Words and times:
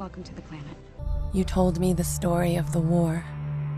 Welcome 0.00 0.24
to 0.24 0.34
the 0.34 0.42
planet. 0.42 0.76
You 1.32 1.44
told 1.44 1.78
me 1.78 1.92
the 1.92 2.02
story 2.02 2.56
of 2.56 2.72
the 2.72 2.80
war, 2.80 3.24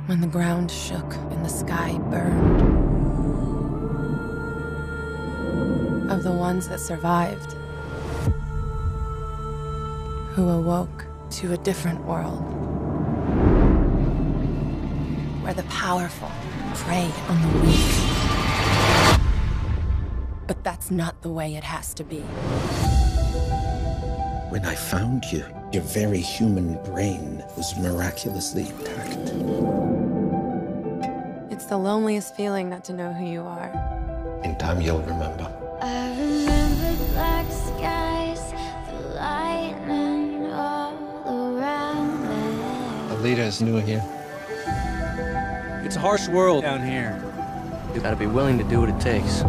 when 0.07 0.23
the 0.23 0.27
ground 0.27 0.71
shook 0.71 1.15
and 1.15 1.45
the 1.45 1.51
sky 1.51 1.99
burned. 2.09 2.63
Of 6.11 6.23
the 6.23 6.33
ones 6.33 6.71
that 6.71 6.81
survived, 6.81 7.53
who 10.33 10.49
awoke 10.49 11.05
to 11.33 11.53
a 11.53 11.59
different 11.59 12.03
world, 12.07 12.41
where 15.43 15.53
the 15.53 15.65
powerful 15.65 16.31
prey 16.77 17.13
on 17.29 17.43
the 17.43 17.49
weak. 17.67 17.93
But 20.47 20.65
that's 20.65 20.91
not 20.91 21.21
the 21.21 21.29
way 21.29 21.57
it 21.57 21.65
has 21.65 21.93
to 21.93 22.05
be. 22.05 22.25
When 24.49 24.65
I 24.65 24.77
found 24.77 25.25
you, 25.33 25.45
your 25.73 25.83
very 25.83 26.21
human 26.21 26.81
brain 26.85 27.43
was 27.57 27.77
miraculously 27.79 28.69
intact. 28.69 29.33
It's 31.51 31.67
the 31.67 31.77
loneliest 31.77 32.37
feeling 32.37 32.71
not 32.71 32.85
to 32.85 32.93
know 32.93 33.13
who 33.13 33.27
you 33.27 33.43
are. 33.43 33.73
In 34.45 34.57
time, 34.57 34.81
you'll 34.81 35.01
remember. 35.01 35.51
I 35.83 36.11
remember 36.11 37.05
black 37.13 37.51
skies, 37.51 38.41
the 38.89 39.15
lightning 39.17 40.47
all 40.53 40.95
around 41.27 42.23
me. 42.23 43.17
Alita 43.17 43.47
is 43.49 43.61
new 43.61 43.79
here. 43.79 44.05
It's 45.85 45.97
a 45.97 46.01
harsh 46.01 46.29
world 46.29 46.63
down 46.63 46.87
here. 46.87 47.21
You 47.95 48.01
gotta 48.01 48.15
be 48.15 48.27
willing 48.27 48.59
to 48.59 48.65
do 48.65 48.79
what 48.79 48.91
it 48.91 49.01
takes. 49.01 49.43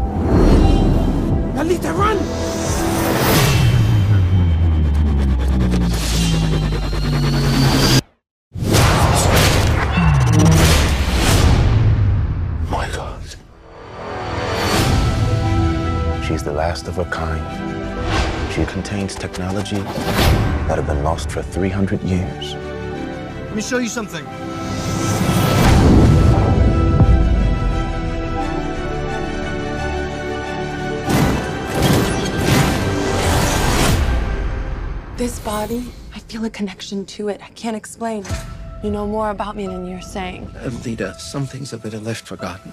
Alita, 1.54 1.96
run! 1.96 2.57
Last 16.78 16.88
of 16.88 16.96
her 16.98 17.12
kind. 17.12 18.54
She 18.54 18.64
contains 18.66 19.16
technology 19.16 19.78
that 20.68 20.76
have 20.76 20.86
been 20.86 21.04
lost 21.04 21.32
for 21.32 21.42
300 21.42 22.02
years. 22.04 22.54
Let 22.54 23.56
me 23.56 23.62
show 23.64 23.80
you 23.80 23.90
something. 23.90 24.24
This 35.18 35.40
body, 35.40 35.84
I 36.14 36.20
feel 36.20 36.46
a 36.46 36.50
connection 36.52 37.08
to 37.08 37.30
it. 37.30 37.42
I 37.44 37.50
can't 37.56 37.76
explain. 37.76 38.24
You 38.84 38.92
know 38.92 39.08
more 39.08 39.32
about 39.32 39.56
me 39.56 39.66
than 39.66 39.88
you're 39.88 40.02
saying. 40.02 40.46
Uh, 40.56 40.70
Alita, 40.70 41.20
some 41.20 41.48
things 41.48 41.74
of 41.74 41.84
it 41.88 41.96
are 41.96 42.00
left 42.00 42.28
forgotten. 42.28 42.72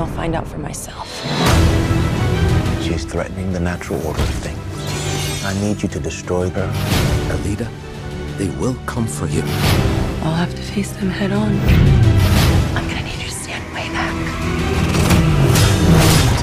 And 0.00 0.08
I'll 0.08 0.16
find 0.16 0.34
out 0.34 0.48
for 0.48 0.56
myself. 0.56 1.08
She's 2.82 3.04
threatening 3.04 3.52
the 3.52 3.60
natural 3.60 4.00
order 4.06 4.22
of 4.22 4.28
things. 4.36 5.44
I 5.44 5.52
need 5.60 5.82
you 5.82 5.90
to 5.90 6.00
destroy 6.00 6.48
her. 6.48 6.72
Alita, 7.28 7.68
they 8.38 8.48
will 8.58 8.76
come 8.86 9.06
for 9.06 9.26
you. 9.26 9.42
I'll 10.22 10.36
have 10.36 10.54
to 10.54 10.62
face 10.62 10.92
them 10.92 11.10
head 11.10 11.32
on. 11.32 11.50
I'm 12.74 12.88
gonna 12.88 13.02
need 13.02 13.20
you 13.20 13.28
to 13.28 13.34
stand 13.34 13.62
way 13.74 13.90
back. 13.90 14.14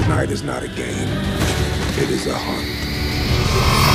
Tonight 0.04 0.30
is 0.30 0.44
not 0.44 0.62
a 0.62 0.68
game. 0.68 1.08
It 1.98 2.10
is 2.10 2.28
a 2.28 2.38
hunt. 2.38 3.87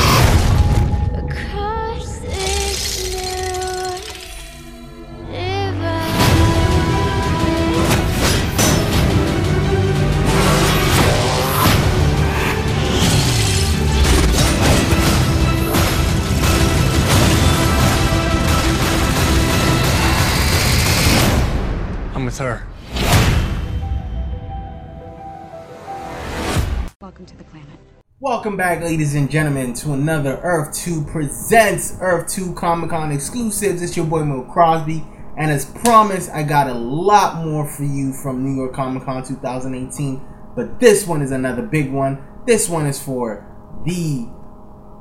Welcome 28.20 28.56
back, 28.56 28.82
ladies 28.82 29.16
and 29.16 29.30
gentlemen, 29.30 29.74
to 29.74 29.92
another 29.92 30.40
Earth 30.44 30.74
2 30.76 31.04
Presents 31.12 31.98
Earth 32.00 32.32
2 32.32 32.54
Comic 32.54 32.92
Con 32.92 33.12
exclusives. 33.12 33.82
It's 33.82 33.98
your 33.98 34.06
boy 34.06 34.24
Moe 34.24 34.44
Crosby, 34.46 35.04
and 35.38 35.52
as 35.52 35.66
promised, 35.66 36.30
I 36.32 36.44
got 36.44 36.68
a 36.70 36.74
lot 36.74 37.44
more 37.46 37.68
for 37.68 37.84
you 37.84 38.14
from 38.14 38.46
New 38.46 38.56
York 38.56 38.74
Comic 38.74 39.04
Con 39.04 39.26
2018. 39.26 40.22
But 40.56 40.80
this 40.80 41.06
one 41.06 41.22
is 41.22 41.32
another 41.32 41.64
big 41.64 41.92
one. 41.92 42.24
This 42.48 42.70
one 42.70 42.86
is 42.86 43.02
for 43.02 43.46
the 43.86 44.26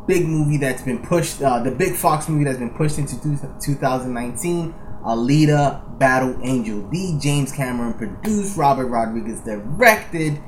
big 0.08 0.26
movie 0.26 0.56
that's 0.56 0.82
been 0.82 1.00
pushed, 1.00 1.40
uh, 1.42 1.62
the 1.62 1.70
big 1.70 1.94
Fox 1.94 2.28
movie 2.28 2.42
that's 2.42 2.58
been 2.58 2.74
pushed 2.74 2.98
into 2.98 3.22
two- 3.22 3.38
2019. 3.62 4.74
Alita 5.04 5.98
Battle 5.98 6.36
Angel, 6.42 6.88
the 6.90 7.18
James 7.20 7.52
Cameron 7.52 7.94
produced, 7.94 8.56
Robert 8.56 8.86
Rodriguez 8.86 9.40
directed, 9.40 10.40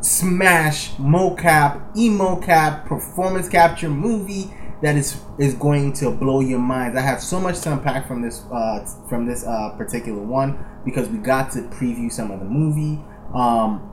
smash 0.00 0.92
mocap 0.92 1.94
emocap 1.94 2.86
performance 2.86 3.48
capture 3.48 3.90
movie 3.90 4.50
that 4.82 4.96
is 4.96 5.20
is 5.38 5.54
going 5.54 5.92
to 5.92 6.10
blow 6.10 6.40
your 6.40 6.58
minds. 6.58 6.96
I 6.96 7.02
have 7.02 7.20
so 7.22 7.38
much 7.38 7.60
to 7.60 7.72
unpack 7.72 8.08
from 8.08 8.22
this 8.22 8.44
uh 8.50 8.86
from 9.08 9.26
this 9.26 9.44
uh 9.44 9.74
particular 9.76 10.22
one 10.22 10.64
because 10.84 11.08
we 11.08 11.18
got 11.18 11.52
to 11.52 11.62
preview 11.62 12.10
some 12.10 12.30
of 12.30 12.40
the 12.40 12.46
movie. 12.46 13.02
Um 13.34 13.86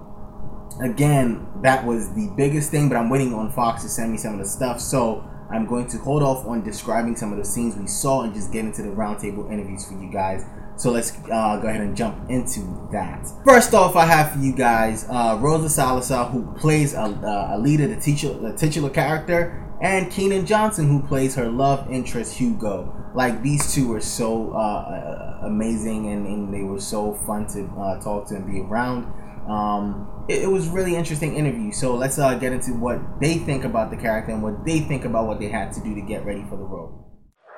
again 0.81 1.47
that 1.63 1.85
was 1.85 2.13
the 2.13 2.31
biggest 2.37 2.69
thing 2.69 2.87
but 2.87 2.95
i'm 2.95 3.09
waiting 3.09 3.33
on 3.33 3.51
fox 3.51 3.81
to 3.81 3.89
send 3.89 4.11
me 4.11 4.17
some 4.17 4.33
of 4.33 4.39
the 4.39 4.45
stuff. 4.45 4.79
So 4.79 5.25
i'm 5.51 5.65
going 5.65 5.87
to 5.87 5.97
hold 5.97 6.23
off 6.23 6.45
on 6.45 6.63
describing 6.63 7.15
some 7.15 7.31
of 7.31 7.37
the 7.37 7.45
scenes 7.45 7.75
we 7.75 7.87
saw 7.87 8.21
and 8.21 8.33
just 8.33 8.53
get 8.53 8.63
into 8.63 8.81
the 8.81 8.89
roundtable 8.89 9.51
interviews 9.51 9.85
for 9.85 10.01
you 10.01 10.09
guys 10.11 10.45
so 10.77 10.91
let's 10.91 11.11
uh, 11.31 11.57
go 11.57 11.67
ahead 11.67 11.81
and 11.81 11.97
jump 11.97 12.29
into 12.29 12.87
that. 12.91 13.27
First 13.45 13.73
off, 13.73 13.95
I 13.95 14.05
have 14.05 14.33
for 14.33 14.39
you 14.39 14.55
guys 14.55 15.05
uh, 15.09 15.37
Rosa 15.41 15.69
Salazar, 15.69 16.29
who 16.29 16.53
plays 16.55 16.93
a, 16.93 17.01
uh, 17.01 17.59
the, 17.59 17.99
teacher, 17.99 18.33
the 18.33 18.53
titular 18.53 18.91
character, 18.91 19.63
and 19.81 20.11
Keenan 20.11 20.45
Johnson, 20.45 20.87
who 20.87 21.01
plays 21.07 21.35
her 21.35 21.49
love 21.49 21.91
interest 21.91 22.37
Hugo. 22.37 22.93
Like 23.15 23.41
these 23.41 23.73
two 23.73 23.87
were 23.87 24.01
so 24.01 24.51
uh, 24.51 25.39
amazing, 25.43 26.11
and, 26.11 26.27
and 26.27 26.53
they 26.53 26.61
were 26.61 26.79
so 26.79 27.15
fun 27.25 27.47
to 27.47 27.65
uh, 27.79 27.99
talk 27.99 28.27
to 28.29 28.35
and 28.35 28.45
be 28.45 28.59
around. 28.59 29.11
Um, 29.49 30.25
it, 30.29 30.43
it 30.43 30.47
was 30.47 30.67
really 30.67 30.95
interesting 30.95 31.35
interview. 31.35 31.71
So 31.71 31.95
let's 31.95 32.19
uh, 32.19 32.35
get 32.35 32.51
into 32.51 32.73
what 32.73 32.99
they 33.19 33.39
think 33.39 33.63
about 33.63 33.89
the 33.89 33.97
character 33.97 34.31
and 34.31 34.43
what 34.43 34.63
they 34.63 34.81
think 34.81 35.05
about 35.05 35.25
what 35.25 35.39
they 35.39 35.47
had 35.47 35.71
to 35.73 35.79
do 35.81 35.95
to 35.95 36.01
get 36.01 36.23
ready 36.23 36.43
for 36.43 36.57
the 36.57 36.63
role. 36.63 37.05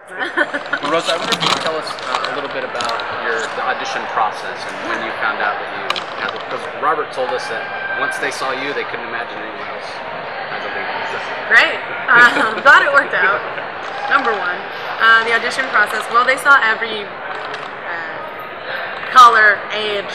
Rosa, 0.10 1.14
I 1.14 1.18
wonder 1.18 1.36
if 1.36 1.44
you 1.44 1.50
could 1.50 1.62
tell 1.62 1.76
us 1.76 1.90
uh, 1.90 2.19
bit 2.60 2.68
about 2.68 3.00
your 3.24 3.40
audition 3.64 4.04
process 4.12 4.60
and 4.68 4.76
when 4.92 5.00
you 5.00 5.12
found 5.24 5.40
out 5.40 5.56
that 5.56 5.72
you 5.80 5.88
had 6.20 6.28
the, 6.36 6.40
because 6.44 6.60
Robert 6.84 7.08
told 7.16 7.32
us 7.32 7.48
that 7.48 7.64
once 8.04 8.20
they 8.20 8.36
saw 8.36 8.52
you, 8.52 8.76
they 8.76 8.84
couldn't 8.84 9.08
imagine 9.08 9.40
anyone 9.40 9.64
else. 9.64 9.88
Great. 11.48 11.80
Um, 12.12 12.60
glad 12.68 12.84
it 12.84 12.92
worked 12.92 13.16
out. 13.16 13.40
Number 14.12 14.36
one, 14.36 14.60
uh, 15.00 15.24
the 15.24 15.32
audition 15.40 15.64
process. 15.72 16.04
Well, 16.12 16.28
they 16.28 16.36
saw 16.36 16.60
every 16.60 17.08
uh, 17.08 18.20
color, 19.16 19.56
age, 19.72 20.12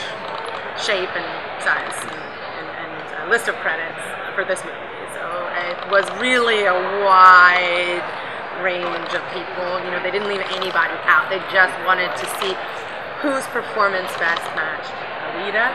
shape, 0.76 1.08
and 1.16 1.28
size, 1.64 1.96
and, 1.96 2.12
and, 2.12 2.68
and 2.68 3.24
a 3.24 3.32
list 3.32 3.48
of 3.48 3.56
credits 3.64 4.04
for 4.36 4.44
this 4.44 4.60
movie. 4.68 4.76
So 5.16 5.24
it 5.64 5.80
was 5.88 6.04
really 6.20 6.68
a 6.68 6.76
wide 7.08 8.04
range 8.62 9.10
of 9.14 9.22
people. 9.32 9.80
You 9.82 9.90
know, 9.90 10.00
they 10.02 10.10
didn't 10.10 10.28
leave 10.28 10.44
anybody 10.52 10.94
out. 11.08 11.30
They 11.30 11.40
just 11.50 11.74
wanted 11.88 12.12
to 12.14 12.26
see 12.38 12.52
whose 13.24 13.46
performance 13.50 14.12
best 14.20 14.44
matched 14.54 14.92
Alita. 15.32 15.72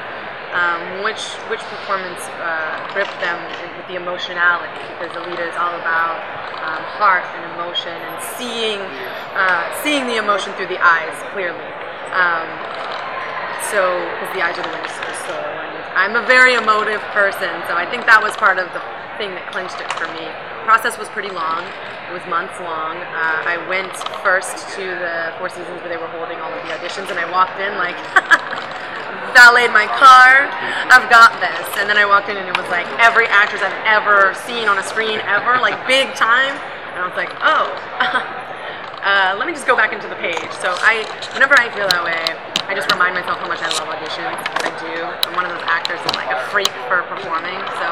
Um, 0.49 1.05
which 1.05 1.29
which 1.45 1.61
performance 1.69 2.25
uh, 2.41 2.89
gripped 2.89 3.13
them 3.21 3.37
with 3.77 3.85
the 3.85 4.01
emotionality 4.01 4.81
because 4.97 5.13
Alita 5.13 5.45
is 5.45 5.53
all 5.61 5.77
about 5.77 6.17
um, 6.65 6.81
heart 6.97 7.21
and 7.37 7.53
emotion 7.53 7.93
and 7.93 8.17
seeing 8.33 8.81
uh, 9.37 9.69
seeing 9.85 10.09
the 10.09 10.17
emotion 10.17 10.49
through 10.57 10.73
the 10.73 10.81
eyes 10.81 11.13
clearly. 11.37 11.69
Um, 12.17 12.49
so 13.69 14.01
because 14.17 14.33
the 14.33 14.41
eyes 14.41 14.57
are 14.57 14.65
the 14.65 14.73
windows 14.73 14.97
to 14.97 15.05
the 15.05 15.17
soul, 15.29 15.53
and 15.53 15.73
I'm 15.93 16.17
a 16.17 16.25
very 16.25 16.57
emotive 16.57 17.01
person, 17.13 17.53
so 17.69 17.77
I 17.77 17.85
think 17.85 18.09
that 18.09 18.17
was 18.17 18.33
part 18.33 18.57
of 18.57 18.65
the 18.73 18.81
thing 19.21 19.37
that 19.37 19.45
clinched 19.53 19.77
it 19.77 19.89
for 19.93 20.09
me. 20.17 20.25
Process 20.65 20.97
was 20.97 21.07
pretty 21.09 21.31
long. 21.31 21.63
It 22.09 22.13
was 22.13 22.25
months 22.29 22.57
long. 22.59 22.97
Uh, 22.97 23.43
I 23.45 23.57
went 23.69 23.93
first 24.23 24.69
to 24.75 24.83
the 24.83 25.33
Four 25.37 25.49
Seasons 25.49 25.79
where 25.81 25.89
they 25.89 25.97
were 25.97 26.09
holding 26.09 26.39
all 26.39 26.51
of 26.51 26.61
the 26.67 26.73
auditions, 26.73 27.09
and 27.09 27.19
I 27.19 27.29
walked 27.31 27.59
in 27.59 27.75
like. 27.77 27.97
valeted 29.33 29.71
my 29.71 29.85
car. 29.85 30.49
I've 30.89 31.05
got 31.09 31.37
this. 31.37 31.67
And 31.77 31.87
then 31.87 31.97
I 31.97 32.05
walked 32.05 32.29
in 32.29 32.37
and 32.37 32.49
it 32.49 32.57
was 32.57 32.67
like 32.69 32.87
every 32.97 33.27
actress 33.27 33.61
I've 33.61 33.77
ever 33.85 34.33
seen 34.33 34.67
on 34.67 34.77
a 34.77 34.83
screen 34.83 35.21
ever, 35.21 35.61
like 35.61 35.77
big 35.87 36.13
time. 36.15 36.57
And 36.97 36.99
I 36.99 37.07
was 37.07 37.15
like, 37.15 37.29
oh. 37.41 38.35
Uh, 38.99 39.31
let 39.39 39.47
me 39.47 39.55
just 39.55 39.63
go 39.65 39.79
back 39.79 39.95
into 39.95 40.11
the 40.11 40.19
page. 40.19 40.51
So 40.59 40.75
I, 40.83 41.07
whenever 41.31 41.55
I 41.55 41.71
feel 41.71 41.87
that 41.87 42.03
way, 42.03 42.19
I 42.67 42.75
just 42.75 42.91
remind 42.91 43.15
myself 43.15 43.39
how 43.39 43.47
much 43.47 43.63
I 43.63 43.71
love 43.79 43.87
auditions. 43.87 44.35
I 44.59 44.75
do. 44.75 44.91
I'm 45.07 45.39
one 45.39 45.47
of 45.47 45.55
those 45.55 45.63
actors 45.63 46.03
that's 46.03 46.19
like 46.19 46.27
a 46.27 46.39
freak 46.51 46.67
for 46.91 47.07
performing. 47.07 47.55
So 47.79 47.87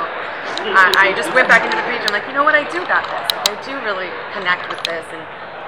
I, 0.62 1.12
I 1.12 1.18
just 1.18 1.30
went 1.34 1.48
back 1.48 1.62
into 1.66 1.78
the 1.78 1.86
page. 1.86 2.02
I'm 2.06 2.14
like, 2.14 2.26
you 2.26 2.34
know 2.34 2.44
what? 2.44 2.58
I 2.58 2.66
do 2.70 2.82
got 2.90 3.06
this. 3.06 3.26
I 3.46 3.54
do 3.62 3.74
really 3.86 4.10
connect 4.34 4.68
with 4.70 4.82
this, 4.84 5.06
and 5.14 5.22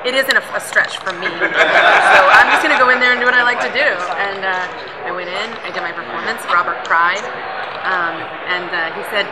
it 0.08 0.16
isn't 0.18 0.34
a, 0.34 0.44
a 0.56 0.62
stretch 0.62 0.98
for 1.04 1.14
me. 1.18 1.28
so 1.40 2.20
I'm 2.34 2.48
just 2.50 2.62
gonna 2.66 2.80
go 2.80 2.90
in 2.90 3.00
there 3.00 3.14
and 3.14 3.20
do 3.22 3.28
what 3.28 3.38
I 3.38 3.44
like 3.44 3.62
to 3.62 3.72
do. 3.72 3.90
And 4.18 4.42
uh, 4.44 5.08
I 5.08 5.12
went 5.14 5.30
in. 5.30 5.48
I 5.62 5.70
did 5.70 5.84
my 5.86 5.94
performance. 5.94 6.42
Robert 6.50 6.82
cried, 6.88 7.24
um, 7.86 8.16
and 8.50 8.70
uh, 8.72 8.96
he 8.98 9.04
said, 9.14 9.30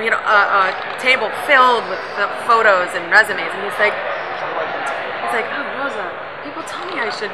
you 0.00 0.10
know, 0.10 0.20
a, 0.22 0.38
a 0.68 0.98
table 0.98 1.28
filled 1.46 1.84
with 1.92 2.02
the 2.16 2.26
photos 2.48 2.90
and 2.96 3.10
resumes, 3.12 3.52
and 3.52 3.62
he's 3.64 3.80
like. 3.80 3.96
He's 5.24 5.40
like, 5.40 5.48
oh, 5.56 5.66
Rosa, 5.80 6.06
people 6.44 6.62
tell 6.68 6.84
me 6.86 7.00
I 7.00 7.10
should 7.10 7.32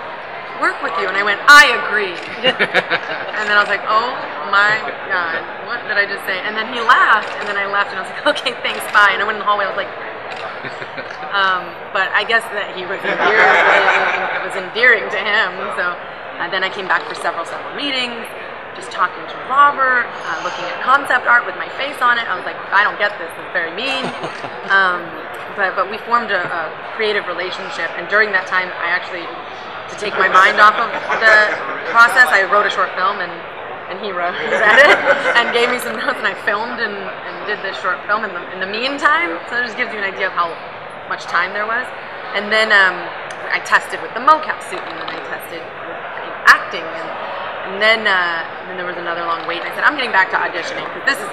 work 0.61 0.77
with 0.85 0.93
you. 1.01 1.09
And 1.09 1.17
I 1.17 1.25
went, 1.25 1.41
I 1.49 1.73
agree. 1.89 2.12
and 2.45 3.45
then 3.49 3.57
I 3.57 3.61
was 3.65 3.73
like, 3.73 3.83
oh 3.89 4.12
my 4.53 4.77
God, 5.09 5.41
what 5.65 5.81
did 5.89 5.97
I 5.97 6.05
just 6.05 6.23
say? 6.29 6.39
And 6.45 6.53
then 6.55 6.69
he 6.71 6.79
laughed, 6.85 7.33
and 7.41 7.49
then 7.49 7.57
I 7.57 7.67
laughed, 7.67 7.91
and 7.91 7.99
I 7.99 8.05
was 8.05 8.12
like, 8.12 8.27
okay, 8.37 8.53
thanks, 8.61 8.85
bye. 8.93 9.17
And 9.17 9.23
I 9.23 9.25
went 9.25 9.41
in 9.41 9.43
the 9.43 9.49
hallway, 9.49 9.65
I 9.65 9.73
was 9.73 9.81
like, 9.81 9.91
um, 11.33 11.73
but 11.97 12.12
I 12.12 12.23
guess 12.29 12.45
that 12.53 12.77
he 12.77 12.85
was 12.85 13.01
endearing, 13.01 13.57
it 14.37 14.43
was 14.45 14.57
endearing 14.61 15.07
to 15.09 15.21
him. 15.21 15.51
So 15.75 15.97
uh, 15.97 16.47
then 16.53 16.62
I 16.62 16.71
came 16.71 16.87
back 16.87 17.09
for 17.09 17.17
several, 17.17 17.49
several 17.49 17.73
meetings, 17.75 18.29
just 18.77 18.93
talking 18.93 19.25
to 19.25 19.37
Robert, 19.49 20.07
uh, 20.07 20.37
looking 20.45 20.69
at 20.69 20.79
concept 20.85 21.27
art 21.27 21.49
with 21.49 21.57
my 21.57 21.69
face 21.81 21.99
on 22.05 22.21
it. 22.21 22.29
I 22.29 22.37
was 22.37 22.45
like, 22.45 22.61
I 22.71 22.85
don't 22.85 23.01
get 23.01 23.17
this. 23.19 23.33
It's 23.33 23.53
very 23.57 23.73
mean. 23.75 24.05
Um, 24.71 25.05
but 25.59 25.75
but 25.75 25.91
we 25.91 25.99
formed 26.07 26.31
a, 26.31 26.41
a 26.41 26.62
creative 26.95 27.27
relationship, 27.27 27.91
and 27.99 28.07
during 28.09 28.31
that 28.33 28.47
time, 28.47 28.71
I 28.81 28.95
actually 28.95 29.27
to 29.91 29.97
take 29.99 30.15
my 30.15 30.31
mind 30.31 30.63
off 30.63 30.79
of 30.79 30.91
the 31.21 31.37
process, 31.91 32.31
I 32.31 32.47
wrote 32.47 32.67
a 32.67 32.73
short 32.73 32.95
film 32.95 33.21
and. 33.21 33.33
And 33.91 33.99
he 33.99 34.15
wrote, 34.15 34.39
read 34.55 34.87
it, 34.87 35.03
and 35.35 35.51
gave 35.51 35.67
me 35.67 35.83
some 35.83 35.99
notes, 35.99 36.15
and 36.15 36.23
I 36.23 36.39
filmed 36.47 36.79
and, 36.79 36.95
and 36.95 37.35
did 37.43 37.59
this 37.67 37.75
short 37.83 37.99
film 38.07 38.23
in 38.23 38.31
the, 38.31 38.39
in 38.55 38.63
the 38.63 38.71
meantime. 38.71 39.35
So 39.51 39.59
it 39.59 39.67
just 39.67 39.75
gives 39.75 39.91
you 39.91 39.99
an 39.99 40.07
idea 40.07 40.31
of 40.31 40.33
how 40.33 40.55
much 41.11 41.27
time 41.27 41.51
there 41.51 41.67
was. 41.67 41.83
And 42.39 42.55
then 42.55 42.71
um, 42.71 42.95
I 43.51 43.59
tested 43.67 43.99
with 43.99 44.15
the 44.15 44.23
mocap 44.23 44.63
suit, 44.63 44.79
and 44.79 44.95
then 44.95 45.11
I 45.11 45.19
tested 45.27 45.59
with 45.59 45.99
acting, 46.47 46.87
and, 46.87 47.09
and 47.67 47.75
then 47.83 48.07
uh, 48.07 48.47
then 48.71 48.79
there 48.79 48.87
was 48.87 48.95
another 48.95 49.27
long 49.27 49.43
wait. 49.51 49.59
And 49.59 49.67
I 49.67 49.75
said, 49.75 49.83
I'm 49.83 49.99
getting 49.99 50.15
back 50.15 50.31
to 50.31 50.39
auditioning 50.39 50.87
because 50.95 51.03
this 51.11 51.19
is 51.19 51.31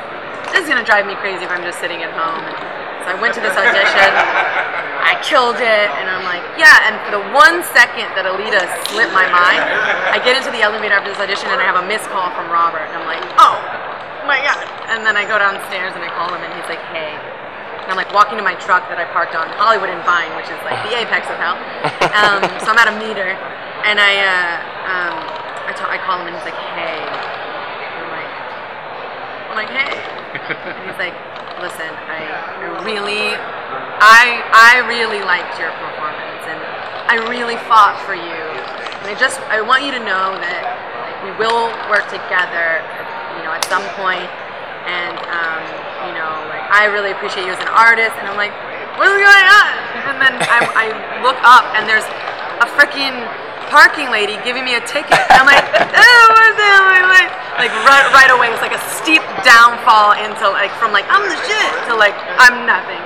this 0.50 0.65
is 0.65 0.69
gonna 0.69 0.86
drive 0.86 1.06
me 1.06 1.13
crazy 1.21 1.45
if 1.45 1.53
I'm 1.53 1.62
just 1.62 1.77
sitting 1.77 2.01
at 2.01 2.10
home. 2.18 2.42
And 2.42 2.57
so 3.06 3.13
I 3.13 3.15
went 3.21 3.38
to 3.38 3.42
this 3.45 3.53
audition. 3.53 4.74
I 5.07 5.15
killed 5.24 5.56
it, 5.56 5.88
and 5.95 6.12
I'm 6.12 6.27
like, 6.27 6.44
yeah. 6.59 6.83
And 6.92 7.00
for 7.07 7.15
the 7.15 7.24
one 7.31 7.63
second 7.71 8.12
that 8.19 8.27
Alita 8.27 8.68
slipped 8.92 9.15
my 9.15 9.24
mind, 9.31 9.63
I 10.12 10.19
get 10.19 10.36
into 10.36 10.51
the 10.51 10.59
elevator 10.59 11.00
after 11.00 11.07
this 11.07 11.24
audition, 11.24 11.48
and 11.48 11.63
I 11.63 11.65
have 11.65 11.80
a 11.80 11.86
missed 11.88 12.12
call 12.12 12.27
from 12.36 12.51
Robert, 12.51 12.83
and 12.92 13.00
I'm 13.00 13.07
like, 13.07 13.24
oh 13.39 13.56
my 14.27 14.44
god. 14.44 14.59
And 14.92 15.07
then 15.07 15.15
I 15.15 15.24
go 15.24 15.39
downstairs 15.39 15.95
and 15.95 16.04
I 16.04 16.12
call 16.12 16.27
him, 16.36 16.44
and 16.44 16.51
he's 16.51 16.68
like, 16.68 16.83
hey. 16.92 17.15
And 17.15 17.88
I'm 17.88 17.95
like 17.95 18.12
walking 18.12 18.36
to 18.36 18.44
my 18.44 18.59
truck 18.59 18.92
that 18.92 19.00
I 19.00 19.07
parked 19.15 19.31
on 19.31 19.48
Hollywood 19.56 19.88
and 19.88 20.04
Vine, 20.04 20.27
which 20.36 20.51
is 20.51 20.59
like 20.68 20.75
the 20.83 21.00
apex 21.00 21.31
of 21.31 21.39
hell. 21.39 21.56
Um, 22.12 22.44
so 22.63 22.75
I'm 22.75 22.80
at 22.83 22.92
a 22.92 22.95
meter, 23.00 23.31
and 23.88 23.95
I 23.95 24.12
uh, 24.27 24.51
um, 24.92 25.15
I, 25.71 26.00
call 26.03 26.19
him, 26.19 26.27
and 26.27 26.36
he's 26.36 26.44
like, 26.44 26.60
hey. 26.75 27.00
And 27.00 28.03
I'm 28.03 28.12
like, 28.12 28.33
I'm 29.48 29.56
like, 29.56 29.71
hey. 29.71 29.95
And 30.68 30.83
he's 30.83 31.00
like, 31.00 31.15
listen, 31.63 31.89
I, 32.12 32.27
I 32.27 32.83
really, 32.83 33.33
I, 33.97 34.45
I 34.53 34.85
really 34.85 35.25
liked 35.25 35.57
your 35.57 35.73
performance, 35.81 36.44
and 36.45 36.61
I 37.09 37.17
really 37.25 37.57
fought 37.65 37.97
for 38.05 38.13
you. 38.13 38.44
And 39.01 39.09
I 39.09 39.15
just, 39.17 39.41
I 39.49 39.61
want 39.61 39.81
you 39.81 39.91
to 39.95 40.01
know 40.01 40.38
that 40.38 40.63
we 41.25 41.33
will 41.41 41.73
work 41.89 42.05
together, 42.13 42.81
you 43.38 43.41
know, 43.41 43.53
at 43.57 43.65
some 43.65 43.81
point. 43.97 44.29
And 44.88 45.17
um, 45.33 45.63
you 46.07 46.13
know, 46.15 46.31
like 46.47 46.63
I 46.71 46.88
really 46.88 47.11
appreciate 47.11 47.44
you 47.44 47.51
as 47.51 47.59
an 47.59 47.73
artist. 47.73 48.13
And 48.21 48.29
I'm 48.29 48.39
like, 48.39 48.53
what 48.95 49.09
is 49.09 49.19
going 49.19 49.47
on? 49.49 49.73
And 50.13 50.17
then 50.21 50.33
I, 50.45 50.59
I 50.73 50.85
look 51.25 51.38
up, 51.43 51.65
and 51.75 51.89
there's 51.89 52.07
a 52.63 52.67
freaking 52.77 53.25
parking 53.67 54.09
lady 54.13 54.39
giving 54.47 54.63
me 54.63 54.75
a 54.79 54.83
ticket. 54.88 55.19
And 55.33 55.41
I'm 55.41 55.47
like? 55.50 55.65
Like, 57.57 57.74
right, 57.89 58.06
right 58.13 58.30
away, 58.30 58.54
it's 58.54 58.62
like 58.62 58.77
a 58.77 58.83
steep 59.01 59.25
downfall 59.42 60.13
into 60.21 60.45
like 60.54 60.69
from 60.77 60.94
like 60.94 61.09
I'm 61.09 61.25
the 61.25 61.39
shit 61.50 61.74
to 61.89 61.98
like 61.98 62.13
I'm 62.38 62.69
nothing. 62.69 63.01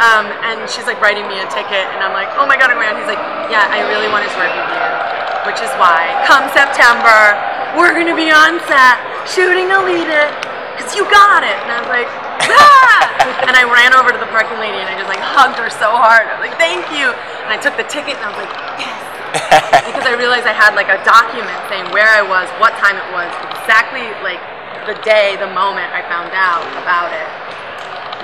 Um, 0.00 0.24
and 0.48 0.64
she's 0.64 0.88
like 0.88 0.96
writing 1.04 1.28
me 1.28 1.36
a 1.36 1.48
ticket, 1.52 1.84
and 1.92 2.00
I'm 2.00 2.16
like, 2.16 2.32
oh 2.40 2.48
my 2.48 2.56
god, 2.56 2.72
I'm 2.72 2.80
going. 2.80 2.88
He's 2.96 3.12
like, 3.12 3.20
yeah, 3.52 3.68
I 3.68 3.84
really 3.92 4.08
wanted 4.08 4.32
to 4.32 4.38
work 4.40 4.48
with 4.48 4.68
you, 4.72 5.52
which 5.52 5.60
is 5.60 5.68
why 5.76 6.16
come 6.24 6.48
September 6.56 7.36
we're 7.78 7.94
gonna 7.94 8.16
be 8.16 8.34
on 8.34 8.58
set 8.66 8.98
shooting 9.28 9.70
Alita, 9.70 10.32
cause 10.74 10.96
you 10.96 11.06
got 11.06 11.46
it. 11.46 11.54
And 11.54 11.70
I 11.70 11.78
was 11.78 11.90
like, 11.92 12.08
ah! 12.50 13.46
and 13.46 13.54
I 13.54 13.62
ran 13.68 13.94
over 13.94 14.10
to 14.10 14.18
the 14.18 14.30
parking 14.32 14.58
lady 14.58 14.80
and 14.80 14.88
I 14.90 14.96
just 14.98 15.06
like 15.06 15.22
hugged 15.22 15.60
her 15.60 15.70
so 15.70 15.92
hard. 15.94 16.26
I 16.26 16.40
was 16.40 16.42
like, 16.48 16.58
thank 16.58 16.88
you. 16.90 17.14
And 17.14 17.50
I 17.52 17.58
took 17.60 17.76
the 17.78 17.86
ticket 17.86 18.18
and 18.18 18.24
I 18.26 18.30
was 18.34 18.40
like, 18.42 18.54
yes 18.80 18.98
because 19.86 20.02
I 20.02 20.18
realized 20.18 20.50
I 20.50 20.56
had 20.56 20.74
like 20.74 20.90
a 20.90 20.98
document 21.06 21.54
saying 21.70 21.86
where 21.94 22.10
I 22.10 22.18
was, 22.18 22.50
what 22.58 22.74
time 22.82 22.98
it 22.98 23.06
was, 23.14 23.30
exactly 23.60 24.08
like 24.24 24.40
the 24.88 24.96
day, 25.04 25.36
the 25.36 25.50
moment 25.52 25.92
I 25.92 26.00
found 26.08 26.32
out 26.32 26.64
about 26.80 27.12
it. 27.12 27.28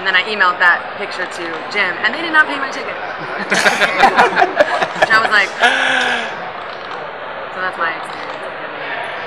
And 0.00 0.04
then 0.04 0.12
I 0.16 0.24
emailed 0.28 0.60
that 0.60 0.84
picture 1.00 1.24
to 1.24 1.44
Jim, 1.72 1.96
and 2.04 2.12
they 2.12 2.20
did 2.20 2.32
not 2.32 2.44
pay 2.44 2.60
my 2.60 2.68
ticket. 2.68 2.92
Which 5.00 5.08
I 5.08 5.18
was 5.20 5.32
like, 5.32 5.48
so 7.56 7.64
that's 7.64 7.80
my 7.80 7.96
experience. 7.96 8.36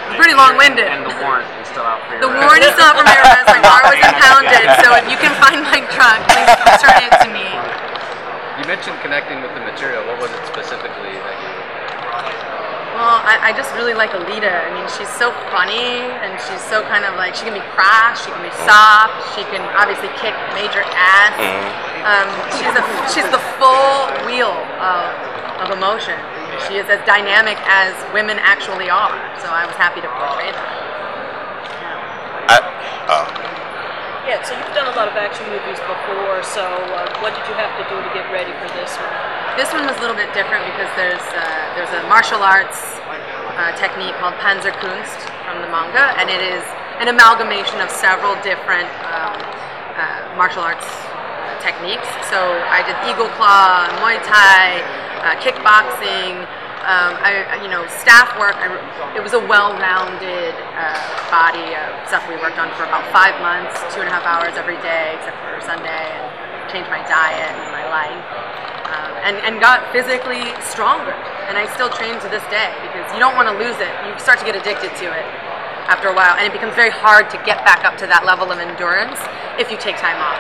It's 0.09 0.17
pretty 0.17 0.37
long-winded. 0.37 0.85
And 0.85 1.05
the 1.09 1.13
warrant 1.21 1.49
is 1.61 1.69
still 1.73 1.85
out 1.85 2.01
for 2.05 2.17
your 2.17 2.21
The 2.21 2.29
arrest. 2.29 2.45
warrant 2.45 2.63
is 2.65 2.73
still 2.77 2.85
out 2.85 2.97
for 2.97 3.05
my 3.05 3.17
arrest. 3.17 3.45
My 3.49 3.61
car 3.65 3.81
was 3.89 3.97
impounded, 3.97 4.65
so 4.85 4.87
if 4.97 5.05
you 5.09 5.17
can 5.17 5.33
find 5.41 5.61
my 5.65 5.81
truck, 5.89 6.21
please 6.29 6.49
return 6.65 6.97
it 7.05 7.13
to 7.25 7.27
me. 7.33 7.45
You 8.61 8.65
mentioned 8.69 8.97
connecting 9.01 9.41
with 9.41 9.53
the 9.57 9.61
material. 9.65 10.05
What 10.05 10.21
was 10.21 10.29
it 10.29 10.43
specifically 10.45 10.69
that 10.69 10.88
you? 10.88 10.88
Well, 12.99 13.23
I, 13.23 13.39
I 13.39 13.51
just 13.55 13.71
really 13.79 13.95
like 13.95 14.11
Alita. 14.11 14.51
I 14.51 14.75
mean, 14.75 14.83
she's 14.91 15.07
so 15.07 15.31
funny 15.55 16.03
and 16.19 16.35
she's 16.35 16.59
so 16.67 16.83
kind 16.91 17.07
of 17.07 17.15
like 17.15 17.31
she 17.31 17.47
can 17.47 17.55
be 17.55 17.63
crass, 17.71 18.19
she 18.19 18.27
can 18.27 18.43
be 18.43 18.51
soft, 18.67 19.15
she 19.39 19.47
can 19.47 19.63
obviously 19.79 20.11
kick 20.19 20.35
major 20.51 20.83
ass. 20.83 21.31
Um, 22.03 22.27
she's 22.59 22.75
a 22.75 22.83
she's 23.07 23.29
the 23.31 23.39
full 23.55 24.03
wheel 24.27 24.51
of, 24.83 25.07
of 25.63 25.67
emotion. 25.71 26.19
She 26.67 26.75
is 26.75 26.91
as 26.91 26.99
dynamic 27.07 27.55
as 27.71 27.95
women 28.11 28.35
actually 28.35 28.91
are. 28.91 29.15
So 29.39 29.47
I 29.47 29.63
was 29.63 29.79
happy 29.79 30.03
to 30.03 30.11
portray 30.19 30.51
that. 30.51 30.67
Yeah, 34.27 34.43
so 34.43 34.59
you've 34.59 34.75
done 34.75 34.91
a 34.91 34.95
lot 34.99 35.07
of 35.07 35.15
action 35.15 35.47
movies 35.47 35.79
before, 35.87 36.43
so 36.43 36.67
uh, 36.67 37.07
what 37.23 37.31
did 37.31 37.47
you 37.47 37.55
have 37.55 37.71
to 37.79 37.83
do 37.87 37.95
to 37.95 38.09
get 38.11 38.27
ready 38.29 38.51
for 38.59 38.67
this 38.75 38.91
one? 38.99 39.15
This 39.57 39.71
one 39.71 39.87
was 39.87 39.95
a 39.97 40.01
little 40.03 40.19
bit 40.19 40.29
different 40.35 40.67
because 40.67 40.91
there's 40.99 41.23
uh, 41.31 41.43
there's 41.79 41.89
a 41.95 42.03
martial 42.11 42.43
arts 42.43 42.98
uh, 43.59 43.75
technique 43.75 44.15
called 44.23 44.39
Panzerkunst 44.39 45.19
from 45.43 45.59
the 45.59 45.67
manga, 45.67 46.15
and 46.15 46.31
it 46.31 46.39
is 46.39 46.63
an 47.03 47.11
amalgamation 47.11 47.83
of 47.83 47.91
several 47.91 48.39
different 48.39 48.87
um, 49.11 49.35
uh, 49.99 50.31
martial 50.39 50.63
arts 50.63 50.87
uh, 50.87 51.59
techniques. 51.59 52.07
So 52.31 52.39
I 52.39 52.79
did 52.87 52.95
Eagle 53.03 53.27
Claw, 53.35 53.91
Muay 53.99 54.23
Thai, 54.23 54.79
uh, 55.19 55.35
kickboxing. 55.43 56.47
Um, 56.79 57.19
I, 57.19 57.59
you 57.61 57.67
know, 57.67 57.83
staff 57.91 58.31
work. 58.39 58.55
I, 58.55 58.71
it 59.13 59.21
was 59.21 59.35
a 59.35 59.43
well-rounded 59.43 60.55
uh, 60.55 60.95
body 61.27 61.75
of 61.75 61.91
stuff 62.07 62.23
we 62.31 62.39
worked 62.39 62.57
on 62.57 62.71
for 62.79 62.87
about 62.87 63.03
five 63.11 63.35
months, 63.43 63.75
two 63.93 63.99
and 63.99 64.07
a 64.07 64.13
half 64.15 64.23
hours 64.23 64.55
every 64.55 64.79
day, 64.79 65.19
except 65.19 65.35
for 65.43 65.59
Sunday, 65.59 66.07
and 66.07 66.71
changed 66.71 66.89
my 66.89 67.03
diet 67.05 67.51
and 67.51 67.71
my 67.75 67.85
life 67.91 68.59
um, 68.89 69.11
and, 69.21 69.35
and 69.45 69.61
got 69.61 69.85
physically 69.93 70.49
stronger. 70.65 71.13
And 71.49 71.57
I 71.57 71.69
still 71.73 71.89
train 71.89 72.17
to 72.21 72.29
this 72.29 72.45
day 72.49 72.73
because 72.81 72.98
you 73.13 73.19
don't 73.19 73.35
want 73.35 73.47
to 73.49 73.55
lose 73.57 73.77
it. 73.81 73.91
You 74.05 74.13
start 74.19 74.39
to 74.39 74.45
get 74.45 74.55
addicted 74.55 74.95
to 75.01 75.05
it 75.11 75.25
after 75.89 76.07
a 76.09 76.15
while, 76.15 76.37
and 76.37 76.45
it 76.45 76.53
becomes 76.53 76.75
very 76.75 76.91
hard 76.91 77.29
to 77.33 77.37
get 77.45 77.65
back 77.65 77.85
up 77.85 77.97
to 77.97 78.07
that 78.07 78.25
level 78.25 78.51
of 78.51 78.59
endurance 78.59 79.17
if 79.57 79.71
you 79.71 79.77
take 79.77 79.97
time 79.97 80.17
off. 80.21 80.37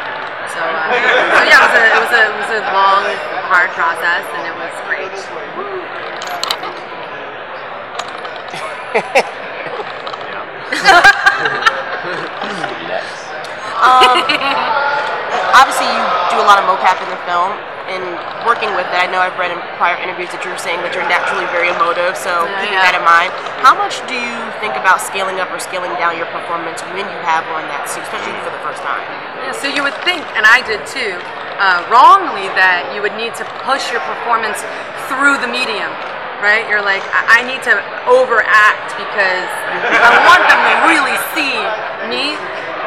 So, 0.53 0.61
uh, 0.61 0.89
so 0.93 1.43
yeah, 1.45 1.61
it 1.61 1.65
was, 1.65 1.75
a, 1.77 1.83
it, 1.89 2.01
was 2.01 2.13
a, 2.13 2.23
it 2.29 2.41
was 2.41 2.51
a 2.57 2.61
long, 2.73 3.05
hard 3.49 3.69
process, 3.77 4.25
and 4.33 4.45
it 4.49 4.55
was 4.57 4.73
great. 4.85 5.13
Um, 13.79 14.19
obviously, 15.55 15.87
you 15.87 16.03
do 16.27 16.43
a 16.43 16.43
lot 16.43 16.59
of 16.59 16.67
mocap 16.67 16.99
in 16.99 17.07
the 17.07 17.21
film, 17.23 17.55
in 17.89 18.01
working 18.45 18.69
with 18.77 18.85
it, 18.87 18.97
I 18.97 19.09
know 19.09 19.19
I've 19.19 19.35
read 19.41 19.49
in 19.51 19.59
prior 19.81 19.97
interviews 19.99 20.29
that 20.31 20.45
you 20.45 20.53
were 20.53 20.61
saying 20.61 20.79
that 20.85 20.93
you're 20.93 21.07
naturally 21.09 21.45
very 21.51 21.73
emotive. 21.73 22.13
So 22.15 22.29
Yeah, 22.45 22.61
keeping 22.61 22.77
yeah. 22.77 22.85
that 22.85 22.95
in 22.95 23.03
mind, 23.03 23.33
how 23.65 23.73
much 23.75 23.99
do 24.05 24.13
you 24.15 24.37
think 24.61 24.77
about 24.77 25.01
scaling 25.01 25.41
up 25.41 25.49
or 25.49 25.57
scaling 25.59 25.91
down 25.97 26.15
your 26.15 26.29
performance 26.29 26.79
when 26.95 27.03
you 27.09 27.19
have 27.25 27.43
on 27.51 27.65
that 27.73 27.89
suit, 27.89 28.05
especially 28.05 28.37
for 28.45 28.53
the 28.53 28.61
first 28.63 28.85
time? 28.85 29.01
Yeah, 29.43 29.51
so 29.57 29.65
you 29.67 29.81
would 29.83 29.97
think, 30.05 30.21
and 30.37 30.45
I 30.45 30.61
did 30.63 30.85
too, 30.85 31.17
uh, 31.59 31.83
wrongly, 31.91 32.47
that 32.55 32.93
you 32.95 33.01
would 33.03 33.17
need 33.17 33.33
to 33.41 33.45
push 33.67 33.89
your 33.91 33.99
performance 34.05 34.61
through 35.11 35.41
the 35.43 35.49
medium, 35.49 35.89
right? 36.39 36.63
You're 36.69 36.85
like, 36.85 37.03
I, 37.11 37.41
I 37.41 37.47
need 37.49 37.59
to 37.67 37.75
overact 38.07 38.95
because 38.95 39.49
I 39.99 40.13
want 40.29 40.43
them 40.47 40.61
to 40.61 40.75
really 40.87 41.17
see 41.35 41.57
me. 42.07 42.37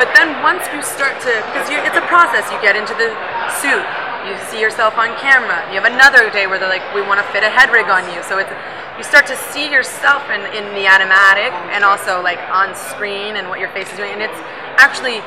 But 0.00 0.08
then 0.16 0.40
once 0.40 0.64
you 0.72 0.80
start 0.80 1.20
to, 1.28 1.32
because 1.52 1.68
it's 1.68 1.98
a 2.00 2.06
process, 2.08 2.48
you 2.48 2.56
get 2.64 2.74
into 2.80 2.96
the 2.96 3.12
suit, 3.60 3.84
you 4.26 4.38
see 4.50 4.60
yourself 4.60 4.98
on 4.98 5.14
camera. 5.18 5.66
You 5.72 5.80
have 5.80 5.90
another 5.90 6.30
day 6.30 6.46
where 6.46 6.58
they're 6.58 6.70
like, 6.70 6.84
we 6.94 7.02
want 7.02 7.18
to 7.18 7.26
fit 7.32 7.42
a 7.42 7.50
head 7.50 7.70
rig 7.70 7.90
on 7.90 8.06
you. 8.14 8.22
So 8.22 8.38
it's 8.38 8.50
you 8.98 9.04
start 9.04 9.26
to 9.26 9.36
see 9.50 9.72
yourself 9.72 10.22
in, 10.28 10.44
in 10.52 10.68
the 10.76 10.84
animatic 10.84 11.50
and 11.72 11.82
also 11.82 12.20
like 12.20 12.38
on 12.52 12.76
screen 12.76 13.36
and 13.40 13.48
what 13.48 13.58
your 13.58 13.70
face 13.72 13.90
is 13.90 13.96
doing, 13.96 14.12
and 14.12 14.22
it's 14.22 14.40
actually 14.76 15.24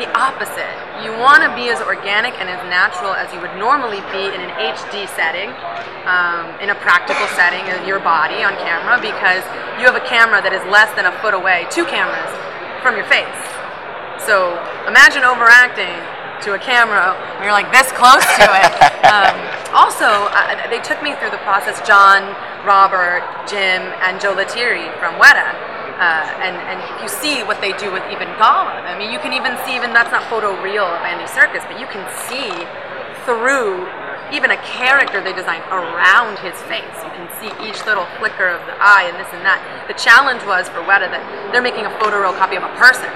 the 0.00 0.08
opposite. 0.16 0.76
You 1.04 1.12
want 1.20 1.44
to 1.44 1.52
be 1.52 1.68
as 1.68 1.80
organic 1.84 2.36
and 2.40 2.48
as 2.48 2.60
natural 2.68 3.12
as 3.12 3.28
you 3.32 3.40
would 3.40 3.56
normally 3.60 4.00
be 4.12 4.28
in 4.32 4.40
an 4.40 4.52
HD 4.72 5.08
setting, 5.12 5.52
um, 6.08 6.56
in 6.60 6.72
a 6.72 6.78
practical 6.80 7.26
setting 7.36 7.64
of 7.72 7.84
your 7.86 8.00
body 8.00 8.40
on 8.44 8.56
camera, 8.60 8.96
because 9.00 9.44
you 9.76 9.84
have 9.84 9.96
a 9.96 10.06
camera 10.08 10.40
that 10.40 10.52
is 10.52 10.64
less 10.72 10.88
than 10.96 11.04
a 11.04 11.14
foot 11.20 11.32
away, 11.32 11.68
two 11.68 11.84
cameras 11.84 12.32
from 12.80 12.96
your 12.96 13.08
face. 13.08 13.40
So 14.24 14.56
imagine 14.88 15.24
overacting 15.24 16.00
to 16.42 16.54
a 16.54 16.58
camera 16.58 17.16
when 17.36 17.44
you're 17.44 17.56
like 17.56 17.70
this 17.72 17.88
close 17.92 18.24
to 18.36 18.48
it. 18.48 18.70
um, 19.12 19.34
also, 19.72 20.28
uh, 20.32 20.68
they 20.68 20.80
took 20.80 21.02
me 21.02 21.14
through 21.16 21.30
the 21.30 21.42
process. 21.44 21.80
John, 21.86 22.22
Robert, 22.66 23.22
Jim, 23.48 23.82
and 24.02 24.20
Joe 24.20 24.34
Letteri 24.34 24.90
from 24.98 25.14
Weta. 25.20 25.54
Uh, 25.96 26.28
and, 26.44 26.56
and 26.68 26.78
you 27.00 27.08
see 27.08 27.40
what 27.48 27.60
they 27.64 27.72
do 27.80 27.88
with 27.88 28.04
even 28.12 28.28
Gollum. 28.36 28.84
I 28.84 28.98
mean, 29.00 29.08
you 29.08 29.18
can 29.18 29.32
even 29.32 29.56
see, 29.64 29.72
even 29.72 29.96
that's 29.96 30.12
not 30.12 30.28
photo 30.28 30.52
real 30.60 30.84
of 30.84 31.00
Andy 31.00 31.24
Serkis, 31.24 31.64
but 31.64 31.80
you 31.80 31.88
can 31.88 32.04
see 32.28 32.52
through 33.24 33.88
even 34.34 34.50
a 34.50 34.60
character 34.60 35.22
they 35.22 35.32
designed 35.32 35.64
around 35.70 36.36
his 36.44 36.52
face. 36.66 36.96
You 37.00 37.12
can 37.14 37.28
see 37.40 37.48
each 37.64 37.80
little 37.86 38.04
flicker 38.18 38.48
of 38.48 38.60
the 38.66 38.76
eye 38.76 39.08
and 39.08 39.16
this 39.16 39.30
and 39.32 39.40
that. 39.46 39.62
The 39.88 39.94
challenge 39.94 40.42
was 40.44 40.68
for 40.68 40.82
Weta 40.82 41.08
that 41.08 41.22
they're 41.52 41.64
making 41.64 41.86
a 41.86 41.94
photo 41.96 42.20
real 42.20 42.34
copy 42.34 42.60
of 42.60 42.64
a 42.66 42.72
person. 42.76 43.08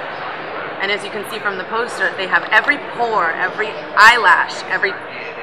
And 0.80 0.90
as 0.90 1.04
you 1.04 1.10
can 1.12 1.28
see 1.28 1.38
from 1.38 1.60
the 1.60 1.68
poster, 1.68 2.08
they 2.16 2.26
have 2.26 2.48
every 2.48 2.78
pore, 2.96 3.30
every 3.36 3.68
eyelash, 4.00 4.64
every 4.72 4.96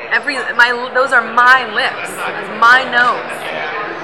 every 0.09 0.41
my 0.57 0.73
those 0.97 1.13
are 1.13 1.21
my 1.21 1.61
lips, 1.77 2.09
my 2.57 2.81
nose, 2.89 3.37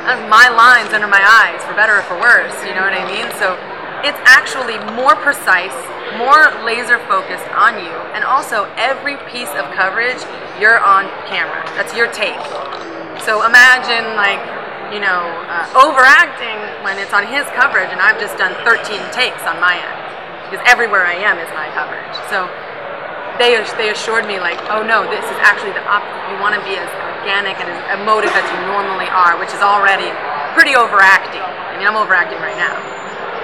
that's 0.06 0.22
my 0.30 0.46
lines 0.54 0.94
under 0.94 1.10
my 1.10 1.26
eyes, 1.26 1.58
for 1.66 1.74
better 1.74 1.98
or 1.98 2.06
for 2.06 2.22
worse. 2.22 2.54
You 2.62 2.78
know 2.78 2.86
what 2.86 2.94
I 2.94 3.02
mean? 3.10 3.26
So 3.42 3.58
it's 4.06 4.20
actually 4.30 4.78
more 4.94 5.18
precise, 5.26 5.74
more 6.22 6.54
laser 6.62 7.02
focused 7.10 7.50
on 7.58 7.82
you, 7.82 7.94
and 8.14 8.22
also 8.22 8.70
every 8.78 9.18
piece 9.34 9.50
of 9.58 9.66
coverage 9.74 10.22
you're 10.62 10.78
on 10.78 11.10
camera. 11.26 11.66
That's 11.74 11.98
your 11.98 12.14
take. 12.14 12.38
So 13.26 13.42
imagine 13.42 14.14
like 14.14 14.44
you 14.94 15.02
know 15.02 15.34
uh, 15.50 15.66
overacting 15.82 16.62
when 16.86 17.02
it's 17.02 17.10
on 17.10 17.26
his 17.26 17.50
coverage, 17.58 17.90
and 17.90 17.98
I've 17.98 18.22
just 18.22 18.38
done 18.38 18.54
13 18.62 19.02
takes 19.10 19.42
on 19.50 19.58
my 19.58 19.82
end 19.82 20.03
because 20.54 20.70
everywhere 20.70 21.02
I 21.02 21.18
am 21.18 21.42
is 21.42 21.50
my 21.58 21.66
coverage. 21.74 22.14
So 22.30 22.46
they 23.42 23.58
they 23.82 23.90
assured 23.90 24.30
me 24.30 24.38
like, 24.38 24.62
oh 24.70 24.86
no, 24.86 25.02
this 25.10 25.26
is 25.26 25.40
actually 25.42 25.74
the 25.74 25.82
op. 25.90 26.06
You 26.30 26.38
want 26.38 26.54
to 26.54 26.62
be 26.62 26.78
as 26.78 26.86
organic 27.18 27.58
and 27.58 27.66
as 27.66 27.82
emotive 27.98 28.30
as 28.38 28.46
you 28.46 28.62
normally 28.70 29.10
are, 29.10 29.34
which 29.42 29.50
is 29.50 29.66
already 29.66 30.14
pretty 30.54 30.78
overacting. 30.78 31.42
I 31.42 31.74
mean, 31.82 31.90
I'm 31.90 31.98
overacting 31.98 32.38
right 32.38 32.54
now. 32.54 32.78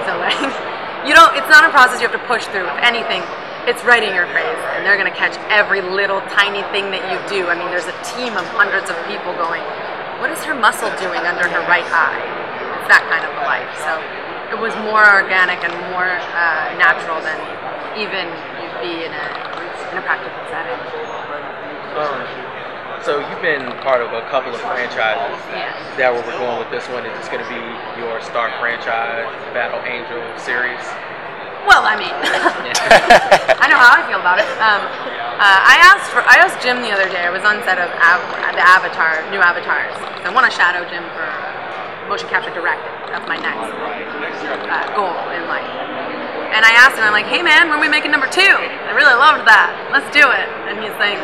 So 0.06 0.22
like, 0.22 0.38
you 1.02 1.18
don't. 1.18 1.34
It's 1.34 1.50
not 1.50 1.66
a 1.66 1.74
process 1.74 1.98
you 1.98 2.06
have 2.06 2.14
to 2.14 2.26
push 2.30 2.46
through. 2.54 2.70
If 2.70 2.78
anything, 2.78 3.26
it's 3.66 3.82
right 3.82 4.06
in 4.06 4.14
your 4.14 4.30
face, 4.30 4.62
and 4.78 4.86
they're 4.86 4.94
gonna 4.94 5.10
catch 5.10 5.34
every 5.50 5.82
little 5.82 6.22
tiny 6.30 6.62
thing 6.70 6.94
that 6.94 7.02
you 7.10 7.18
do. 7.26 7.50
I 7.50 7.58
mean, 7.58 7.74
there's 7.74 7.90
a 7.90 7.98
team 8.06 8.38
of 8.38 8.46
hundreds 8.54 8.86
of 8.86 8.94
people 9.10 9.34
going. 9.34 9.66
What 10.22 10.30
is 10.30 10.46
her 10.46 10.54
muscle 10.54 10.94
doing 11.02 11.26
under 11.26 11.42
her 11.42 11.62
right 11.66 11.90
eye? 11.90 12.22
It's 12.78 12.86
that 12.86 13.02
kind 13.10 13.26
of 13.26 13.34
a 13.34 13.42
life. 13.42 13.66
So 13.82 13.98
it 14.50 14.58
was 14.58 14.74
more 14.82 15.06
organic 15.06 15.62
and 15.62 15.74
more 15.94 16.10
uh, 16.10 16.74
natural 16.74 17.22
than 17.22 17.38
even 17.94 18.26
you'd 18.58 18.78
be 18.82 19.06
in 19.06 19.12
a 19.14 19.26
in 19.90 19.98
a 19.98 20.02
practical 20.02 20.42
setting. 20.50 20.78
Um, 21.98 22.22
so 23.02 23.18
you've 23.18 23.42
been 23.42 23.64
part 23.82 24.02
of 24.02 24.12
a 24.12 24.22
couple 24.30 24.54
of 24.54 24.60
franchises. 24.60 25.38
Yeah. 25.50 25.74
Is 25.90 25.96
that 25.98 26.10
where 26.12 26.22
we're 26.22 26.38
going 26.38 26.58
with 26.58 26.70
this 26.70 26.86
one? 26.90 27.06
Is 27.06 27.14
this 27.18 27.26
going 27.30 27.42
to 27.42 27.50
be 27.50 27.62
your 27.98 28.20
star 28.22 28.52
franchise, 28.62 29.26
Battle 29.54 29.82
Angel 29.86 30.20
series? 30.38 30.82
Well, 31.66 31.82
I 31.86 31.94
mean, 31.98 32.12
I 33.62 33.66
know 33.70 33.78
how 33.78 33.98
I 33.98 34.02
feel 34.06 34.20
about 34.20 34.38
it. 34.38 34.48
Um, 34.58 34.80
uh, 35.40 35.60
I 35.64 35.76
asked 35.80 36.10
for 36.10 36.20
I 36.26 36.42
asked 36.42 36.58
Jim 36.60 36.82
the 36.82 36.90
other 36.92 37.08
day. 37.08 37.22
I 37.22 37.32
was 37.32 37.42
on 37.46 37.62
set 37.64 37.78
of 37.78 37.88
Av- 38.02 38.54
the 38.54 38.64
Avatar, 38.64 39.22
new 39.30 39.40
Avatars. 39.40 39.94
So 40.22 40.30
I 40.30 40.32
want 40.34 40.50
to 40.50 40.52
shadow 40.52 40.84
Jim 40.90 41.06
for 41.14 41.26
motion 42.08 42.28
capture 42.28 42.52
directing. 42.52 42.92
That's 43.08 43.26
my 43.26 43.38
next 43.38 44.19
uh, 44.38 44.86
goal 44.94 45.16
in 45.34 45.44
life. 45.50 45.66
And 46.50 46.66
I 46.66 46.74
asked 46.74 46.98
him, 46.98 47.06
I'm 47.06 47.14
like, 47.14 47.30
hey 47.30 47.42
man, 47.42 47.70
when 47.70 47.78
are 47.78 47.84
we 47.84 47.88
making 47.88 48.10
number 48.10 48.26
two? 48.26 48.42
I 48.42 48.90
really 48.90 49.14
loved 49.14 49.46
that. 49.46 49.70
Let's 49.94 50.10
do 50.10 50.26
it. 50.26 50.48
And 50.66 50.82
he's 50.82 50.94
like, 50.98 51.18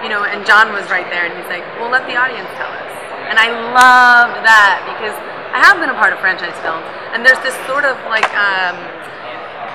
you 0.00 0.08
know, 0.08 0.24
and 0.24 0.42
John 0.42 0.72
was 0.72 0.88
right 0.90 1.06
there, 1.12 1.28
and 1.28 1.34
he's 1.36 1.46
like, 1.46 1.62
well, 1.78 1.92
let 1.92 2.08
the 2.10 2.18
audience 2.18 2.48
tell 2.58 2.72
us. 2.72 2.92
And 3.30 3.38
I 3.38 3.52
loved 3.52 4.42
that 4.42 4.82
because 4.88 5.14
I 5.54 5.62
have 5.62 5.78
been 5.78 5.92
a 5.92 5.98
part 6.00 6.16
of 6.16 6.18
franchise 6.18 6.56
films, 6.64 6.82
and 7.14 7.22
there's 7.22 7.38
this 7.44 7.54
sort 7.68 7.84
of 7.84 7.94
like 8.08 8.26
um, 8.34 8.74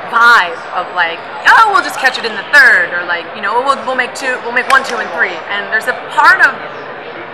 vibe 0.10 0.58
of 0.76 0.90
like, 0.98 1.22
oh, 1.48 1.72
we'll 1.72 1.86
just 1.86 2.02
catch 2.02 2.18
it 2.18 2.26
in 2.26 2.36
the 2.36 2.48
third, 2.52 2.92
or 2.92 3.06
like, 3.06 3.30
you 3.38 3.42
know, 3.46 3.62
we'll, 3.64 3.80
we'll 3.86 3.98
make 3.98 4.18
two, 4.18 4.36
we'll 4.44 4.58
make 4.58 4.68
one, 4.68 4.84
two, 4.84 4.98
and 4.98 5.08
three. 5.16 5.38
And 5.54 5.70
there's 5.72 5.88
a 5.88 5.96
part 6.12 6.42
of 6.44 6.52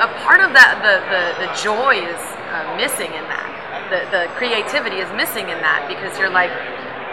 a 0.03 0.09
part 0.25 0.41
of 0.41 0.51
that 0.53 0.81
the 0.83 0.99
the, 1.09 1.23
the 1.47 1.49
joy 1.55 2.01
is 2.01 2.21
uh, 2.51 2.75
missing 2.75 3.09
in 3.13 3.25
that. 3.31 3.52
The 3.93 4.09
the 4.09 4.25
creativity 4.33 4.97
is 4.97 5.09
missing 5.13 5.53
in 5.53 5.61
that 5.61 5.85
because 5.85 6.17
you're 6.17 6.33
like, 6.33 6.49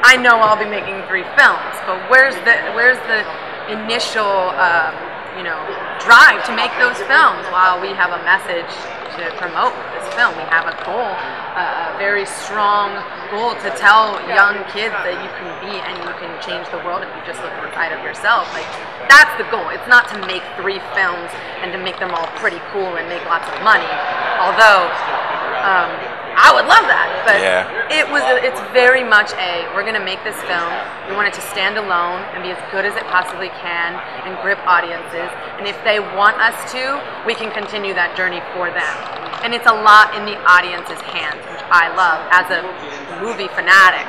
I 0.00 0.16
know 0.16 0.40
I'll 0.40 0.56
be 0.56 0.64
making 0.64 1.04
three 1.12 1.28
films, 1.36 1.76
but 1.84 2.00
where's 2.08 2.32
the 2.48 2.56
where's 2.72 2.96
the 3.04 3.20
initial 3.68 4.48
um, 4.56 4.96
you 5.36 5.44
know 5.44 5.60
drive 6.00 6.40
to 6.48 6.56
make 6.56 6.72
those 6.80 6.96
films 7.04 7.44
while 7.52 7.76
we 7.84 7.92
have 7.92 8.16
a 8.16 8.22
message 8.24 8.72
to 9.20 9.28
promote 9.36 9.76
this 9.92 10.08
film. 10.16 10.32
We 10.40 10.46
have 10.48 10.72
a 10.72 10.76
goal, 10.88 11.12
a 11.60 11.92
very 12.00 12.24
strong 12.24 12.96
goal 13.28 13.52
to 13.60 13.68
tell 13.76 14.16
young 14.32 14.64
kids 14.72 14.96
that 15.04 15.20
you 15.20 15.30
can 15.36 15.52
be 15.60 15.76
and 15.76 15.92
you 16.00 16.12
can 16.16 16.32
change 16.40 16.64
the 16.72 16.80
world 16.80 17.04
if 17.04 17.12
you 17.12 17.22
just 17.28 17.44
look 17.44 17.52
inside 17.60 17.92
of 17.92 18.00
yourself. 18.00 18.48
Like 18.56 18.64
that's 19.12 19.36
the 19.36 19.44
goal. 19.52 19.68
It's 19.68 19.84
not 19.84 20.08
to 20.14 20.16
make 20.24 20.40
three 20.56 20.80
films 20.96 21.28
and 21.60 21.76
to 21.76 21.78
make 21.78 22.00
them 22.00 22.16
all 22.16 22.32
pretty 22.40 22.64
cool 22.72 22.96
and 22.96 23.04
make 23.12 23.20
lots 23.28 23.44
of 23.52 23.60
money. 23.60 23.92
Although 24.40 24.88
um, 25.60 25.92
I 26.40 26.56
would 26.56 26.64
love 26.64 26.88
that, 26.88 27.08
but 27.28 27.36
Yeah. 27.36 27.68
it 27.92 28.08
was. 28.08 28.24
It's 28.40 28.60
very 28.72 29.04
much 29.04 29.32
a. 29.36 29.68
We're 29.76 29.84
gonna 29.84 30.00
make 30.00 30.24
this 30.24 30.40
film. 30.48 30.72
We 31.08 31.14
want 31.14 31.28
it 31.28 31.34
to 31.36 31.44
stand 31.52 31.76
alone 31.76 32.24
and 32.32 32.42
be 32.42 32.50
as 32.50 32.58
good 32.72 32.84
as 32.88 32.96
it 32.96 33.04
possibly 33.12 33.50
can 33.60 34.00
and 34.24 34.40
grip 34.40 34.58
audiences. 34.66 35.28
And 35.60 35.68
if 35.68 35.76
they 35.84 36.00
want 36.00 36.40
us 36.40 36.56
to, 36.72 36.96
we 37.28 37.34
can 37.36 37.52
continue 37.52 37.92
that 37.92 38.16
journey 38.16 38.40
for 38.56 38.70
them. 38.72 38.94
And 39.44 39.52
it's 39.54 39.66
a 39.68 39.76
lot 39.84 40.16
in 40.16 40.24
the 40.24 40.40
audience's 40.48 41.00
hands, 41.12 41.44
which 41.52 41.64
I 41.68 41.92
love 41.92 42.18
as 42.32 42.48
a 42.48 42.60
movie 43.20 43.48
fanatic. 43.52 44.08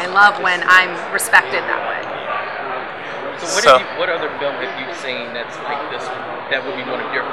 I 0.00 0.06
love 0.08 0.40
when 0.40 0.64
I'm 0.68 0.96
respected 1.12 1.60
that 1.68 1.82
way. 1.88 2.00
So 3.36 3.52
what, 3.52 3.64
So- 3.64 3.78
have 3.78 3.80
you, 3.84 3.98
what 4.00 4.08
other 4.08 4.32
film 4.40 4.56
have 4.64 4.74
you 4.80 4.88
seen 4.96 5.32
that's 5.36 5.56
like 5.60 5.90
this 5.92 6.08
one? 6.08 6.24
That 6.48 6.64
would 6.64 6.76
be 6.76 6.84
one 6.88 7.00
of 7.04 7.12
your 7.12 7.24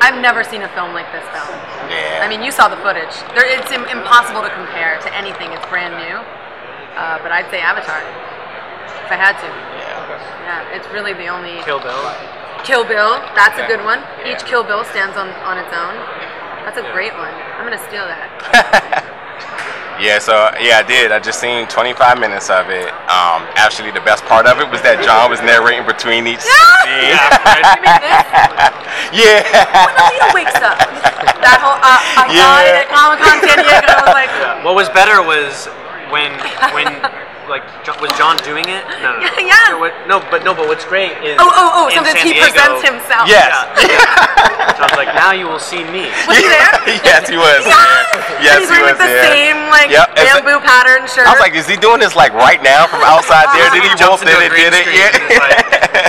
I've 0.00 0.16
never 0.20 0.42
seen 0.42 0.62
a 0.62 0.70
film 0.72 0.92
like 0.96 1.06
this 1.12 1.24
film. 1.30 1.52
Yeah. 1.92 2.24
I 2.24 2.28
mean, 2.28 2.42
you 2.42 2.50
saw 2.50 2.68
the 2.68 2.80
footage. 2.80 3.12
There, 3.36 3.44
it's 3.44 3.70
im- 3.70 3.86
impossible 3.88 4.40
to 4.42 4.50
compare 4.56 4.96
to 5.04 5.08
anything. 5.14 5.52
It's 5.52 5.64
brand 5.68 5.94
new. 6.00 6.16
Uh, 6.96 7.20
but 7.22 7.30
I'd 7.32 7.48
say 7.52 7.60
Avatar, 7.60 8.00
if 9.04 9.10
I 9.12 9.18
had 9.20 9.36
to. 9.40 9.48
Yeah. 9.48 10.00
Yeah, 10.50 10.76
it's 10.76 10.88
really 10.90 11.12
the 11.12 11.28
only. 11.28 11.62
Kill 11.62 11.78
Bill. 11.78 12.02
Kill 12.64 12.84
Bill. 12.84 13.20
That's 13.38 13.56
a 13.60 13.66
good 13.68 13.84
one. 13.84 14.00
Yeah. 14.24 14.34
Each 14.34 14.42
Kill 14.44 14.64
Bill 14.64 14.82
stands 14.84 15.16
on 15.16 15.28
on 15.46 15.56
its 15.58 15.70
own. 15.70 15.94
That's 16.66 16.76
a 16.80 16.86
great 16.92 17.14
one. 17.14 17.32
I'm 17.56 17.64
gonna 17.64 17.80
steal 17.88 18.04
that. 18.08 19.06
Yeah, 20.00 20.18
so 20.18 20.32
yeah, 20.60 20.80
I 20.80 20.82
did. 20.82 21.12
I 21.12 21.20
just 21.20 21.40
seen 21.40 21.68
25 21.68 22.18
minutes 22.18 22.48
of 22.48 22.70
it. 22.72 22.88
Um, 23.12 23.44
actually, 23.60 23.90
the 23.92 24.00
best 24.00 24.24
part 24.24 24.46
of 24.48 24.56
it 24.58 24.64
was 24.72 24.80
that 24.80 25.04
John 25.04 25.28
was 25.28 25.44
narrating 25.44 25.84
between 25.84 26.24
each 26.26 26.40
scene. 26.40 27.12
yeah. 29.12 29.44
When 29.84 29.94
Alita 30.00 30.28
wakes 30.32 30.56
up, 30.56 30.78
that 31.44 31.58
whole 31.60 31.76
uh, 31.84 32.00
I 32.16 32.32
Yeah. 32.32 32.48
died 32.48 32.74
at 32.80 32.86
Comic 32.88 33.18
Con 33.20 33.36
San 33.44 33.58
Diego. 33.60 33.92
I 33.92 34.00
was 34.08 34.16
like, 34.16 34.32
What 34.64 34.74
was 34.74 34.88
better 34.96 35.20
was 35.20 35.68
when 36.08 36.32
when 36.72 36.88
like 37.50 37.66
Jo- 37.84 37.98
was 38.00 38.08
John 38.16 38.38
doing 38.46 38.64
it? 38.70 38.82
No, 39.02 39.18
no, 39.18 39.20
no. 39.20 39.28
Yes. 39.50 39.66
So 39.68 39.78
what, 39.82 39.92
no, 40.06 40.22
but 40.30 40.46
no, 40.46 40.54
but 40.54 40.70
what's 40.70 40.86
great 40.86 41.12
is 41.26 41.34
Oh, 41.42 41.50
oh, 41.50 41.70
oh, 41.74 41.84
in 41.90 41.98
sometimes 42.00 42.22
San 42.22 42.26
he 42.30 42.32
Diego- 42.38 42.54
presents 42.54 42.80
himself. 42.86 43.24
Yes. 43.26 43.50
John's 44.78 44.96
like, 44.96 45.12
now 45.12 45.32
you 45.34 45.44
will 45.50 45.58
see 45.60 45.82
me. 45.90 46.08
Was 46.30 46.38
he 46.38 46.46
there? 46.48 46.70
yes, 47.04 47.26
he 47.28 47.36
was. 47.36 47.66
Yes, 48.40 48.62
He's 48.64 48.70
he 48.70 48.80
wearing 48.80 48.96
was 48.96 49.02
the 49.02 49.10
there. 49.10 49.28
same 49.28 49.58
like 49.68 49.90
Yep, 49.92 50.16
it's 50.16 50.32
a- 50.32 50.40
bamboo 50.40 50.62
pattern 50.64 51.04
shirt. 51.10 51.26
I 51.28 51.34
was 51.36 51.42
like, 51.42 51.52
is 51.58 51.66
he 51.68 51.76
doing 51.76 52.00
this 52.00 52.14
like 52.16 52.32
right 52.32 52.62
now 52.62 52.86
from 52.86 53.02
outside 53.04 53.50
there? 53.52 53.66
Uh-huh. 53.68 53.74
Did 53.76 53.84
he 53.84 53.92
Jumps 54.00 54.22
wolf? 54.22 54.30
into 54.30 54.38
Did 54.38 54.40
a 54.40 54.48
it? 54.48 54.56
Did 54.56 54.72
it? 54.72 54.84
screen 54.86 55.10
and 55.10 55.22
he's 55.28 55.42
like, 55.42 55.58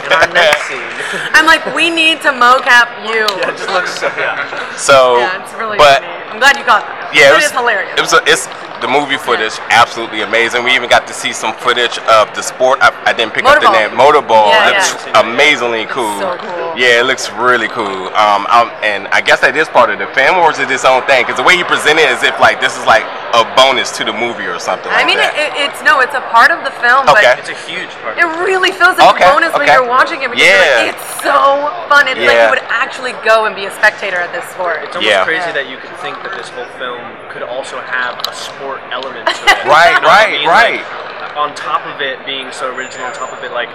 in 0.06 0.12
our 0.14 0.28
next 0.32 0.62
scene. 0.70 0.88
I'm 1.36 1.44
like, 1.50 1.66
we 1.76 1.90
need 1.92 2.22
to 2.24 2.32
mocap 2.32 2.88
you. 3.10 3.28
Yeah, 3.42 3.52
it 3.52 3.58
just 3.60 3.68
looks 3.74 3.92
so. 4.00 4.08
Yeah. 4.16 4.40
So, 4.78 5.20
Yeah, 5.20 5.44
it's 5.44 5.52
really 5.60 5.76
but 5.78 6.00
funny. 6.00 6.32
I'm 6.32 6.40
glad 6.40 6.56
you 6.56 6.64
caught 6.64 6.88
that. 6.88 7.12
yeah, 7.12 7.28
it 7.28 7.36
it 7.36 7.44
was 7.44 7.46
is 7.50 7.52
hilarious. 7.52 7.92
It 8.00 8.04
was 8.08 8.14
a, 8.16 8.22
it's 8.24 8.48
the 8.82 8.88
movie 8.90 9.18
footage 9.18 9.54
absolutely 9.70 10.22
amazing. 10.22 10.64
We 10.64 10.74
even 10.76 10.90
got 10.90 11.06
to 11.08 11.14
see 11.14 11.32
some 11.34 11.54
footage 11.56 11.98
of 12.10 12.34
the 12.36 12.42
sport. 12.42 12.80
I, 12.82 12.90
I 13.06 13.14
didn't 13.14 13.34
pick 13.34 13.46
up 13.46 13.62
the 13.62 13.68
Motorball. 13.70 13.78
name. 13.78 13.92
Motorball. 13.98 14.50
Yeah, 14.50 14.74
looks 14.74 15.06
yeah. 15.06 15.22
amazingly 15.22 15.86
cool. 15.86 16.18
so 16.20 16.38
cool. 16.42 16.74
Yeah, 16.76 17.00
it 17.02 17.06
looks 17.06 17.30
really 17.38 17.68
cool. 17.70 18.10
Um, 18.18 18.48
um, 18.50 18.72
and 18.82 19.08
I 19.14 19.22
guess 19.22 19.40
that 19.42 19.56
is 19.56 19.70
part 19.70 19.90
of 19.94 20.00
the 20.00 20.08
film, 20.18 20.38
or 20.42 20.52
is 20.52 20.60
it 20.60 20.72
its 20.72 20.84
own 20.86 21.04
thing? 21.06 21.24
Because 21.24 21.38
the 21.38 21.46
way 21.48 21.56
he 21.58 21.64
presented 21.64 22.02
it 22.08 22.12
is 22.16 22.24
if 22.24 22.38
like 22.40 22.60
this 22.60 22.74
is 22.78 22.86
like 22.88 23.04
a 23.36 23.44
bonus 23.56 23.92
to 23.96 24.04
the 24.04 24.12
movie 24.12 24.44
or 24.48 24.60
something. 24.60 24.92
I 24.92 25.04
like 25.04 25.08
mean, 25.08 25.20
that. 25.20 25.32
it, 25.36 25.52
it's 25.70 25.80
no, 25.84 26.00
it's 26.04 26.16
a 26.16 26.24
part 26.32 26.52
of 26.52 26.64
the 26.68 26.74
film, 26.84 27.08
Okay. 27.08 27.32
but 27.32 27.40
It's 27.44 27.52
a 27.52 27.60
huge 27.68 27.92
part. 28.04 28.20
it 28.20 28.28
really 28.44 28.72
feels 28.76 29.00
like 29.00 29.08
Okay, 29.16 29.24
a 29.24 29.32
bonus 29.32 29.52
when 29.56 29.68
you're 29.72 29.88
watching 29.88 30.20
it 30.24 30.32
because 30.32 30.44
you're 30.44 30.52
Yeah. 30.52 30.92
like, 30.92 30.96
it's 31.00 31.08
so 31.24 31.72
fun. 31.92 32.08
It's 32.12 32.20
like 32.20 32.28
Yeah. 32.36 32.48
you 32.48 32.60
would 32.60 32.66
actually 32.72 33.16
go 33.24 33.48
and 33.48 33.56
be 33.56 33.68
a 33.68 33.74
spectator 33.80 34.20
at 34.20 34.32
this 34.36 34.44
sport. 34.52 34.84
It's 34.84 34.96
almost 34.96 35.08
Yeah. 35.12 35.24
crazy 35.28 35.52
that 35.56 35.68
you 35.72 35.76
could 35.80 35.92
think 36.04 36.20
that 36.24 36.32
this 36.36 36.48
whole 36.56 36.68
film 36.80 37.00
could 37.32 37.44
also 37.44 37.80
have 37.84 38.16
a 38.28 38.36
sport 38.36 38.71
element 38.92 39.28
to 39.28 39.34
it. 39.50 39.66
Right, 39.66 39.96
You 39.96 40.02
know 40.02 40.08
what 40.08 40.20
I 40.20 40.24
right, 40.24 40.32
mean? 40.32 40.48
right. 40.48 40.82
Like, 40.82 41.38
on 41.38 41.56
top 41.56 41.86
of 41.88 42.02
it 42.02 42.20
being 42.26 42.52
so 42.52 42.76
original, 42.76 43.08
on 43.08 43.14
top 43.14 43.32
of 43.32 43.44
it, 43.44 43.52
like 43.52 43.70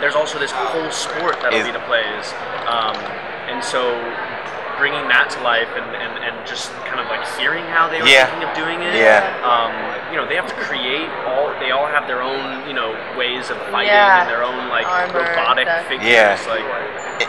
there's 0.00 0.14
also 0.14 0.38
this 0.38 0.52
whole 0.54 0.90
sport 0.90 1.40
that 1.42 1.52
Is- 1.52 1.66
Alita 1.66 1.82
plays, 1.90 2.30
um, 2.70 2.94
and 3.50 3.58
so 3.62 3.98
bringing 4.78 5.04
that 5.10 5.28
to 5.30 5.38
life 5.44 5.68
and, 5.76 5.84
and, 5.94 6.14
and 6.24 6.34
just 6.46 6.72
kind 6.88 6.98
of 6.98 7.06
like 7.12 7.22
hearing 7.38 7.62
how 7.70 7.86
they 7.90 8.00
were 8.00 8.08
Yeah. 8.08 8.26
thinking 8.30 8.48
of 8.48 8.54
doing 8.56 8.80
it. 8.82 8.94
Yeah. 8.98 9.20
Um, 9.44 9.70
you 10.10 10.16
know, 10.16 10.26
they 10.26 10.34
have 10.38 10.48
to 10.48 10.58
create 10.64 11.06
all. 11.28 11.50
They 11.60 11.70
all 11.70 11.86
have 11.86 12.06
their 12.08 12.22
own, 12.22 12.66
you 12.66 12.72
know, 12.74 12.94
ways 13.18 13.50
of 13.50 13.58
fighting 13.70 13.92
Yeah. 13.92 14.22
and 14.24 14.30
their 14.30 14.42
own 14.42 14.68
like 14.72 14.86
Armor 14.88 15.26
robotic 15.26 15.68
figures. 15.86 16.08
Yeah. 16.08 16.38
Like, 16.48 16.64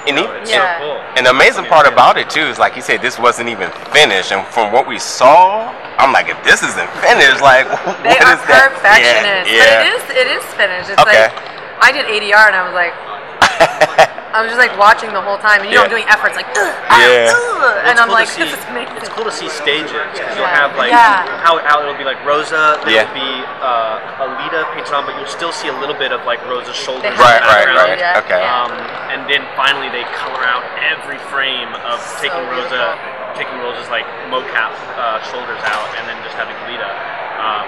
and, 0.08 0.18
he- 0.18 0.24
know, 0.26 0.34
Yeah. 0.46 0.80
so 0.80 0.84
cool. 0.86 0.98
And 1.18 1.26
the 1.26 1.30
amazing 1.32 1.66
part 1.66 1.86
about 1.88 2.18
it 2.18 2.30
too 2.30 2.42
is 2.48 2.58
like 2.60 2.74
he 2.74 2.82
said, 2.82 3.02
this 3.02 3.18
wasn't 3.20 3.50
even 3.50 3.70
finished. 3.92 4.32
And 4.32 4.46
from 4.48 4.72
what 4.72 4.88
we 4.88 5.00
saw, 5.00 5.70
I'm 5.98 6.12
like, 6.12 6.28
if 6.30 6.42
this 6.44 6.64
isn't 6.64 6.90
finished, 7.02 7.42
like 7.42 7.68
what 7.86 8.02
They 8.04 8.18
is 8.18 8.24
are 8.26 8.36
that? 8.36 8.74
perfectionists, 8.74 9.52
Yeah, 9.54 9.64
but 9.64 9.86
it 9.86 9.94
is 9.94 10.04
it 10.22 10.28
is 10.38 10.44
finished. 10.58 10.90
It's 10.90 11.02
Okay. 11.02 11.28
like 11.30 11.34
I 11.82 11.92
did 11.92 12.06
ADR 12.08 12.48
and 12.48 12.56
I 12.56 12.64
was 12.66 12.74
like, 12.76 12.94
I 14.34 14.42
was 14.42 14.50
just 14.50 14.58
like 14.58 14.74
watching 14.82 15.14
the 15.14 15.22
whole 15.22 15.38
time, 15.38 15.62
and 15.62 15.70
you 15.70 15.78
know, 15.78 15.86
I'm 15.86 15.94
doing 15.94 16.10
efforts 16.10 16.34
like, 16.34 16.50
"Ugh, 16.58 16.74
ah, 16.90 16.98
Yeah. 16.98 17.30
ugh," 17.30 17.38
Well, 17.38 17.70
and 17.86 17.94
it's 17.94 18.02
I'm 18.02 18.10
cool 18.10 18.18
to 18.18 18.26
like, 18.26 18.28
see- 18.34 18.42
this 18.50 18.58
is 18.58 18.66
amazing. 18.66 18.98
It's 18.98 19.10
cool 19.14 19.30
to 19.30 19.32
see 19.32 19.46
stages 19.48 19.94
because 19.94 20.34
you'll 20.34 20.50
Yeah. 20.50 20.58
have 20.58 20.74
like 20.76 20.90
Yeah. 20.90 21.22
how, 21.46 21.62
how 21.62 21.80
it'll 21.86 21.94
be 21.94 22.04
like 22.04 22.18
Rosa, 22.26 22.82
there'll 22.82 22.90
Yeah. 22.90 23.14
be 23.14 23.30
uh, 23.62 24.26
Alita 24.26 24.66
painted 24.74 24.90
on, 24.94 25.06
but 25.06 25.14
you'll 25.22 25.30
still 25.30 25.54
see 25.54 25.70
a 25.70 25.78
little 25.78 25.94
bit 25.96 26.12
of 26.12 26.26
like 26.26 26.42
Rosa's 26.50 26.76
shoulders. 26.76 27.04
They 27.06 27.10
in 27.14 27.16
have 27.16 27.46
Right, 27.46 27.66
right, 27.70 27.78
right. 27.78 28.00
Yeah, 28.00 28.22
Okay. 28.26 28.42
Um, 28.42 28.74
and 29.14 29.30
then 29.30 29.46
finally 29.56 29.90
they 29.94 30.04
color 30.18 30.42
out 30.44 30.66
every 30.82 31.22
frame 31.30 31.70
of 31.86 32.02
taking 32.20 32.42
Rosa, 32.50 32.98
taking 33.38 33.54
Rosa's 33.62 33.90
like 33.94 34.06
mocap 34.34 34.74
uh, 34.98 35.22
shoulders 35.30 35.62
out, 35.62 35.88
and 36.02 36.10
then 36.10 36.18
just 36.26 36.34
having 36.36 36.58
Alita. 36.66 36.90
Um, 37.38 37.66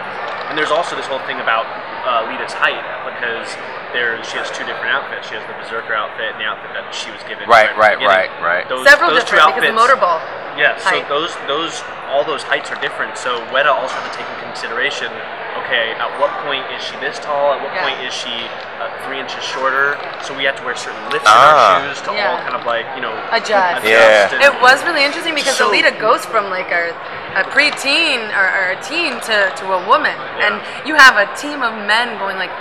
and 0.50 0.57
there's 0.57 0.72
also 0.72 0.95
this 0.95 1.05
whole 1.05 1.22
thing 1.29 1.39
about 1.39 1.65
uh, 2.05 2.24
Alita's 2.29 2.53
height 2.53 2.79
because 3.09 3.50
there 3.91 4.21
she 4.24 4.38
has 4.38 4.47
two 4.53 4.63
different 4.69 4.93
outfits. 4.93 5.27
She 5.27 5.35
has 5.35 5.43
the 5.50 5.57
berserker 5.57 5.93
outfit 5.97 6.31
and 6.35 6.39
the 6.39 6.45
outfit 6.47 6.71
that 6.77 6.93
she 6.93 7.09
was 7.12 7.19
given. 7.25 7.50
Right, 7.50 7.67
at 7.69 7.75
the 7.75 7.81
right, 7.81 7.97
beginning. 7.97 8.29
right, 8.39 8.63
right. 8.63 8.65
Those, 8.69 8.85
Several 8.85 9.09
those 9.12 9.25
two 9.25 9.35
different 9.35 9.57
because 9.57 9.65
the 9.65 9.74
outfits- 9.74 10.00
motorball. 10.00 10.19
yeah, 10.57 10.77
so 10.77 11.01
those 11.09 11.33
those 11.50 11.81
all 12.07 12.21
those 12.24 12.43
heights 12.45 12.69
are 12.69 12.79
different. 12.79 13.17
So 13.17 13.41
Weta 13.50 13.74
also 13.74 13.97
had 13.97 14.05
to 14.07 14.13
take 14.15 14.27
into 14.29 14.45
consideration. 14.45 15.09
Okay, 15.65 15.98
at 15.98 16.10
what 16.22 16.29
point 16.45 16.62
is 16.77 16.84
she 16.86 16.93
this 17.01 17.17
tall? 17.17 17.57
At 17.57 17.62
what 17.62 17.74
Yeah. 17.74 17.89
point 17.89 17.98
is 18.05 18.13
she 18.13 18.29
uh, 18.77 18.86
three 19.05 19.17
inches 19.19 19.41
shorter? 19.43 19.98
So 20.22 20.38
we 20.38 20.43
had 20.45 20.55
to 20.57 20.63
wear 20.63 20.75
certain 20.77 21.01
lifts 21.10 21.25
in 21.25 21.34
Ah. 21.34 21.81
our 21.81 21.89
shoes 21.89 22.01
to 22.05 22.12
all 22.13 22.38
kind 22.45 22.53
of 22.53 22.65
like 22.69 22.86
you 22.93 23.01
know 23.01 23.13
Adjust. 23.34 23.81
Yeah. 23.84 24.29
and- 24.29 24.43
It 24.45 24.53
was 24.62 24.84
really 24.86 25.03
interesting 25.03 25.34
because 25.34 25.57
So- 25.57 25.72
Alita 25.74 25.89
goes 26.00 26.22
from 26.25 26.51
like 26.53 26.69
a, 26.69 26.93
a 27.34 27.43
preteen 27.50 28.30
or, 28.38 28.45
or 28.45 28.65
a 28.78 28.80
teen 28.86 29.17
to, 29.25 29.38
to 29.58 29.65
a 29.73 29.82
woman, 29.89 30.13
and 30.38 30.62
you 30.86 30.93
have 30.93 31.17
a 31.17 31.25
team 31.36 31.63
of 31.65 31.73
men 31.89 32.17
going 32.21 32.38
like, 32.38 32.54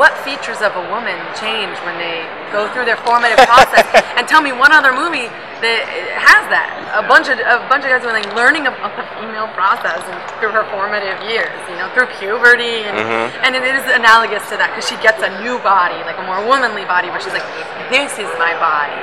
what 0.00 0.16
features 0.24 0.62
of 0.64 0.72
a 0.74 0.84
woman 0.88 1.20
change 1.36 1.76
when 1.84 1.98
they 2.00 2.24
go 2.56 2.72
through 2.72 2.86
their 2.88 2.96
formative 3.04 3.36
process? 3.44 3.84
and 4.16 4.26
tell 4.26 4.40
me 4.40 4.50
one 4.52 4.72
other 4.72 4.92
movie 4.96 5.28
that 5.62 5.80
has 6.18 6.44
that. 6.50 6.74
A 6.98 7.06
bunch 7.06 7.30
of 7.30 7.38
a 7.38 7.62
bunch 7.70 7.86
of 7.86 7.90
guys 7.94 8.02
were 8.04 8.12
like 8.12 8.26
learning 8.34 8.66
about 8.66 8.92
the 8.98 9.06
female 9.16 9.46
process 9.54 10.02
and 10.04 10.18
through 10.42 10.50
her 10.52 10.66
formative 10.74 11.16
years, 11.24 11.54
you 11.70 11.78
know, 11.78 11.86
through 11.94 12.10
puberty, 12.18 12.84
and 12.84 12.98
Mhm. 12.98 13.30
and 13.46 13.50
it 13.56 13.62
is 13.62 13.80
analogous 13.94 14.42
to 14.50 14.58
that 14.58 14.74
because 14.74 14.84
she 14.84 14.98
gets 15.00 15.22
a 15.22 15.30
new 15.40 15.56
body, 15.62 15.96
like 16.04 16.18
a 16.18 16.26
more 16.26 16.42
womanly 16.44 16.84
body, 16.84 17.08
where 17.08 17.22
she's 17.22 17.32
like, 17.32 17.46
this 17.88 18.12
is 18.18 18.28
my 18.36 18.52
body. 18.58 18.98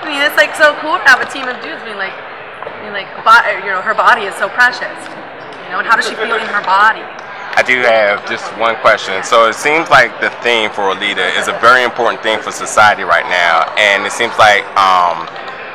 I 0.00 0.04
mean, 0.08 0.20
it's 0.24 0.36
like 0.40 0.56
so 0.56 0.74
cool 0.80 0.96
to 0.96 1.04
have 1.04 1.20
a 1.20 1.28
team 1.28 1.46
of 1.46 1.60
dudes 1.60 1.84
being 1.84 2.00
like, 2.00 2.16
being 2.80 2.92
like, 2.96 3.08
you 3.62 3.70
know, 3.70 3.84
her 3.84 3.94
body 3.94 4.24
is 4.24 4.34
so 4.40 4.48
precious, 4.48 4.98
you 5.64 5.70
know, 5.70 5.78
and 5.78 5.86
how 5.86 5.94
does 5.94 6.08
she 6.08 6.14
feel 6.16 6.32
in 6.32 6.40
her 6.48 6.64
body? 6.64 7.04
I 7.58 7.62
do 7.62 7.82
have 7.82 8.24
just 8.30 8.46
one 8.56 8.76
question. 8.76 9.22
So 9.24 9.46
it 9.48 9.54
seems 9.54 9.90
like 9.90 10.20
the 10.20 10.30
theme 10.46 10.70
for 10.70 10.94
Alita 10.94 11.36
is 11.36 11.48
a 11.48 11.58
very 11.58 11.82
important 11.82 12.22
thing 12.22 12.38
for 12.38 12.52
society 12.52 13.02
right 13.02 13.26
now, 13.26 13.66
and 13.76 14.06
it 14.06 14.12
seems 14.12 14.32
like 14.38 14.62
um, 14.78 15.26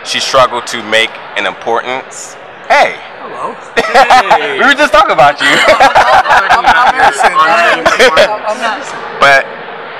she 0.05 0.19
struggled 0.19 0.67
to 0.67 0.83
make 0.83 1.09
an 1.37 1.45
importance. 1.45 2.33
Hey, 2.67 2.99
Hello. 3.23 3.55
we 4.59 4.59
were 4.59 4.75
just 4.75 4.91
talking 4.91 5.15
about 5.15 5.39
you. 5.39 5.47
but 9.23 9.47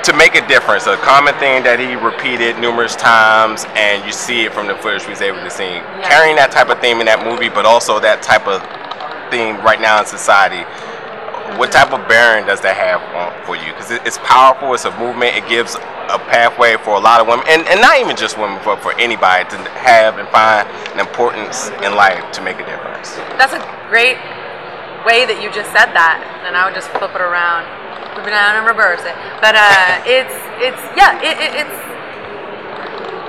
to 0.04 0.12
make 0.12 0.34
a 0.34 0.46
difference, 0.46 0.86
a 0.86 1.00
common 1.00 1.32
thing 1.40 1.64
that 1.64 1.80
he 1.80 1.96
repeated 1.96 2.60
numerous 2.60 2.94
times, 2.94 3.64
and 3.72 4.04
you 4.04 4.12
see 4.12 4.44
it 4.44 4.52
from 4.52 4.68
the 4.68 4.76
footage 4.76 5.08
we 5.08 5.16
was 5.16 5.24
able 5.24 5.40
to 5.40 5.48
see, 5.48 5.80
carrying 6.04 6.36
that 6.36 6.52
type 6.52 6.68
of 6.68 6.78
theme 6.84 7.00
in 7.00 7.08
that 7.08 7.24
movie, 7.24 7.48
but 7.48 7.64
also 7.64 7.98
that 7.98 8.20
type 8.20 8.44
of 8.44 8.60
theme 9.32 9.56
right 9.64 9.80
now 9.80 9.98
in 9.98 10.04
society. 10.04 10.68
What 11.58 11.70
type 11.70 11.92
of 11.92 12.06
bearing 12.08 12.46
does 12.46 12.60
that 12.62 12.74
have 12.74 13.02
on, 13.14 13.30
for 13.46 13.54
you? 13.54 13.70
Because 13.72 13.90
it, 13.90 14.02
it's 14.04 14.18
powerful. 14.26 14.74
It's 14.74 14.84
a 14.84 14.94
movement. 14.98 15.36
It 15.36 15.46
gives 15.48 15.74
a 16.10 16.18
pathway 16.28 16.76
for 16.82 16.94
a 16.94 17.00
lot 17.00 17.20
of 17.20 17.26
women, 17.26 17.46
and, 17.48 17.66
and 17.68 17.80
not 17.80 17.98
even 18.00 18.16
just 18.16 18.36
women, 18.36 18.60
but 18.64 18.82
for 18.82 18.92
anybody 19.00 19.48
to 19.48 19.56
have 19.78 20.18
and 20.18 20.28
find 20.28 20.68
an 20.92 21.00
importance 21.00 21.70
in 21.80 21.94
life 21.94 22.20
to 22.32 22.42
make 22.42 22.58
a 22.60 22.66
difference. 22.66 23.16
That's 23.40 23.54
a 23.54 23.62
great 23.88 24.18
way 25.06 25.24
that 25.28 25.40
you 25.40 25.52
just 25.52 25.70
said 25.72 25.92
that, 25.96 26.20
and 26.44 26.56
I 26.56 26.64
would 26.66 26.74
just 26.74 26.90
flip 26.92 27.12
it 27.12 27.22
around, 27.24 27.64
flip 28.16 28.28
it 28.28 28.34
down 28.34 28.56
and 28.60 28.66
reverse 28.66 29.04
it. 29.04 29.16
But 29.40 29.54
uh, 29.56 30.02
it's 30.18 30.36
it's 30.60 30.82
yeah, 30.96 31.20
it, 31.22 31.36
it, 31.38 31.52
it's 31.64 31.78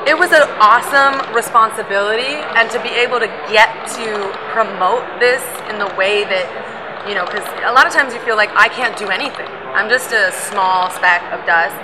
it 0.06 0.16
was 0.18 0.32
an 0.32 0.46
awesome 0.62 1.18
responsibility, 1.34 2.38
and 2.56 2.70
to 2.72 2.80
be 2.82 2.90
able 2.90 3.20
to 3.20 3.30
get 3.50 3.70
to 3.98 4.08
promote 4.54 5.04
this 5.20 5.42
in 5.70 5.80
the 5.80 5.90
way 5.96 6.24
that 6.26 6.46
you 7.08 7.16
know, 7.16 7.26
because 7.26 7.46
a 7.64 7.74
lot 7.74 7.86
of 7.86 7.94
times 7.94 8.14
you 8.14 8.20
feel 8.22 8.36
like 8.36 8.50
I 8.56 8.68
can't 8.68 8.98
do 8.98 9.10
anything. 9.10 9.48
I'm 9.74 9.90
just 9.90 10.12
a 10.12 10.32
small 10.32 10.90
speck 10.92 11.22
of 11.34 11.46
dust, 11.46 11.78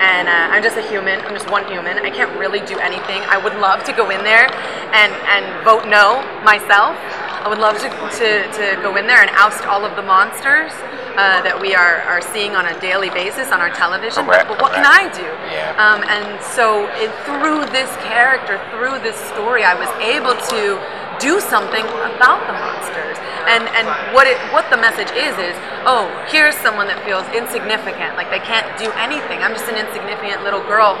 and 0.00 0.28
uh, 0.28 0.54
I'm 0.54 0.62
just 0.62 0.76
a 0.76 0.86
human. 0.88 1.20
I'm 1.22 1.34
just 1.34 1.50
one 1.50 1.66
human. 1.66 1.98
I 1.98 2.10
can't 2.10 2.32
really 2.38 2.60
do 2.66 2.78
anything. 2.78 3.22
I 3.28 3.38
would 3.38 3.54
love 3.60 3.84
to 3.84 3.92
go 3.92 4.10
in 4.10 4.24
there 4.24 4.50
and 4.92 5.12
and 5.30 5.44
vote 5.64 5.86
no 5.86 6.22
myself. 6.42 6.96
I 7.44 7.48
would 7.52 7.60
love 7.60 7.76
to, 7.76 7.88
to, 7.92 8.28
to 8.56 8.80
go 8.80 8.96
in 8.96 9.06
there 9.06 9.20
and 9.20 9.28
oust 9.36 9.66
all 9.68 9.84
of 9.84 9.96
the 9.96 10.02
monsters 10.02 10.72
uh, 11.12 11.44
that 11.44 11.52
we 11.52 11.76
are, 11.76 12.00
are 12.08 12.24
seeing 12.32 12.56
on 12.56 12.64
a 12.64 12.72
daily 12.80 13.12
basis 13.12 13.52
on 13.52 13.60
our 13.60 13.68
television. 13.68 14.24
Correct, 14.24 14.48
but, 14.48 14.56
but 14.56 14.62
what 14.64 14.72
can 14.72 14.88
I 14.88 15.12
do? 15.12 15.28
Yeah. 15.52 15.76
Um, 15.76 16.00
and 16.08 16.40
so 16.40 16.88
it, 16.96 17.12
through 17.28 17.68
this 17.68 17.92
character, 18.00 18.56
through 18.72 18.96
this 19.04 19.20
story, 19.28 19.60
I 19.60 19.76
was 19.76 19.92
able 20.00 20.32
to 20.56 20.80
do 21.20 21.36
something 21.36 21.84
about 21.84 22.40
the 22.48 22.56
monsters. 22.56 23.20
And 23.44 23.68
and 23.76 23.86
what 24.16 24.26
it 24.26 24.40
what 24.52 24.68
the 24.72 24.76
message 24.80 25.12
is 25.12 25.36
is, 25.36 25.54
oh, 25.84 26.08
here's 26.32 26.56
someone 26.64 26.88
that 26.88 27.00
feels 27.04 27.26
insignificant, 27.36 28.16
like 28.16 28.30
they 28.32 28.40
can't 28.40 28.66
do 28.80 28.88
anything. 28.96 29.44
I'm 29.44 29.52
just 29.52 29.68
an 29.68 29.76
insignificant 29.76 30.42
little 30.44 30.64
girl. 30.64 30.96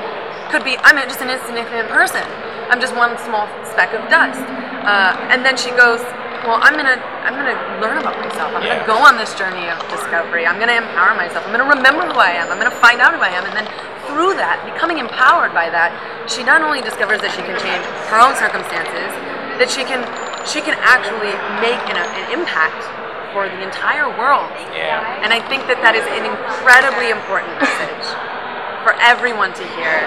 Could 0.52 0.64
be 0.64 0.76
I'm 0.84 1.00
just 1.08 1.24
an 1.24 1.32
insignificant 1.32 1.88
person. 1.88 2.22
I'm 2.68 2.80
just 2.80 2.92
one 2.96 3.16
small 3.24 3.48
speck 3.64 3.92
of 3.96 4.04
dust. 4.12 4.40
Uh, 4.84 5.16
and 5.32 5.44
then 5.44 5.56
she 5.56 5.72
goes, 5.72 6.00
well, 6.44 6.60
I'm 6.60 6.76
gonna 6.76 7.00
I'm 7.24 7.32
gonna 7.32 7.56
learn 7.80 7.96
about 7.96 8.20
myself. 8.20 8.52
I'm 8.52 8.60
Yeah. 8.60 8.84
gonna 8.84 8.88
go 8.88 8.98
on 9.00 9.16
this 9.16 9.32
journey 9.34 9.64
of 9.72 9.80
discovery. 9.88 10.44
I'm 10.44 10.60
gonna 10.60 10.76
empower 10.76 11.16
myself. 11.16 11.44
I'm 11.48 11.52
gonna 11.56 11.68
remember 11.68 12.04
who 12.04 12.20
I 12.20 12.36
am. 12.36 12.52
I'm 12.52 12.60
gonna 12.60 12.76
find 12.84 13.00
out 13.00 13.16
who 13.16 13.20
I 13.24 13.32
am, 13.32 13.48
and 13.48 13.56
then 13.56 13.64
through 14.04 14.36
that, 14.36 14.60
becoming 14.68 15.00
empowered 15.00 15.56
by 15.56 15.72
that, 15.72 15.96
she 16.28 16.44
not 16.44 16.60
only 16.60 16.84
discovers 16.84 17.24
that 17.24 17.32
she 17.32 17.40
can 17.40 17.56
change 17.56 17.80
her 18.12 18.20
own 18.20 18.36
circumstances, 18.36 19.08
that 19.56 19.72
she 19.72 19.80
can 19.88 20.04
she 20.46 20.60
can 20.60 20.76
actually 20.80 21.32
make 21.60 21.80
an, 21.88 21.96
an 21.96 22.26
impact 22.32 22.84
for 23.34 23.50
the 23.50 23.60
entire 23.66 24.06
world. 24.06 24.46
Yeah. 24.70 25.02
And 25.24 25.34
I 25.34 25.42
think 25.50 25.66
that 25.66 25.82
that 25.82 25.98
is 25.98 26.06
an 26.06 26.22
incredibly 26.22 27.10
important 27.10 27.58
message 27.58 28.06
for 28.86 28.94
everyone 29.02 29.50
to 29.58 29.64
hear, 29.74 30.06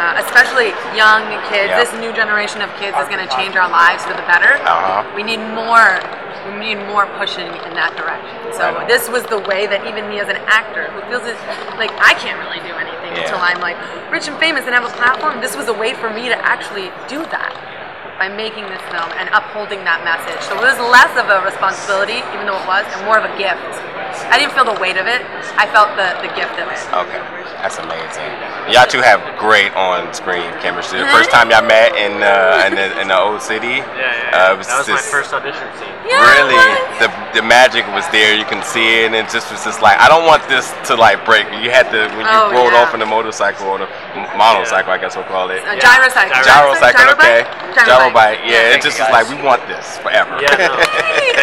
uh, 0.00 0.16
especially 0.24 0.72
young 0.96 1.28
kids. 1.52 1.76
This 1.76 1.92
new 2.00 2.14
generation 2.16 2.64
of 2.64 2.72
kids 2.80 2.96
is 2.96 3.06
going 3.12 3.20
to 3.20 3.28
change 3.36 3.52
our 3.52 3.68
lives 3.68 4.06
for 4.08 4.16
the 4.16 4.24
better. 4.24 4.56
Uh-huh. 4.64 5.04
We 5.12 5.22
need 5.22 5.44
more. 5.52 6.00
We 6.48 6.76
need 6.76 6.80
more 6.92 7.08
pushing 7.16 7.48
in 7.48 7.72
that 7.72 7.96
direction. 7.96 8.52
So 8.52 8.84
this 8.84 9.08
was 9.08 9.24
the 9.32 9.40
way 9.48 9.64
that 9.64 9.88
even 9.88 10.08
me 10.12 10.20
as 10.20 10.28
an 10.28 10.36
actor, 10.44 10.92
who 10.92 11.00
feels 11.08 11.24
it, 11.24 11.40
like 11.80 11.88
I 12.04 12.12
can't 12.20 12.36
really 12.36 12.60
do 12.60 12.74
anything 12.76 13.16
Yeah. 13.16 13.24
until 13.24 13.40
I'm 13.40 13.64
like 13.64 13.80
rich 14.12 14.28
and 14.28 14.36
famous 14.36 14.68
and 14.68 14.76
have 14.76 14.84
a 14.84 14.92
platform. 14.92 15.40
This 15.40 15.56
was 15.56 15.68
a 15.68 15.76
way 15.76 15.96
for 15.96 16.12
me 16.12 16.28
to 16.28 16.36
actually 16.36 16.92
do 17.08 17.24
that 17.32 17.73
by 18.18 18.28
making 18.28 18.64
this 18.70 18.82
film 18.90 19.10
and 19.18 19.28
upholding 19.34 19.82
that 19.84 20.02
message. 20.06 20.40
So 20.46 20.54
it 20.54 20.62
was 20.62 20.78
less 20.78 21.10
of 21.18 21.26
a 21.30 21.42
responsibility, 21.42 22.22
even 22.34 22.46
though 22.46 22.58
it 22.58 22.66
was, 22.66 22.86
and 22.94 23.02
more 23.06 23.18
of 23.18 23.26
a 23.26 23.34
gift. 23.38 23.93
I 24.30 24.38
didn't 24.38 24.52
feel 24.54 24.64
the 24.64 24.78
weight 24.80 24.96
of 24.96 25.06
it. 25.06 25.22
I 25.58 25.66
felt 25.70 25.94
the, 25.98 26.14
the 26.24 26.30
gift 26.34 26.54
of 26.58 26.66
it. 26.70 26.78
Okay, 26.92 27.20
that's 27.62 27.78
amazing. 27.78 28.28
Y'all 28.72 28.88
two 28.88 29.00
have 29.04 29.20
great 29.38 29.72
on-screen 29.76 30.46
chemistry. 30.64 31.00
The 31.00 31.10
first 31.12 31.30
time 31.30 31.50
y'all 31.50 31.64
met 31.66 31.92
in 31.96 32.22
uh, 32.24 32.64
in, 32.66 32.74
the, 32.78 32.86
in 33.02 33.06
the 33.08 33.18
old 33.18 33.42
city, 33.42 33.80
Yeah, 33.82 33.92
yeah. 33.92 34.48
uh, 34.50 34.54
it 34.54 34.58
was 34.58 34.66
that 34.68 34.78
was 34.84 34.88
my 34.88 35.04
first 35.04 35.32
audition 35.36 35.68
scene. 35.76 35.92
Yeah, 36.08 36.20
really 36.36 36.60
the 37.00 37.08
the 37.36 37.42
magic 37.44 37.84
was 37.92 38.04
there. 38.12 38.32
You 38.36 38.44
can 38.48 38.62
see 38.64 39.04
it, 39.04 39.12
and 39.12 39.14
it 39.14 39.28
just 39.32 39.50
was 39.52 39.60
just 39.64 39.80
like 39.84 39.98
I 40.00 40.08
don't 40.08 40.24
want 40.24 40.44
this 40.48 40.72
to 40.88 40.96
like 40.96 41.24
break. 41.28 41.44
You 41.60 41.68
had 41.72 41.88
to 41.92 42.08
when 42.16 42.24
you 42.24 42.32
Oh, 42.34 42.50
rolled 42.52 42.72
yeah. 42.72 42.82
off 42.84 42.92
in 42.96 43.00
the 43.00 43.06
motorcycle 43.08 43.68
or 43.68 43.78
the 43.78 43.88
m- 44.16 44.26
monocycle, 44.36 44.90
I 44.92 44.98
guess 44.98 45.14
we'll 45.16 45.28
call 45.30 45.48
it. 45.50 45.62
Uh, 45.62 45.76
gyrocycle. 45.78 46.34
Gyrocycle, 46.42 47.14
okay. 47.14 47.44
Gyrobike? 47.46 47.86
Gyrobike, 47.86 48.40
yeah. 48.48 48.68
Yeah, 48.70 48.74
It 48.76 48.82
just 48.82 48.98
was 48.98 49.08
like 49.12 49.28
we 49.30 49.36
want 49.40 49.62
this 49.68 49.98
forever. 50.02 50.34
Yeah, 50.42 50.56
no. 50.56 50.74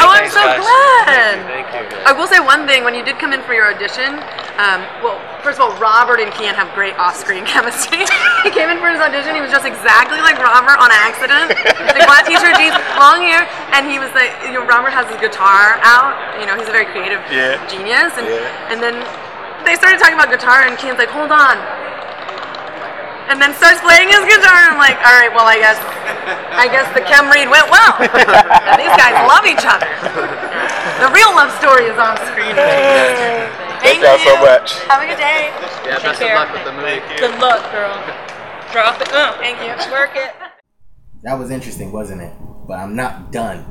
Oh, 0.04 0.10
I'm 0.10 0.30
so 0.30 0.42
glad. 0.42 1.38
Thank 1.48 1.70
you. 1.74 1.98
I 2.06 2.12
will 2.14 2.28
say 2.28 2.40
one 2.40 2.61
thing. 2.68 2.84
When 2.84 2.94
you 2.96 3.04
did 3.04 3.18
come 3.20 3.34
in 3.34 3.42
for 3.44 3.54
your 3.54 3.68
audition, 3.70 4.18
um, 4.62 4.80
well, 5.02 5.18
first 5.42 5.58
of 5.60 5.66
all, 5.66 5.74
Robert 5.82 6.20
and 6.20 6.30
Keean 6.34 6.54
have 6.54 6.70
great 6.74 6.94
off-screen 6.98 7.46
chemistry. 7.52 8.04
he 8.44 8.50
came 8.52 8.70
in 8.70 8.78
for 8.80 8.90
his 8.90 9.02
audition. 9.02 9.34
He 9.36 9.42
was 9.42 9.52
just 9.52 9.66
exactly 9.66 10.20
like 10.22 10.38
Robert 10.42 10.78
on 10.78 10.90
accident. 10.94 11.54
Like 11.92 12.06
black 12.08 12.26
t-shirt, 12.30 12.56
jeans, 12.58 12.76
long 13.02 13.22
hair, 13.26 13.46
and 13.74 13.90
he 13.90 13.98
was 13.98 14.10
like, 14.18 14.32
you 14.46 14.54
know, 14.56 14.64
Robert 14.66 14.92
has 14.94 15.06
his 15.10 15.20
guitar 15.22 15.80
out. 15.86 16.14
You 16.40 16.46
know, 16.50 16.56
he's 16.58 16.70
a 16.70 16.76
very 16.76 16.86
creative 16.90 17.20
Yeah. 17.32 17.58
genius, 17.68 18.14
and 18.18 18.26
Yeah. 18.28 18.72
and 18.74 18.78
then 18.82 18.96
they 19.66 19.76
started 19.78 20.00
talking 20.02 20.16
about 20.18 20.30
guitar, 20.34 20.66
and 20.66 20.78
Keean's 20.78 20.98
like, 20.98 21.10
hold 21.14 21.30
on. 21.32 21.58
And 23.30 23.40
then 23.40 23.54
starts 23.56 23.80
playing 23.80 24.10
his 24.12 24.26
guitar. 24.28 24.68
and 24.68 24.76
I'm 24.76 24.82
like, 24.82 24.98
all 25.08 25.16
right, 25.16 25.32
well, 25.32 25.48
I 25.48 25.56
guess, 25.56 25.80
I 26.52 26.68
guess 26.68 26.84
the 26.92 27.00
chem 27.00 27.32
read 27.32 27.48
went 27.48 27.70
well. 27.72 27.96
And 28.72 28.76
these 28.82 28.92
guys 29.00 29.16
love 29.28 29.46
each 29.48 29.64
other. 29.64 29.88
The 30.82 31.10
real 31.14 31.30
love 31.36 31.52
story 31.60 31.86
is 31.86 31.98
on 31.98 32.18
screen. 32.34 32.56
Thank 32.56 34.02
y'all 34.02 34.18
so 34.18 34.38
much. 34.42 34.80
Have 34.90 35.04
a 35.04 35.08
good 35.08 35.18
day. 35.18 35.50
Yeah, 35.86 35.96
Take 35.98 36.04
best 36.04 36.20
care. 36.22 36.34
of 36.38 36.50
luck 36.50 36.54
with 36.54 36.66
the 36.66 36.74
movie. 36.74 37.02
Good 37.20 37.40
luck, 37.40 37.62
girl. 37.72 37.94
Drop 38.72 39.02
it. 39.02 39.12
Uh, 39.14 39.38
Thank 39.38 39.60
you. 39.62 39.92
work 39.92 40.12
it. 40.16 40.34
That 41.24 41.38
was 41.38 41.52
interesting, 41.52 41.92
wasn't 41.92 42.22
it? 42.22 42.34
But 42.68 42.80
I'm 42.80 42.96
not 42.96 43.32
done. 43.32 43.66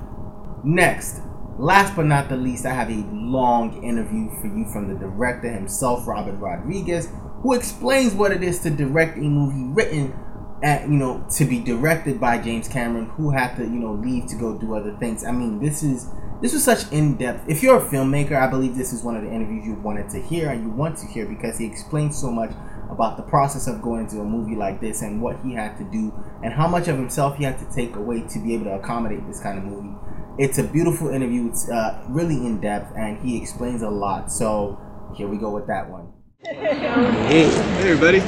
Next, 0.65 1.21
last 1.59 1.97
but 1.97 2.07
not 2.07 2.29
the 2.29 2.37
least, 2.37 2.65
I 2.67 2.75
have 2.75 2.91
a 2.91 3.05
long 3.13 3.83
interview 3.83 4.29
for 4.41 4.47
you 4.47 4.67
from 4.73 4.89
the 4.89 4.95
director 4.95 5.51
himself, 5.51 6.07
Robert 6.07 6.37
Rodriguez, 6.37 7.09
who 7.43 7.55
explains 7.55 8.15
what 8.15 8.31
it 8.31 8.43
is 8.43 8.61
to 8.61 8.71
direct 8.71 9.17
a 9.17 9.23
movie 9.23 9.73
written 9.73 10.15
at 10.63 10.83
you 10.83 10.97
know 10.97 11.27
to 11.37 11.45
be 11.47 11.59
directed 11.59 12.21
by 12.21 12.39
James 12.39 12.69
Cameron, 12.69 13.07
who 13.17 13.31
had 13.31 13.57
to 13.57 13.63
you 13.65 13.79
know 13.81 13.93
leave 13.95 14.27
to 14.27 14.37
go 14.37 14.59
do 14.59 14.75
other 14.75 14.95
things. 14.99 15.25
I 15.25 15.33
mean, 15.33 15.59
this 15.61 15.83
is 15.83 16.09
this 16.41 16.55
was 16.55 16.65
such 16.65 16.91
in 16.91 17.17
depth. 17.17 17.49
If 17.49 17.63
you're 17.63 17.79
a 17.79 17.85
filmmaker, 17.85 18.33
I 18.33 18.49
believe 18.49 18.77
this 18.77 18.93
is 18.93 19.03
one 19.03 19.17
of 19.17 19.23
the 19.23 19.31
interviews 19.31 19.67
you 19.67 19.75
wanted 19.75 20.09
to 20.11 20.21
hear 20.21 20.49
and 20.49 20.63
you 20.63 20.71
want 20.71 20.97
to 20.99 21.07
hear 21.07 21.27
because 21.27 21.59
he 21.59 21.67
explains 21.67 22.19
so 22.19 22.31
much 22.31 22.51
about 22.91 23.17
the 23.17 23.23
process 23.23 23.67
of 23.67 23.83
going 23.83 24.03
into 24.03 24.21
a 24.21 24.25
movie 24.25 24.57
like 24.57 24.81
this 24.81 25.03
and 25.03 25.21
what 25.21 25.39
he 25.45 25.55
had 25.55 25.77
to 25.79 25.85
do 25.85 26.13
and 26.43 26.53
how 26.53 26.67
much 26.67 26.89
of 26.89 26.97
himself 26.97 27.37
he 27.37 27.45
had 27.45 27.59
to 27.59 27.75
take 27.75 27.95
away 27.97 28.23
to 28.23 28.39
be 28.39 28.55
able 28.55 28.65
to 28.65 28.75
accommodate 28.75 29.27
this 29.27 29.41
kind 29.41 29.59
of 29.59 29.65
movie. 29.65 29.95
It's 30.39 30.59
a 30.59 30.65
beautiful 30.65 31.11
interview. 31.11 31.49
It's 31.49 31.69
uh, 31.71 32.03
really 32.09 32.37
in 32.37 32.61
depth 32.61 32.97
and 32.97 33.19
he 33.19 33.37
explains 33.37 33.83
a 33.83 33.91
lot. 33.91 34.33
So 34.33 34.81
here 35.17 35.29
we 35.29 35.37
go 35.37 35.51
with 35.51 35.67
that 35.67 35.91
one. 35.91 36.13
Hey, 36.43 37.45
everybody. 37.81 38.19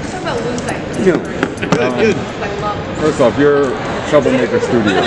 Yeah. 1.03 1.15
Um, 1.81 1.99
Good, 1.99 2.17
First 3.01 3.21
off, 3.21 3.39
you're 3.39 3.71
Troublemaker 4.11 4.61
Studios, 4.61 5.03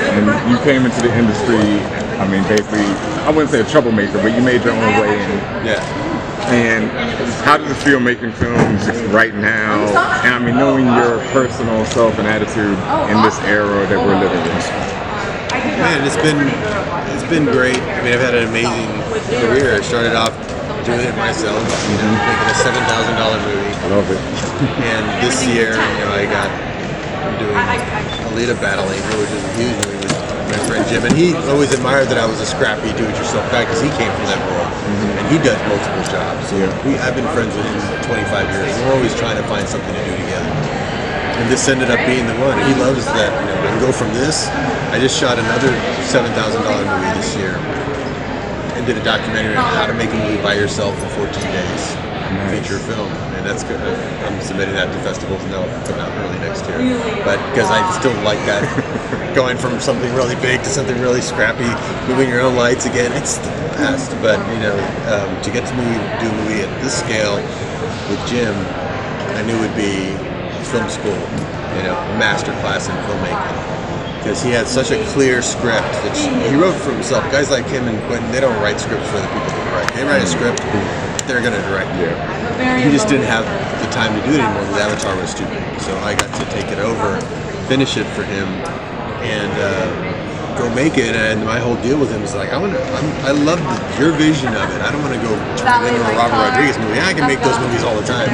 and 0.00 0.50
you 0.50 0.56
came 0.64 0.86
into 0.86 1.02
the 1.02 1.14
industry. 1.14 2.09
I 2.20 2.28
mean, 2.28 2.44
basically, 2.44 2.84
I 3.24 3.32
wouldn't 3.32 3.48
say 3.48 3.64
a 3.64 3.64
troublemaker, 3.64 4.20
but 4.20 4.36
you 4.36 4.44
made 4.44 4.60
your 4.60 4.76
own 4.76 4.92
way 5.00 5.16
in. 5.16 5.30
Yeah. 5.64 5.80
And 6.52 6.84
how 7.48 7.56
does 7.56 7.72
it 7.72 7.80
feel 7.80 7.98
making 7.98 8.32
films 8.32 8.84
right 9.08 9.32
now? 9.32 9.88
And 10.20 10.36
I 10.36 10.38
mean, 10.38 10.56
knowing 10.56 10.84
your 10.84 11.16
personal 11.32 11.80
self 11.88 12.18
and 12.18 12.28
attitude 12.28 12.76
in 13.08 13.16
this 13.24 13.40
era 13.48 13.86
that 13.88 13.96
we're 13.96 14.20
living 14.20 14.36
in. 14.36 14.60
Man, 15.80 16.04
it's 16.04 16.20
been 16.20 16.44
it's 17.16 17.24
been 17.32 17.48
great. 17.48 17.80
I 17.80 18.04
mean, 18.04 18.12
I've 18.12 18.20
had 18.20 18.36
an 18.36 18.52
amazing 18.52 18.92
career. 19.40 19.72
I 19.76 19.80
started 19.80 20.12
off 20.12 20.36
doing 20.84 21.00
it 21.00 21.16
myself, 21.16 21.56
you 21.88 21.96
know, 22.04 22.12
making 22.20 22.52
a 22.52 22.56
seven 22.60 22.84
thousand 22.84 23.16
dollar 23.16 23.40
movie. 23.48 23.72
I 23.80 23.86
love 23.96 24.08
it. 24.12 24.20
And 24.92 25.24
this 25.24 25.40
year, 25.48 25.72
you 25.72 26.04
know, 26.04 26.12
I 26.12 26.28
got 26.28 26.52
I'm 27.24 27.32
doing 27.40 27.56
Alita 28.28 28.60
Battle 28.60 28.84
Angel, 28.92 29.16
which 29.16 29.32
is 29.32 29.40
a 29.40 29.52
huge 29.56 29.76
movie 29.88 30.09
my 30.50 30.62
friend 30.66 30.82
Jim, 30.90 31.06
and 31.06 31.14
he 31.14 31.34
always 31.48 31.70
admired 31.72 32.10
that 32.10 32.18
I 32.18 32.26
was 32.26 32.42
a 32.42 32.46
scrappy 32.46 32.90
do-it-yourself 32.98 33.46
guy 33.54 33.64
because 33.64 33.80
he 33.80 33.90
came 33.94 34.10
from 34.10 34.26
that 34.26 34.40
world, 34.50 34.70
and 35.18 35.26
he 35.30 35.38
does 35.38 35.58
multiple 35.70 36.04
jobs. 36.10 36.42
So 36.50 36.58
we, 36.82 36.98
I've 36.98 37.14
been 37.14 37.28
friends 37.30 37.54
with 37.54 37.66
him 37.66 37.78
25 38.10 38.50
years. 38.50 38.70
We're 38.82 38.94
always 38.98 39.14
trying 39.14 39.38
to 39.38 39.46
find 39.46 39.66
something 39.66 39.94
to 39.94 40.04
do 40.04 40.14
together. 40.26 40.50
And 41.40 41.48
this 41.48 41.68
ended 41.70 41.88
up 41.88 42.02
being 42.04 42.26
the 42.26 42.36
one. 42.42 42.58
He 42.68 42.74
loves 42.76 43.06
that, 43.06 43.32
you 43.32 43.46
know, 43.48 43.70
and 43.70 43.80
go 43.80 43.90
from 43.94 44.12
this. 44.12 44.50
I 44.92 45.00
just 45.00 45.16
shot 45.16 45.38
another 45.38 45.72
$7,000 46.04 46.36
movie 46.36 47.12
this 47.16 47.32
year 47.38 47.56
and 48.76 48.84
did 48.84 48.98
a 48.98 49.04
documentary 49.04 49.56
on 49.56 49.64
how 49.72 49.86
to 49.86 49.94
make 49.94 50.10
a 50.10 50.20
movie 50.20 50.42
by 50.42 50.54
yourself 50.54 50.92
in 51.00 51.08
14 51.16 51.32
days. 51.32 51.84
Feature 52.52 52.78
film, 52.84 53.08
and 53.40 53.48
that's 53.48 53.64
good. 53.64 53.80
I'm 53.80 54.36
submitting 54.44 54.74
that 54.74 54.92
to 54.92 54.98
festivals 55.00 55.40
and 55.44 55.52
that'll 55.52 55.72
come 55.88 55.96
out 55.96 56.12
early 56.20 56.38
next 56.44 56.68
year. 56.68 56.76
But 57.24 57.40
because 57.50 57.72
I 57.72 57.80
still 57.96 58.12
like 58.20 58.38
that, 58.44 58.68
going 59.34 59.56
from 59.56 59.80
something 59.80 60.12
really 60.12 60.36
big 60.44 60.60
to 60.60 60.68
something 60.68 61.00
really 61.00 61.24
scrappy, 61.24 61.72
moving 62.04 62.28
your 62.28 62.40
own 62.44 62.54
lights 62.54 62.84
again, 62.84 63.16
it's 63.16 63.38
the 63.38 63.48
best. 63.80 64.12
But 64.20 64.36
you 64.52 64.60
know, 64.60 64.76
um, 65.08 65.32
to 65.40 65.48
get 65.50 65.64
to 65.64 65.72
movie, 65.72 65.96
do 66.20 66.28
a 66.28 66.36
movie 66.44 66.60
at 66.60 66.70
this 66.84 67.00
scale 67.00 67.40
with 68.12 68.20
Jim, 68.28 68.52
I 68.52 69.42
knew 69.48 69.56
would 69.56 69.72
be 69.72 70.12
film 70.68 70.84
school, 70.92 71.16
you 71.80 71.82
know, 71.88 71.96
master 72.20 72.52
class 72.60 72.92
in 72.92 72.96
filmmaking. 73.08 74.20
Because 74.20 74.42
he 74.44 74.52
had 74.52 74.68
such 74.68 74.90
a 74.92 75.00
clear 75.16 75.40
script 75.40 75.88
that 76.04 76.12
he 76.12 76.54
wrote 76.60 76.76
for 76.76 76.92
himself. 76.92 77.24
Guys 77.32 77.48
like 77.48 77.64
him 77.72 77.88
and 77.88 77.96
Quentin, 78.04 78.30
they 78.32 78.40
don't 78.40 78.60
write 78.60 78.76
scripts 78.78 79.08
for 79.08 79.16
the 79.16 79.26
people 79.32 79.48
to 79.48 79.64
write. 79.72 79.88
They 79.96 80.04
write 80.04 80.20
a 80.20 80.28
script, 80.28 80.60
they're 81.30 81.42
going 81.42 81.54
to 81.54 81.68
direct 81.70 81.94
it. 82.02 82.10
He 82.82 82.90
just 82.90 83.06
didn't 83.06 83.30
have 83.30 83.46
the 83.78 83.88
time 83.94 84.10
to 84.18 84.20
do 84.26 84.34
it 84.34 84.42
anymore 84.42 84.66
because 84.66 84.82
Avatar 84.82 85.14
was 85.14 85.30
too 85.30 85.46
big. 85.46 85.62
So 85.80 85.94
I 86.02 86.18
got 86.18 86.26
to 86.26 86.44
take 86.50 86.66
it 86.74 86.82
over, 86.82 87.22
finish 87.70 87.96
it 87.96 88.04
for 88.18 88.26
him, 88.26 88.48
and 89.22 89.52
uh, 89.62 90.58
go 90.58 90.66
make 90.74 90.98
it. 90.98 91.14
And 91.14 91.46
my 91.46 91.58
whole 91.62 91.78
deal 91.86 91.98
with 91.98 92.10
him 92.10 92.22
is 92.22 92.34
like, 92.34 92.50
I 92.50 92.58
want 92.58 92.74
to. 92.74 92.82
I 93.22 93.30
love 93.30 93.62
the, 93.62 93.78
your 94.02 94.12
vision 94.12 94.50
of 94.50 94.66
it. 94.74 94.82
I 94.82 94.90
don't 94.90 95.00
want 95.06 95.14
to 95.14 95.22
go 95.22 95.30
make 95.38 95.94
a 95.94 96.18
Robert 96.18 96.50
Rodriguez 96.50 96.76
movie. 96.82 96.98
I 96.98 97.14
can 97.14 97.30
make 97.30 97.40
those 97.40 97.58
movies 97.64 97.86
all 97.86 97.94
the 97.94 98.06
time. 98.06 98.28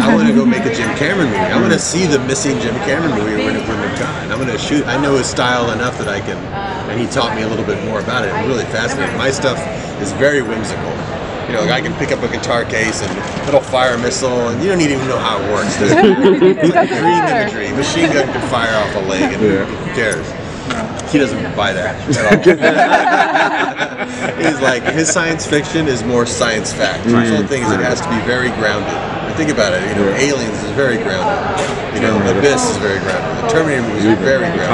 I 0.00 0.08
want 0.16 0.26
to 0.26 0.34
go 0.34 0.48
make 0.48 0.64
a 0.64 0.72
Jim 0.72 0.88
Cameron 0.96 1.28
movie. 1.28 1.52
I 1.52 1.60
want 1.60 1.72
to 1.76 1.78
see 1.92 2.08
the 2.08 2.18
missing 2.24 2.58
Jim 2.64 2.74
Cameron 2.88 3.12
movie 3.12 3.44
when 3.44 3.60
it 3.60 3.62
wouldn't 3.68 3.92
have 3.92 3.98
gone. 4.00 4.32
I'm 4.32 4.40
going 4.40 4.50
to 4.50 4.58
shoot. 4.58 4.88
I 4.88 4.96
know 4.96 5.20
his 5.20 5.28
style 5.28 5.70
enough 5.70 6.00
that 6.00 6.08
I 6.08 6.24
can. 6.24 6.40
And 6.88 6.96
he 6.98 7.06
taught 7.12 7.36
me 7.36 7.42
a 7.42 7.48
little 7.48 7.66
bit 7.68 7.76
more 7.84 8.00
about 8.00 8.24
it. 8.24 8.32
It's 8.32 8.48
really 8.48 8.64
fascinating. 8.72 9.16
My 9.20 9.30
stuff 9.30 9.60
is 10.00 10.12
very 10.16 10.40
whimsical. 10.40 11.17
You 11.48 11.54
know, 11.54 11.60
like 11.60 11.70
I 11.70 11.80
can 11.80 11.94
pick 11.96 12.12
up 12.12 12.22
a 12.22 12.28
guitar 12.28 12.64
case 12.64 13.00
and 13.02 13.10
it'll 13.48 13.60
fire 13.60 13.94
a 13.94 13.98
missile, 13.98 14.48
and 14.48 14.62
you 14.62 14.68
don't 14.68 14.80
even 14.82 15.08
know 15.08 15.18
how 15.18 15.40
it 15.40 15.50
works. 15.50 15.74
There's 15.80 15.94
dream 15.96 17.24
imagery. 17.24 17.72
Machine 17.72 18.12
gun 18.12 18.26
can 18.28 18.48
fire 18.50 18.74
off 18.76 18.94
a 18.96 19.00
leg, 19.08 19.32
and 19.32 19.40
who 19.40 19.64
cares? 19.94 20.26
He 21.10 21.16
doesn't 21.16 21.40
buy 21.56 21.72
that 21.72 21.96
at 22.04 22.20
all. 24.28 24.36
He's 24.44 24.60
like 24.60 24.82
his 24.92 25.08
science 25.08 25.46
fiction 25.46 25.88
is 25.88 26.04
more 26.04 26.26
science 26.26 26.70
fact. 26.72 27.04
His 27.04 27.14
whole 27.30 27.46
thing 27.48 27.62
is 27.62 27.72
it 27.72 27.80
has 27.80 28.02
to 28.02 28.08
be 28.10 28.20
very 28.28 28.50
grounded. 28.60 28.92
And 28.92 29.34
think 29.34 29.48
about 29.50 29.72
it. 29.72 29.80
You 29.88 29.94
know, 30.04 30.10
Aliens 30.20 30.62
is 30.62 30.70
very 30.72 30.98
grounded. 31.00 31.32
You 31.96 32.02
know, 32.04 32.18
Abyss 32.36 32.68
is 32.70 32.76
very 32.76 32.98
grounded. 33.00 33.44
The 33.44 33.48
Terminator 33.48 33.82
movies 33.88 34.04
are 34.04 34.16
very 34.16 34.44
grounded. 34.52 34.68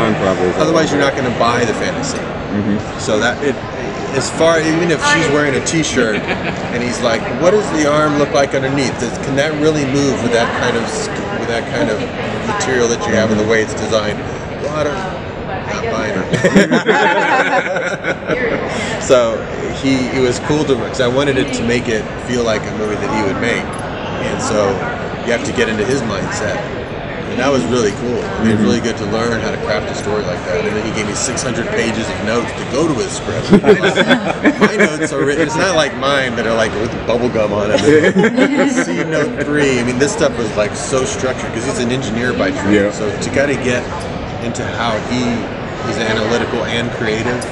Otherwise, 0.58 0.90
you're 0.90 1.00
not 1.00 1.14
going 1.14 1.30
to 1.32 1.38
buy 1.38 1.64
the 1.64 1.74
fantasy. 1.74 2.18
So 2.98 3.18
that 3.20 3.38
it, 3.42 3.54
as 4.14 4.30
far 4.38 4.60
even 4.60 4.90
if 4.90 5.00
she's 5.12 5.28
wearing 5.30 5.54
a 5.60 5.64
T-shirt 5.66 6.16
and 6.16 6.82
he's 6.82 7.00
like, 7.02 7.20
what 7.42 7.50
does 7.50 7.66
the 7.72 7.90
arm 7.90 8.18
look 8.18 8.32
like 8.32 8.54
underneath? 8.54 8.98
Does, 9.00 9.16
can 9.26 9.36
that 9.36 9.52
really 9.60 9.84
move 9.86 10.22
with 10.22 10.32
that 10.32 10.48
kind 10.62 10.76
of 10.76 10.82
with 11.40 11.48
that 11.48 11.64
kind 11.74 11.90
of 11.90 11.98
material 12.46 12.88
that 12.88 13.00
you 13.06 13.14
have 13.14 13.30
and 13.30 13.40
the 13.40 13.46
way 13.46 13.62
it's 13.62 13.74
designed? 13.74 14.18
Well, 14.62 14.76
I 14.76 14.84
don't. 14.84 14.94
not 15.66 15.84
buying 15.92 16.14
it. 18.98 19.02
so 19.02 19.36
he 19.82 20.06
it 20.16 20.20
was 20.20 20.38
cool 20.40 20.64
to 20.64 20.74
because 20.76 21.00
I 21.00 21.08
wanted 21.08 21.36
it 21.36 21.52
to 21.54 21.66
make 21.66 21.88
it 21.88 22.02
feel 22.26 22.44
like 22.44 22.62
a 22.62 22.72
movie 22.78 22.94
that 22.96 23.10
he 23.16 23.22
would 23.32 23.40
make, 23.40 23.64
and 23.64 24.40
so 24.42 24.70
you 25.26 25.32
have 25.32 25.44
to 25.44 25.52
get 25.52 25.68
into 25.68 25.84
his 25.84 26.00
mindset. 26.02 26.83
And 27.34 27.42
that 27.42 27.50
was 27.50 27.66
really 27.66 27.90
cool. 27.98 28.22
I 28.22 28.46
mean, 28.46 28.54
it 28.54 28.54
was 28.54 28.62
really 28.62 28.80
good 28.80 28.96
to 28.98 29.06
learn 29.10 29.40
how 29.40 29.50
to 29.50 29.58
craft 29.66 29.90
a 29.90 29.94
story 29.98 30.22
like 30.22 30.38
that. 30.46 30.62
And 30.62 30.70
then 30.70 30.86
he 30.86 30.94
gave 30.94 31.10
me 31.10 31.18
600 31.18 31.66
pages 31.74 32.06
of 32.06 32.18
notes 32.22 32.46
to 32.54 32.62
go 32.70 32.86
to 32.86 32.94
his 32.94 33.10
script. 33.10 33.50
My 34.62 34.78
notes 34.78 35.10
are 35.10 35.18
written. 35.18 35.42
It's 35.42 35.58
not 35.58 35.74
like 35.74 35.90
mine 35.98 36.38
that 36.38 36.46
are 36.46 36.54
like 36.54 36.70
with 36.78 36.94
bubble 37.10 37.26
gum 37.28 37.52
on 37.52 37.74
it. 37.74 37.82
C 38.70 39.02
note 39.10 39.42
three. 39.42 39.80
I 39.80 39.82
mean, 39.82 39.98
this 39.98 40.12
stuff 40.14 40.38
was 40.38 40.46
like 40.54 40.76
so 40.78 41.02
structured 41.04 41.50
because 41.50 41.66
he's 41.66 41.82
an 41.82 41.90
engineer 41.90 42.30
by 42.38 42.54
trade. 42.54 42.94
So 42.94 43.10
to 43.10 43.30
kind 43.34 43.50
of 43.50 43.58
get 43.66 43.82
into 44.46 44.62
how 44.78 44.94
he 45.10 45.26
is 45.90 45.98
analytical 45.98 46.62
and 46.70 46.86
creative, 46.94 47.42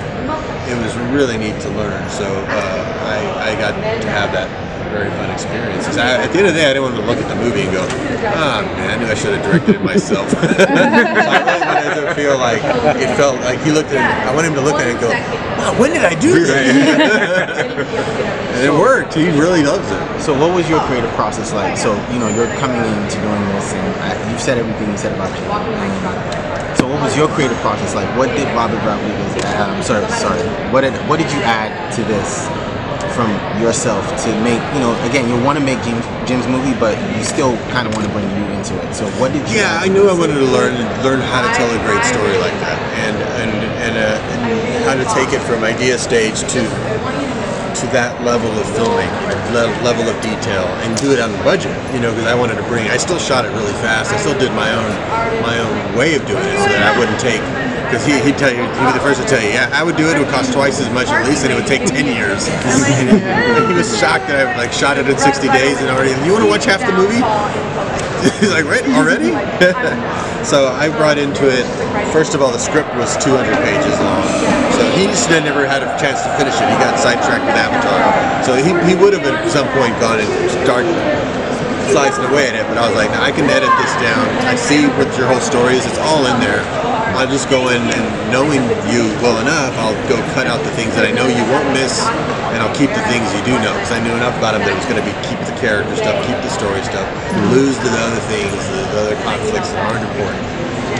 it 0.70 0.78
was 0.78 0.94
really 1.10 1.42
neat 1.42 1.58
to 1.58 1.70
learn. 1.74 2.08
So 2.08 2.22
uh, 2.22 2.86
I, 3.02 3.50
I 3.50 3.54
got 3.58 3.74
to 3.74 4.08
have 4.14 4.30
that 4.30 4.46
very 4.92 5.10
fun 5.16 5.30
experience. 5.30 5.88
I, 5.96 6.22
at 6.22 6.32
the 6.32 6.38
end 6.38 6.46
of 6.48 6.54
the 6.54 6.60
day, 6.60 6.68
I 6.68 6.76
didn't 6.76 6.84
want 6.84 6.96
to 6.96 7.06
look 7.08 7.18
at 7.18 7.28
the 7.28 7.36
movie 7.40 7.64
and 7.64 7.72
go, 7.72 7.82
ah, 8.36 8.60
man, 8.76 8.90
I 8.92 8.96
knew 9.00 9.08
I 9.08 9.16
should 9.16 9.32
have 9.32 9.44
directed 9.44 9.76
it 9.76 9.82
myself. 9.82 10.28
I 10.36 10.52
really 11.48 11.64
wanted 11.64 11.94
to 12.04 12.14
feel 12.14 12.36
like 12.36 12.60
it 13.00 13.10
felt 13.16 13.40
like 13.40 13.58
he 13.64 13.72
looked 13.72 13.90
at 13.90 13.98
it, 13.98 14.28
I 14.28 14.34
want 14.34 14.46
him 14.46 14.54
to 14.54 14.60
look 14.60 14.76
at 14.76 14.86
it 14.86 14.92
and 14.92 15.00
go, 15.00 15.10
wow, 15.10 15.72
when 15.80 15.90
did 15.92 16.04
I 16.04 16.14
do 16.14 16.44
that? 16.44 16.60
and 18.52 18.62
it 18.62 18.72
worked. 18.72 19.14
He 19.14 19.32
really 19.32 19.64
loves 19.64 19.88
it. 19.90 20.02
So, 20.20 20.36
what 20.38 20.54
was 20.54 20.68
your 20.68 20.80
creative 20.86 21.10
process 21.18 21.52
like? 21.52 21.76
So, 21.76 21.96
you 22.12 22.18
know, 22.20 22.28
you're 22.28 22.52
coming 22.60 22.78
into 22.78 23.16
doing 23.18 23.44
this, 23.56 23.72
and 23.72 23.86
I, 24.04 24.12
you've 24.30 24.40
said 24.40 24.58
everything 24.58 24.90
you 24.90 24.98
said 24.98 25.12
about 25.16 25.32
you. 25.34 26.76
So, 26.76 26.86
what 26.86 27.00
was 27.00 27.16
your 27.16 27.28
creative 27.28 27.56
process 27.58 27.94
like? 27.94 28.08
What 28.16 28.28
did 28.36 28.46
Robert 28.54 28.82
Rodriguez? 28.84 29.44
I'm 29.56 29.76
um, 29.76 29.82
sorry, 29.82 30.06
sorry. 30.12 30.42
What 30.72 30.82
did 30.82 30.94
what 31.08 31.18
did 31.18 31.32
you 31.32 31.40
add 31.42 31.92
to 31.96 32.02
this 32.04 32.46
from 33.14 33.30
yourself 33.60 34.02
to 34.24 34.28
make? 34.42 34.60
You 34.74 34.80
know, 34.80 34.92
again, 35.08 35.28
you 35.28 35.36
want 35.44 35.58
to 35.58 35.64
make 35.64 35.80
Jim's, 35.82 36.04
Jim's 36.28 36.46
movie, 36.48 36.74
but 36.78 36.94
you 37.16 37.22
still 37.24 37.56
kind 37.74 37.86
of 37.88 37.94
want 37.94 38.06
to 38.06 38.12
bring 38.12 38.28
you 38.30 38.44
into 38.56 38.74
it. 38.80 38.94
So, 38.94 39.06
what 39.20 39.32
did 39.32 39.44
you? 39.48 39.58
Yeah, 39.60 39.78
I 39.80 39.88
knew 39.88 40.08
I 40.08 40.14
wanted 40.16 40.38
to 40.40 40.48
learn 40.48 40.74
learn 41.02 41.20
how 41.20 41.42
to 41.42 41.50
tell 41.56 41.68
a 41.70 41.80
great 41.86 42.04
story 42.04 42.36
like 42.38 42.56
that, 42.64 42.78
and 43.04 43.16
and 43.42 43.52
and, 43.82 43.94
uh, 43.98 44.32
and 44.32 44.40
how 44.86 44.94
to 44.94 45.06
take 45.16 45.32
it 45.34 45.42
from 45.44 45.64
idea 45.64 45.98
stage 45.98 46.40
to 46.54 46.60
to 47.72 47.86
that 47.90 48.12
level 48.22 48.52
of 48.60 48.66
filmmaking, 48.76 49.32
le- 49.56 49.72
level 49.82 50.04
of 50.06 50.14
detail, 50.20 50.68
and 50.84 50.92
do 51.00 51.10
it 51.12 51.18
on 51.18 51.32
budget. 51.42 51.72
You 51.94 52.00
know, 52.00 52.12
because 52.12 52.28
I 52.28 52.34
wanted 52.34 52.56
to 52.56 52.66
bring. 52.68 52.86
I 52.88 52.96
still 52.96 53.18
shot 53.18 53.44
it 53.44 53.52
really 53.56 53.74
fast. 53.80 54.12
I 54.12 54.18
still 54.18 54.38
did 54.38 54.52
my 54.52 54.70
own 54.72 54.90
my 55.42 55.56
own 55.58 55.74
way 55.96 56.14
of 56.14 56.22
doing 56.26 56.44
it, 56.44 56.58
so 56.60 56.68
that 56.70 56.94
I 56.94 56.98
wouldn't 56.98 57.18
take. 57.20 57.42
Because 57.92 58.08
he, 58.08 58.16
he'd 58.24 58.40
tell 58.40 58.48
you, 58.48 58.64
he'd 58.64 58.88
be 58.88 58.96
the 58.96 59.04
first 59.04 59.20
to 59.20 59.28
tell 59.28 59.36
you, 59.36 59.52
yeah, 59.52 59.68
I 59.68 59.84
would 59.84 60.00
do 60.00 60.08
it. 60.08 60.16
It 60.16 60.24
would 60.24 60.32
cost 60.32 60.56
twice 60.56 60.80
as 60.80 60.88
much 60.96 61.12
at 61.12 61.28
least, 61.28 61.44
and 61.44 61.52
it 61.52 61.60
would 61.60 61.68
take 61.68 61.84
ten 61.84 62.08
years. 62.08 62.48
Oh 62.48 62.88
and 62.96 63.68
he 63.68 63.76
was 63.76 63.92
shocked 64.00 64.32
that 64.32 64.48
I 64.48 64.56
like 64.56 64.72
shot 64.72 64.96
it 64.96 65.04
in 65.04 65.18
sixty 65.20 65.52
days 65.52 65.76
and 65.76 65.92
already. 65.92 66.16
You 66.24 66.32
want 66.32 66.40
to 66.40 66.48
watch 66.48 66.64
half 66.64 66.80
the 66.80 66.96
movie? 66.96 67.20
He's 68.40 68.48
like, 68.48 68.64
right, 68.64 68.80
already? 68.96 69.36
so 70.46 70.72
I 70.72 70.88
brought 70.96 71.18
into 71.18 71.52
it, 71.52 71.68
first 72.16 72.32
of 72.32 72.40
all, 72.40 72.48
the 72.48 72.62
script 72.62 72.94
was 72.94 73.18
200 73.18 73.50
pages 73.66 73.98
long. 73.98 74.24
So 74.78 74.88
he 74.94 75.10
just 75.10 75.28
never 75.28 75.66
had 75.66 75.82
a 75.82 75.90
chance 75.98 76.22
to 76.22 76.30
finish 76.38 76.54
it. 76.54 76.70
He 76.70 76.78
got 76.78 76.96
sidetracked 77.02 77.44
with 77.44 77.58
Avatar. 77.58 78.00
So 78.46 78.54
he, 78.54 78.72
he 78.88 78.94
would 78.94 79.12
have 79.12 79.26
at 79.26 79.36
some 79.50 79.66
point 79.74 79.98
gone 79.98 80.22
and 80.22 80.30
start 80.62 80.86
slicing 81.90 82.24
away 82.30 82.48
at 82.50 82.54
it, 82.54 82.64
but 82.70 82.78
I 82.78 82.86
was 82.86 82.94
like, 82.94 83.10
I 83.18 83.34
can 83.34 83.50
edit 83.50 83.72
this 83.82 83.94
down. 83.98 84.24
I 84.46 84.54
see 84.54 84.86
what 85.00 85.10
your 85.18 85.26
whole 85.26 85.42
story 85.42 85.74
is. 85.74 85.84
It's 85.86 85.98
all 85.98 86.22
in 86.30 86.38
there. 86.38 86.62
I'll 87.18 87.28
just 87.28 87.50
go 87.50 87.68
in 87.68 87.82
and 87.82 88.04
knowing 88.32 88.64
you 88.88 89.04
well 89.20 89.36
enough, 89.42 89.76
I'll 89.76 89.96
go 90.08 90.16
cut 90.32 90.48
out 90.48 90.64
the 90.64 90.72
things 90.74 90.96
that 90.96 91.04
I 91.04 91.12
know 91.12 91.28
you 91.28 91.44
won't 91.52 91.68
miss, 91.76 92.00
and 92.56 92.64
I'll 92.64 92.72
keep 92.72 92.88
the 92.90 93.04
things 93.12 93.28
you 93.36 93.42
do 93.44 93.54
know 93.60 93.72
because 93.76 93.92
I 93.92 94.00
knew 94.00 94.14
enough 94.16 94.34
about 94.40 94.56
him 94.56 94.64
that 94.64 94.72
it 94.72 94.78
was 94.80 94.88
going 94.88 95.00
to 95.00 95.06
be 95.06 95.14
keep 95.28 95.38
the 95.44 95.54
character 95.60 95.92
stuff, 95.94 96.16
keep 96.24 96.38
the 96.40 96.52
story 96.52 96.80
stuff, 96.82 97.04
lose 97.52 97.76
the 97.84 97.92
other 98.00 98.22
things, 98.32 98.56
the, 98.72 98.80
the 98.96 98.98
other 99.06 99.18
conflicts 99.22 99.70
that 99.76 99.84
aren't 99.86 100.04
important. 100.08 100.40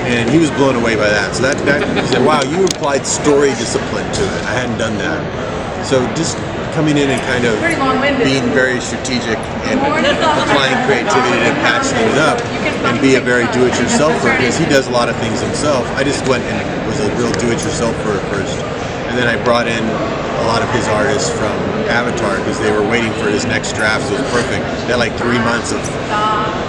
And 0.04 0.28
he 0.28 0.36
was 0.36 0.50
blown 0.58 0.76
away 0.76 0.94
by 0.94 1.08
that. 1.08 1.32
So 1.32 1.46
that, 1.46 1.56
that 1.64 1.80
he 1.80 2.06
said, 2.10 2.26
"Wow, 2.26 2.42
you 2.42 2.64
applied 2.66 3.06
story 3.06 3.54
discipline 3.56 4.04
to 4.04 4.24
it. 4.24 4.40
I 4.50 4.52
hadn't 4.52 4.76
done 4.76 4.98
that." 4.98 5.20
So 5.86 6.02
just 6.18 6.36
coming 6.72 6.96
in 6.96 7.08
and 7.10 7.20
kind 7.28 7.44
of 7.44 7.54
being 8.24 8.44
very 8.56 8.80
strategic 8.80 9.36
and 9.68 9.78
applying 9.80 10.76
creativity 10.88 11.40
and 11.44 11.54
patching 11.60 12.00
it 12.00 12.18
up 12.18 12.40
and 12.88 13.00
be 13.00 13.14
a 13.16 13.20
very 13.20 13.44
do-it-yourselfer 13.52 14.32
because 14.38 14.56
he 14.58 14.64
does 14.66 14.88
a 14.88 14.90
lot 14.90 15.08
of 15.08 15.16
things 15.16 15.40
himself. 15.40 15.86
I 15.96 16.02
just 16.04 16.26
went 16.28 16.42
and 16.44 16.58
was 16.88 16.98
a 17.00 17.08
real 17.16 17.32
do-it-yourselfer 17.38 18.16
at 18.18 18.24
first, 18.32 18.56
and 19.08 19.16
then 19.18 19.28
I 19.28 19.36
brought 19.44 19.68
in 19.68 19.84
a 19.84 20.46
lot 20.48 20.62
of 20.62 20.68
his 20.74 20.88
artists 20.88 21.30
from 21.30 21.52
Avatar 21.92 22.36
because 22.38 22.58
they 22.60 22.72
were 22.72 22.82
waiting 22.88 23.12
for 23.22 23.28
his 23.30 23.44
next 23.46 23.76
draft. 23.76 24.08
So 24.08 24.14
it 24.16 24.20
was 24.22 24.30
perfect. 24.32 24.64
They 24.88 24.96
had 24.96 24.98
like 24.98 25.14
three 25.16 25.38
months 25.38 25.70
of 25.72 25.80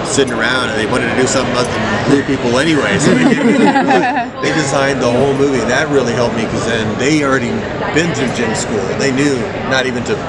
sitting 0.05 0.33
around 0.33 0.69
and 0.69 0.77
they 0.77 0.85
wanted 0.85 1.09
to 1.09 1.15
do 1.19 1.25
something 1.25 1.55
other 1.55 1.71
than 1.71 2.05
glue 2.11 2.23
people 2.27 2.59
anyway. 2.59 2.99
So 2.99 3.15
they, 3.15 3.33
gave 3.33 3.45
me- 3.45 3.57
they 4.43 4.51
designed 4.51 4.99
the 4.99 5.07
whole 5.07 5.31
movie, 5.39 5.63
and 5.63 5.71
that 5.71 5.87
really 5.87 6.11
helped 6.11 6.35
me 6.35 6.43
because 6.43 6.67
then 6.67 6.83
they 6.99 7.23
already 7.23 7.55
been 7.95 8.11
through 8.11 8.27
Jim 8.35 8.51
school. 8.53 8.83
They 8.99 9.15
knew 9.15 9.39
not 9.71 9.87
even 9.87 10.03
to 10.11 10.19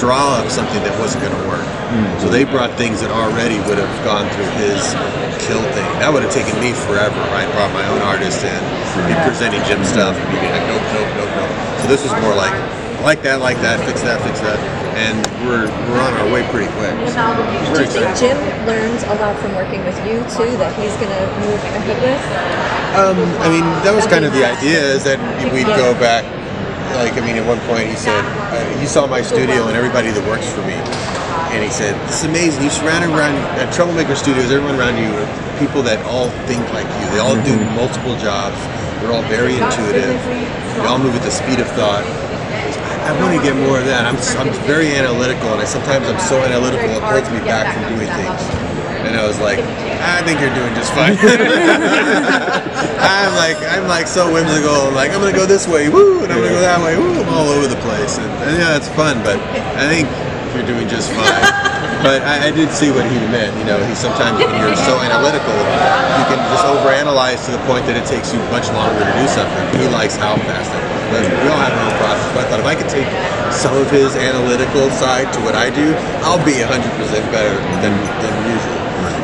draw 0.00 0.40
up 0.40 0.48
something 0.48 0.80
that 0.88 0.96
wasn't 0.96 1.20
going 1.20 1.36
to 1.36 1.44
work. 1.52 1.68
So 1.68 1.92
mm-hmm. 1.92 2.32
they 2.32 2.44
brought 2.48 2.72
things 2.80 3.04
that 3.04 3.12
already 3.12 3.60
would 3.68 3.76
have 3.76 3.94
gone 4.08 4.24
through 4.32 4.48
his 4.56 4.80
kill 5.44 5.60
thing. 5.76 5.88
That 6.00 6.08
would 6.08 6.24
have 6.24 6.32
taken 6.32 6.56
me 6.64 6.72
forever. 6.72 7.20
I 7.36 7.44
brought 7.52 7.72
my 7.76 7.84
own 7.92 8.00
artist 8.00 8.40
in, 8.40 8.60
be 9.04 9.16
presenting 9.28 9.60
Jim 9.68 9.84
stuff, 9.84 10.16
and 10.16 10.28
be 10.32 10.48
like, 10.48 10.64
nope, 10.64 10.84
nope, 10.96 11.10
nope, 11.20 11.32
nope. 11.36 11.52
So 11.80 11.92
this 11.92 12.00
was 12.04 12.12
more 12.24 12.32
like, 12.32 12.56
like 13.04 13.20
that, 13.24 13.44
like 13.44 13.60
that, 13.60 13.84
fix 13.84 14.00
that, 14.00 14.20
fix 14.24 14.40
that, 14.40 14.56
and 14.98 15.16
we're 15.46 15.70
we're 15.86 16.02
on 16.02 16.12
our 16.18 16.28
way 16.34 16.42
pretty 16.50 16.66
quick. 16.74 16.92
So 17.14 17.22
Do 17.22 17.46
you 17.54 17.86
think 17.86 17.94
exciting. 17.94 18.18
Jim 18.18 18.38
learns 18.66 19.06
a 19.06 19.14
lot 19.22 19.38
from 19.38 19.54
working 19.54 19.86
with 19.86 19.96
you 20.02 20.18
too 20.34 20.50
that 20.58 20.74
he's 20.74 20.94
going 20.98 21.14
to 21.14 21.24
move 21.46 21.62
ahead 21.62 21.98
with? 22.02 22.22
Um, 22.98 23.18
I 23.38 23.48
mean, 23.48 23.62
that 23.86 23.94
was 23.94 24.06
kind 24.10 24.24
of 24.26 24.34
the 24.34 24.42
idea 24.42 24.82
is 24.82 25.04
that 25.04 25.22
we'd 25.54 25.70
go 25.78 25.94
back. 26.02 26.26
Like, 26.98 27.14
I 27.14 27.22
mean, 27.22 27.36
at 27.36 27.46
one 27.46 27.60
point 27.70 27.86
he 27.86 27.94
said, 27.94 28.24
uh, 28.50 28.80
"You 28.80 28.88
saw 28.88 29.06
my 29.06 29.22
studio 29.22 29.68
and 29.68 29.76
everybody 29.76 30.10
that 30.10 30.24
works 30.26 30.48
for 30.50 30.64
me," 30.66 30.74
and 31.54 31.62
he 31.62 31.70
said, 31.70 31.94
"This 32.08 32.24
is 32.24 32.26
amazing. 32.26 32.64
You 32.64 32.70
surround 32.70 33.04
around 33.06 33.36
at 33.60 33.70
Troublemaker 33.72 34.16
Studios. 34.16 34.50
Everyone 34.50 34.74
around 34.74 34.98
you 34.98 35.12
are 35.14 35.28
people 35.62 35.82
that 35.86 36.02
all 36.10 36.30
think 36.50 36.64
like 36.74 36.88
you. 36.98 37.06
They 37.14 37.22
all 37.22 37.38
do 37.44 37.54
multiple 37.78 38.16
jobs. 38.18 38.58
They're 38.98 39.12
all 39.12 39.22
very 39.30 39.54
intuitive. 39.62 40.18
They 40.74 40.88
all 40.88 40.98
move 40.98 41.14
at 41.14 41.22
the 41.22 41.30
speed 41.30 41.60
of 41.60 41.68
thought." 41.78 42.02
I 43.08 43.16
want 43.24 43.32
to 43.32 43.40
get 43.40 43.56
more 43.56 43.80
of 43.80 43.88
that. 43.88 44.04
I'm, 44.04 44.20
I'm 44.36 44.52
very 44.68 44.92
analytical, 44.92 45.48
and 45.56 45.64
I 45.64 45.64
sometimes 45.64 46.04
I'm 46.04 46.20
so 46.20 46.44
analytical 46.44 46.92
it 46.92 47.00
holds 47.00 47.24
me 47.32 47.40
back 47.40 47.64
from 47.72 47.96
doing 47.96 48.04
things. 48.04 48.44
And 49.08 49.16
I 49.16 49.24
was 49.24 49.40
like, 49.40 49.64
I 49.64 50.20
think 50.28 50.44
you're 50.44 50.52
doing 50.52 50.76
just 50.76 50.92
fine. 50.92 51.16
I'm 53.00 53.32
like, 53.32 53.56
I'm 53.64 53.88
like 53.88 54.04
so 54.04 54.28
whimsical. 54.28 54.92
I'm 54.92 54.92
like, 54.92 55.08
I'm 55.16 55.24
gonna 55.24 55.32
go 55.32 55.48
this 55.48 55.64
way, 55.64 55.88
woo, 55.88 56.20
and 56.20 56.28
I'm 56.28 56.36
gonna 56.36 56.52
go 56.52 56.60
that 56.60 56.84
way, 56.84 57.00
woo. 57.00 57.16
I'm 57.16 57.32
all 57.32 57.48
over 57.48 57.64
the 57.64 57.80
place, 57.80 58.20
and, 58.20 58.28
and 58.44 58.60
yeah, 58.60 58.76
it's 58.76 58.92
fun. 58.92 59.24
But 59.24 59.40
I 59.80 59.88
think 59.88 60.04
you're 60.52 60.68
doing 60.68 60.84
just 60.84 61.08
fine. 61.08 61.48
But 62.04 62.20
I, 62.28 62.48
I 62.48 62.50
did 62.52 62.68
see 62.76 62.92
what 62.92 63.08
he 63.08 63.16
meant. 63.32 63.56
You 63.56 63.64
know, 63.64 63.80
he 63.88 63.96
sometimes 63.96 64.36
when 64.36 64.52
you're 64.60 64.76
so 64.84 65.00
analytical, 65.00 65.56
you 65.56 66.24
can 66.28 66.44
just 66.52 66.68
overanalyze 66.68 67.40
to 67.48 67.56
the 67.56 67.62
point 67.64 67.88
that 67.88 67.96
it 67.96 68.04
takes 68.04 68.36
you 68.36 68.38
much 68.52 68.68
longer 68.76 69.00
to 69.00 69.14
do 69.16 69.24
something. 69.32 69.80
He 69.80 69.88
likes 69.88 70.20
how 70.20 70.36
fast 70.44 70.76
I 70.76 70.97
we 71.10 71.48
all 71.48 71.60
have 71.60 71.72
our 71.72 71.84
own 71.88 71.96
process. 71.96 72.28
But 72.36 72.44
I 72.44 72.46
thought 72.52 72.60
if 72.60 72.68
I 72.68 72.76
could 72.76 72.90
take 72.92 73.08
some 73.52 73.74
of 73.76 73.88
his 73.90 74.14
analytical 74.16 74.90
side 75.00 75.32
to 75.34 75.40
what 75.40 75.56
I 75.56 75.72
do, 75.72 75.96
I'll 76.24 76.42
be 76.44 76.60
100% 76.60 76.68
better 77.32 77.56
than, 77.80 77.94
than 78.20 78.34
usual. 78.44 78.78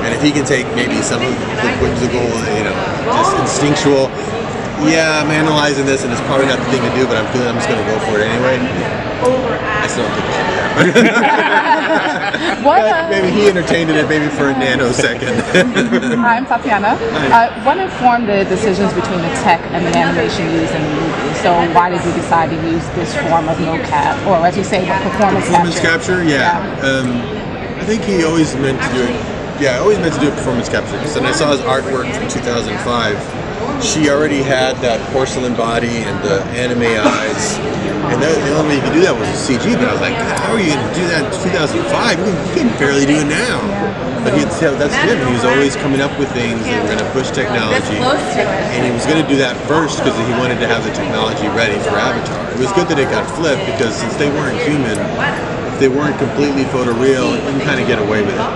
And 0.05 0.13
if 0.15 0.21
he 0.21 0.33
can 0.33 0.45
take 0.45 0.69
maybe 0.77 1.01
some 1.01 1.21
of 1.21 1.33
the 1.33 1.71
whimsical, 1.81 2.25
you 2.57 2.65
know, 2.65 2.77
just 3.21 3.37
instinctual, 3.41 4.09
yeah, 4.89 5.21
I'm 5.21 5.31
analyzing 5.31 5.87
this 5.87 6.05
and 6.05 6.13
it's 6.13 6.21
probably 6.23 6.47
not 6.47 6.59
the 6.59 6.69
thing 6.73 6.83
to 6.83 6.93
do, 6.97 7.07
but 7.07 7.17
I'm 7.17 7.29
feeling 7.33 7.49
I'm 7.49 7.57
just 7.57 7.69
going 7.69 7.81
to 7.81 7.89
go 7.89 7.99
for 8.05 8.21
it 8.21 8.29
anyway. 8.29 9.04
I 9.33 9.87
still 9.89 10.05
don't 10.05 10.15
think 10.15 10.27
he 10.27 10.33
should 10.33 10.47
do 10.47 10.55
that. 10.57 10.75
Maybe 13.11 13.31
he 13.31 13.49
entertained 13.49 13.91
it 13.91 14.09
maybe 14.09 14.29
for 14.29 14.51
a 14.51 14.55
nanosecond. 14.55 15.41
Hi, 16.17 16.37
I'm 16.39 16.47
Tatiana. 16.47 16.97
Uh, 17.33 17.49
what 17.65 17.79
informed 17.79 18.29
the 18.29 18.45
decisions 18.45 18.93
between 18.93 19.21
the 19.23 19.33
tech 19.45 19.61
and 19.73 19.85
the 19.87 19.97
animation 19.97 20.51
used 20.51 20.75
in 20.75 20.83
the 20.83 20.91
movie? 21.01 21.35
So 21.41 21.53
why 21.73 21.91
did 21.91 22.05
you 22.05 22.13
decide 22.13 22.51
to 22.51 22.57
use 22.69 22.85
this 22.97 23.15
form 23.29 23.49
of 23.49 23.57
mocap, 23.59 24.27
or 24.27 24.45
as 24.47 24.57
you 24.57 24.65
say, 24.65 24.81
the 24.85 24.95
performance, 25.11 25.47
performance 25.47 25.81
capture, 25.81 26.25
yeah. 26.25 26.61
Um, 26.83 27.21
I 27.79 27.85
think 27.85 28.03
he 28.03 28.25
always 28.25 28.55
meant 28.57 28.81
to 28.81 28.89
do 28.95 29.03
it. 29.05 29.15
Yeah, 29.61 29.77
I 29.77 29.79
always 29.79 29.99
meant 29.99 30.15
to 30.15 30.21
do 30.21 30.29
a 30.29 30.35
performance 30.35 30.69
capture. 30.69 30.97
Because 30.99 31.15
when 31.15 31.27
I 31.27 31.33
saw 31.33 31.53
his 31.53 31.61
artwork 31.61 32.11
from 32.17 32.29
2005, 32.29 33.44
she 33.83 34.11
already 34.11 34.43
had 34.43 34.77
that 34.85 35.01
porcelain 35.13 35.55
body 35.55 36.05
and 36.05 36.17
the 36.23 36.43
anime 36.55 36.85
eyes. 36.85 37.59
And 38.13 38.21
that, 38.21 38.37
the 38.37 38.53
only 38.61 38.77
way 38.77 38.77
you 38.77 38.85
could 38.85 38.97
do 39.01 39.03
that 39.09 39.17
was 39.17 39.27
CG. 39.33 39.65
But 39.81 39.89
I 39.89 39.93
was 39.97 40.05
like, 40.05 40.15
how 40.15 40.53
are 40.53 40.61
you 40.61 40.77
going 40.77 40.85
to 40.85 40.95
do 40.95 41.05
that 41.09 41.25
in 41.25 41.33
2005? 41.41 42.21
You 42.21 42.37
can, 42.53 42.69
barely 42.77 43.09
do 43.09 43.17
it 43.17 43.29
now. 43.29 43.65
But 44.21 44.37
he, 44.37 44.45
that's 44.45 44.97
him. 45.05 45.21
He 45.25 45.33
was 45.33 45.45
always 45.45 45.77
coming 45.77 46.01
up 46.01 46.13
with 46.21 46.33
things 46.33 46.61
that 46.65 46.81
were 46.81 46.97
going 46.97 47.05
to 47.05 47.11
push 47.13 47.29
technology, 47.33 48.01
and 48.01 48.81
he 48.81 48.93
was 48.93 49.05
going 49.05 49.21
to 49.21 49.29
do 49.29 49.37
that 49.41 49.53
first 49.69 50.01
because 50.01 50.17
he 50.17 50.33
wanted 50.41 50.61
to 50.65 50.69
have 50.69 50.81
the 50.81 50.93
technology 50.97 51.45
ready 51.53 51.77
for 51.85 51.93
Avatar. 51.93 52.41
It 52.57 52.61
was 52.61 52.73
good 52.73 52.89
that 52.89 52.97
it 52.97 53.09
got 53.13 53.29
flipped 53.37 53.65
because 53.69 53.93
since 53.93 54.17
they 54.17 54.33
weren't 54.33 54.57
human, 54.65 54.97
if 54.97 55.77
they 55.77 55.93
weren't 55.93 56.17
completely 56.17 56.65
photoreal, 56.73 57.37
you 57.37 57.45
can 57.53 57.61
kind 57.69 57.81
of 57.81 57.85
get 57.85 58.01
away 58.01 58.25
with 58.25 58.33
it. 58.33 58.49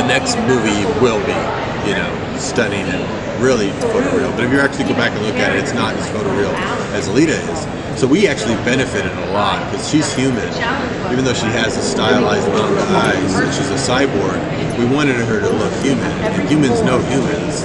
The 0.00 0.06
next 0.08 0.40
movie 0.48 0.88
will 1.04 1.20
be, 1.28 1.36
you 1.84 1.96
know, 2.00 2.08
stunning 2.40 2.86
and 2.86 3.42
really 3.42 3.68
photoreal. 3.92 4.34
But 4.34 4.44
if 4.44 4.52
you 4.52 4.60
actually 4.60 4.84
go 4.84 4.94
back 4.94 5.12
and 5.12 5.22
look 5.24 5.36
at 5.36 5.56
it, 5.56 5.62
it's 5.62 5.72
not 5.72 5.94
as 5.94 6.06
photoreal 6.08 6.52
as 6.92 7.08
Alita 7.08 7.36
is. 7.52 8.00
So 8.00 8.06
we 8.06 8.26
actually 8.26 8.54
benefited 8.64 9.12
a 9.12 9.32
lot 9.32 9.70
because 9.70 9.88
she's 9.90 10.12
human, 10.14 10.48
even 11.12 11.24
though 11.24 11.34
she 11.34 11.46
has 11.46 11.76
the 11.76 11.82
stylized 11.82 12.48
manga 12.48 12.80
eyes. 12.96 13.56
She's 13.56 13.70
a 13.70 13.74
cyborg. 13.74 14.40
We 14.80 14.86
wanted 14.96 15.16
her 15.28 15.40
to 15.44 15.50
look 15.60 15.72
human, 15.84 16.08
and 16.24 16.48
humans 16.48 16.80
know 16.80 16.96
humans. 17.12 17.60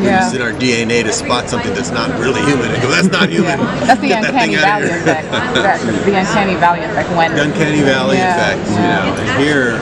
Yeah. 0.00 0.24
It's 0.24 0.32
in 0.32 0.40
our 0.40 0.52
DNA 0.56 1.04
to 1.04 1.12
spot 1.12 1.50
something 1.50 1.74
that's 1.74 1.90
not 1.92 2.08
really 2.18 2.40
human 2.48 2.72
and 2.72 2.80
go, 2.80 2.88
"That's 2.88 3.12
not 3.12 3.28
human." 3.28 3.60
That's 3.84 4.00
the 4.00 4.08
Get 4.08 4.22
that 4.24 4.32
uncanny 4.32 4.56
thing 4.56 4.64
valley 4.64 4.88
effect. 4.88 5.28
That, 5.60 5.76
the 6.08 6.14
uncanny 6.16 6.56
valley 6.56 6.80
effect 6.80 7.10
when 7.12 7.36
The 7.36 7.42
uncanny 7.42 7.82
valley 7.82 8.16
Yeah. 8.16 8.32
effect, 8.32 8.64
you 8.72 8.80
know. 8.80 9.12
And 9.12 9.28
here, 9.44 9.76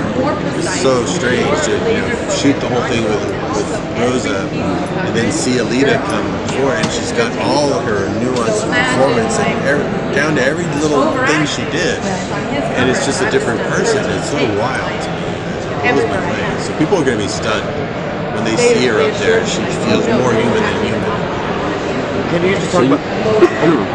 it's 0.58 0.82
so 0.82 1.06
strange 1.06 1.54
to 1.70 1.72
you 1.86 2.02
know 2.02 2.10
shoot 2.34 2.58
the 2.58 2.66
whole 2.66 2.82
thing 2.90 3.04
with 3.06 3.30
with 3.54 3.70
Rosa, 4.02 4.42
and 5.06 5.14
then 5.14 5.30
see 5.30 5.62
Alita 5.62 6.02
come 6.10 6.26
before, 6.50 6.74
and 6.74 6.86
she's 6.90 7.12
got 7.12 7.30
all 7.46 7.72
of 7.78 7.84
her 7.84 8.10
nuance 8.18 8.58
and 8.58 8.74
performance, 8.74 9.38
and 9.38 9.54
every, 9.70 9.86
down 10.18 10.34
to 10.34 10.42
every 10.42 10.66
little 10.82 11.14
thing 11.30 11.46
she 11.46 11.62
did, 11.70 12.02
and 12.74 12.90
it's 12.90 13.06
just 13.06 13.22
a 13.22 13.30
different 13.30 13.60
person. 13.70 14.02
It's 14.10 14.30
so 14.34 14.42
wild. 14.58 14.90
It 15.84 15.92
blows 15.94 16.06
my 16.08 16.20
mind. 16.20 16.62
So 16.62 16.70
people 16.78 16.96
are 16.98 17.04
going 17.04 17.18
to 17.18 17.24
be 17.24 17.28
stunned 17.30 17.66
when 18.34 18.44
they 18.44 18.56
see 18.56 18.86
her 18.86 19.00
up 19.02 19.14
there. 19.18 19.44
She 19.46 19.60
feels 19.86 20.06
more 20.06 20.32
human 20.32 20.62
than 20.62 20.84
human. 20.84 21.12
Can 22.32 22.40
you 22.48 22.54
just 22.56 22.72
talk 22.72 22.84
about? 22.88 22.96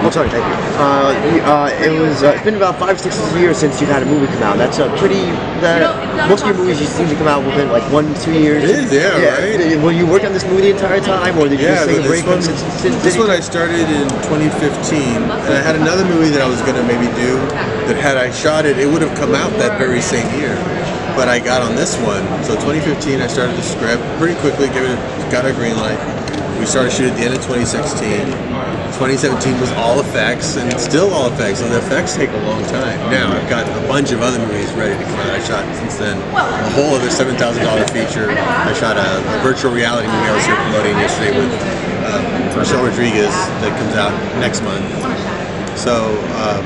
Oh, 0.06 0.10
sorry, 0.14 0.30
thank 0.30 0.46
you. 0.46 0.54
Uh, 0.78 1.10
you- 1.34 1.42
uh, 1.42 1.74
it 1.82 1.90
was. 2.00 2.22
Uh, 2.22 2.34
it's 2.38 2.44
been 2.46 2.54
about 2.56 2.78
five, 2.78 3.00
six 3.02 3.18
years 3.34 3.58
since 3.58 3.82
you've 3.82 3.90
had 3.90 4.04
a 4.04 4.06
movie 4.06 4.28
come 4.28 4.44
out. 4.44 4.58
That's 4.58 4.78
a 4.78 4.94
pretty. 5.02 5.26
That 5.66 5.82
most 6.30 6.42
of 6.46 6.48
your 6.54 6.58
movies 6.58 6.80
you 6.80 6.86
seem 6.86 7.10
to 7.10 7.16
come 7.16 7.26
out 7.28 7.44
within 7.44 7.72
like 7.72 7.82
one, 7.92 8.14
two 8.22 8.38
years. 8.38 8.64
It 8.64 8.70
is, 8.70 8.94
yeah, 8.94 9.18
right? 9.18 9.58
Did- 9.58 9.82
Were 9.82 9.92
you 9.92 10.06
working 10.06 10.28
on 10.28 10.34
this 10.34 10.46
movie 10.46 10.70
the 10.70 10.78
entire 10.78 11.02
time, 11.02 11.36
or 11.40 11.50
did 11.50 11.60
you 11.60 11.66
Yeah, 11.66 11.82
just 11.82 11.88
take 11.90 11.98
but 11.98 12.06
a 12.06 12.10
break? 12.10 12.26
one, 12.28 12.42
since, 12.44 12.62
since, 12.78 12.96
this 13.04 13.18
one 13.18 13.32
I 13.32 13.40
started 13.40 13.90
in 13.90 14.08
2015, 14.30 15.02
and 15.02 15.54
I 15.58 15.60
had 15.66 15.76
another 15.76 16.06
movie 16.06 16.30
that 16.30 16.42
I 16.42 16.48
was 16.48 16.62
going 16.62 16.76
to 16.78 16.84
maybe 16.86 17.08
do. 17.18 17.42
That 17.90 17.98
had 17.98 18.18
I 18.18 18.30
shot 18.30 18.68
it, 18.68 18.78
it 18.78 18.86
would 18.86 19.02
have 19.02 19.18
come 19.18 19.34
out 19.34 19.50
that 19.58 19.80
very 19.80 20.02
same 20.02 20.30
year. 20.40 20.54
But 21.18 21.34
I 21.34 21.40
got 21.42 21.66
on 21.66 21.74
this 21.74 21.98
one, 22.06 22.22
so 22.46 22.54
2015 22.62 23.22
I 23.22 23.26
started 23.26 23.58
the 23.58 23.66
script 23.66 24.06
pretty 24.22 24.38
quickly. 24.38 24.70
Gave 24.70 24.86
it, 24.86 25.02
got 25.34 25.50
a 25.50 25.52
green 25.52 25.74
light. 25.74 25.98
We 26.62 26.66
started 26.70 26.94
shooting 26.94 27.18
at 27.18 27.18
the 27.18 27.26
end 27.26 27.34
of 27.34 27.42
2016. 27.42 28.30
2017 29.02 29.58
was 29.58 29.74
all 29.82 29.98
effects, 30.00 30.58
and 30.62 30.70
still 30.78 31.10
all 31.10 31.34
effects. 31.34 31.66
And 31.66 31.74
the 31.74 31.82
effects 31.82 32.14
take 32.14 32.30
a 32.30 32.42
long 32.46 32.62
time. 32.70 33.02
Now 33.10 33.34
I've 33.34 33.50
got 33.50 33.66
a 33.66 33.88
bunch 33.90 34.14
of 34.14 34.22
other 34.22 34.38
movies 34.38 34.70
ready 34.78 34.94
to 34.94 35.06
come 35.10 35.18
out. 35.26 35.34
I 35.34 35.42
shot 35.42 35.66
since 35.82 35.98
then 35.98 36.22
a 36.38 36.70
whole 36.78 36.94
other 36.94 37.10
seven 37.10 37.34
thousand 37.36 37.66
dollar 37.66 37.82
feature. 37.90 38.30
I 38.30 38.74
shot 38.78 39.02
a, 39.02 39.18
a 39.18 39.42
virtual 39.42 39.74
reality 39.74 40.06
movie 40.06 40.30
I 40.30 40.38
was 40.38 40.46
here 40.46 40.58
promoting 40.70 41.02
yesterday 41.02 41.34
with 41.34 41.50
um, 42.14 42.22
Michelle 42.54 42.86
Rodriguez 42.86 43.34
that 43.66 43.74
comes 43.74 43.98
out 43.98 44.14
next 44.38 44.62
month. 44.62 44.86
So 45.82 46.14
um, 46.46 46.62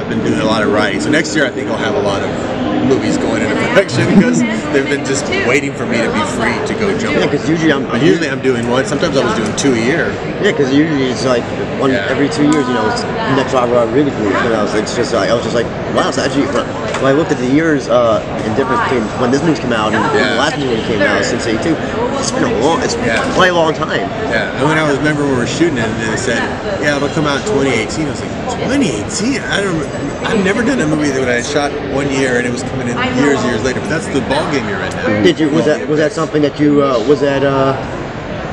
I've 0.00 0.08
been 0.08 0.24
doing 0.24 0.40
a 0.40 0.48
lot 0.48 0.62
of 0.64 0.72
writing. 0.72 1.00
So 1.04 1.10
next 1.12 1.36
year 1.36 1.44
I 1.44 1.50
think 1.50 1.68
I'll 1.68 1.76
have 1.76 1.94
a 1.94 2.00
lot 2.00 2.24
of 2.24 2.53
movies 2.84 3.16
going 3.18 3.42
into 3.42 3.54
production 3.68 4.04
because 4.14 4.40
they've 4.72 4.88
been 4.88 5.04
just 5.04 5.26
waiting 5.48 5.72
for 5.72 5.86
me 5.86 5.98
to 5.98 6.10
be 6.12 6.22
free 6.38 6.54
to 6.66 6.74
go 6.78 6.96
jump. 6.98 7.16
Yeah, 7.16 7.26
'cause 7.26 7.48
usually 7.48 7.72
I'm- 7.72 7.86
But 7.90 8.02
usually 8.02 8.28
I'm 8.30 8.40
doing 8.40 8.68
one. 8.70 8.84
Sometimes 8.86 9.16
I 9.16 9.24
was 9.24 9.34
doing 9.34 9.54
two 9.56 9.72
a 9.74 9.78
year. 9.90 10.12
Yeah, 10.42 10.50
because 10.52 10.72
usually 10.72 11.10
it's 11.10 11.24
like 11.24 11.42
one 11.80 11.92
every 11.92 12.28
two 12.28 12.44
years. 12.44 12.66
You 12.68 12.74
know, 12.74 12.86
it's 12.90 13.02
next 13.36 13.52
Rob 13.54 13.70
Rob 13.70 13.92
really 13.94 14.10
cool. 14.12 14.30
You 14.44 14.50
know, 14.50 14.66
so 14.66 14.78
it's 14.78 14.94
just 14.94 15.12
like 15.14 15.30
I 15.30 15.34
was 15.34 15.42
just 15.44 15.54
like, 15.54 15.66
wow. 15.94 16.10
So 16.10 16.22
actually, 16.22 16.46
when 16.46 17.06
I 17.06 17.12
looked 17.12 17.32
at 17.32 17.38
the 17.38 17.46
years 17.46 17.88
uh, 17.88 18.22
and 18.44 18.56
difference 18.56 18.82
between 18.84 19.02
when 19.20 19.30
this 19.30 19.42
movie 19.42 19.60
came 19.60 19.72
out 19.72 19.92
and 19.94 20.02
when 20.02 20.12
the 20.34 20.36
last 20.40 20.58
movie 20.58 20.82
came 20.88 21.00
out 21.02 21.24
since 21.24 21.46
'82, 21.46 21.76
it's 22.18 22.30
been 22.32 22.44
a 22.44 22.58
long, 22.64 22.82
it's 22.82 22.96
Yeah. 23.06 23.22
quite 23.34 23.50
a 23.50 23.54
long 23.54 23.72
time. 23.74 24.08
Yeah, 24.30 24.50
and 24.58 24.68
when 24.68 24.78
I 24.78 24.84
was 24.88 24.98
remember 24.98 25.22
when 25.22 25.32
we 25.32 25.38
were 25.38 25.46
shooting 25.46 25.78
it, 25.78 25.84
and 25.88 26.12
they 26.12 26.16
said, 26.16 26.40
"Yeah, 26.82 26.96
it'll 26.96 27.08
come 27.08 27.26
out 27.26 27.40
in 27.40 27.44
2018." 27.52 28.06
I 28.06 28.10
was 28.10 28.20
like, 28.20 28.32
"2018? 28.64 29.40
I 29.50 29.60
don't. 29.62 29.86
I've 30.24 30.42
never 30.44 30.62
done 30.62 30.80
a 30.80 30.86
movie 30.86 31.10
that 31.10 31.28
I 31.28 31.42
shot 31.42 31.70
one 31.92 32.10
year 32.10 32.38
and 32.38 32.46
it 32.46 32.52
was 32.52 32.62
coming 32.74 32.88
in 32.88 32.98
years, 33.16 33.42
years 33.44 33.62
later." 33.62 33.80
But 33.80 33.88
that's 33.88 34.06
the 34.08 34.20
ball 34.26 34.44
game 34.50 34.68
you're 34.68 34.82
in 34.82 34.90
now. 34.90 35.22
Did 35.22 35.38
you 35.38 35.48
was 35.50 35.64
that 35.66 35.88
was 35.88 35.98
that 35.98 36.12
something 36.12 36.42
that 36.42 36.58
you 36.58 36.82
uh, 36.82 36.98
was 37.06 37.20
that 37.20 37.42
uh, 37.44 37.72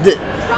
did, 0.03 0.17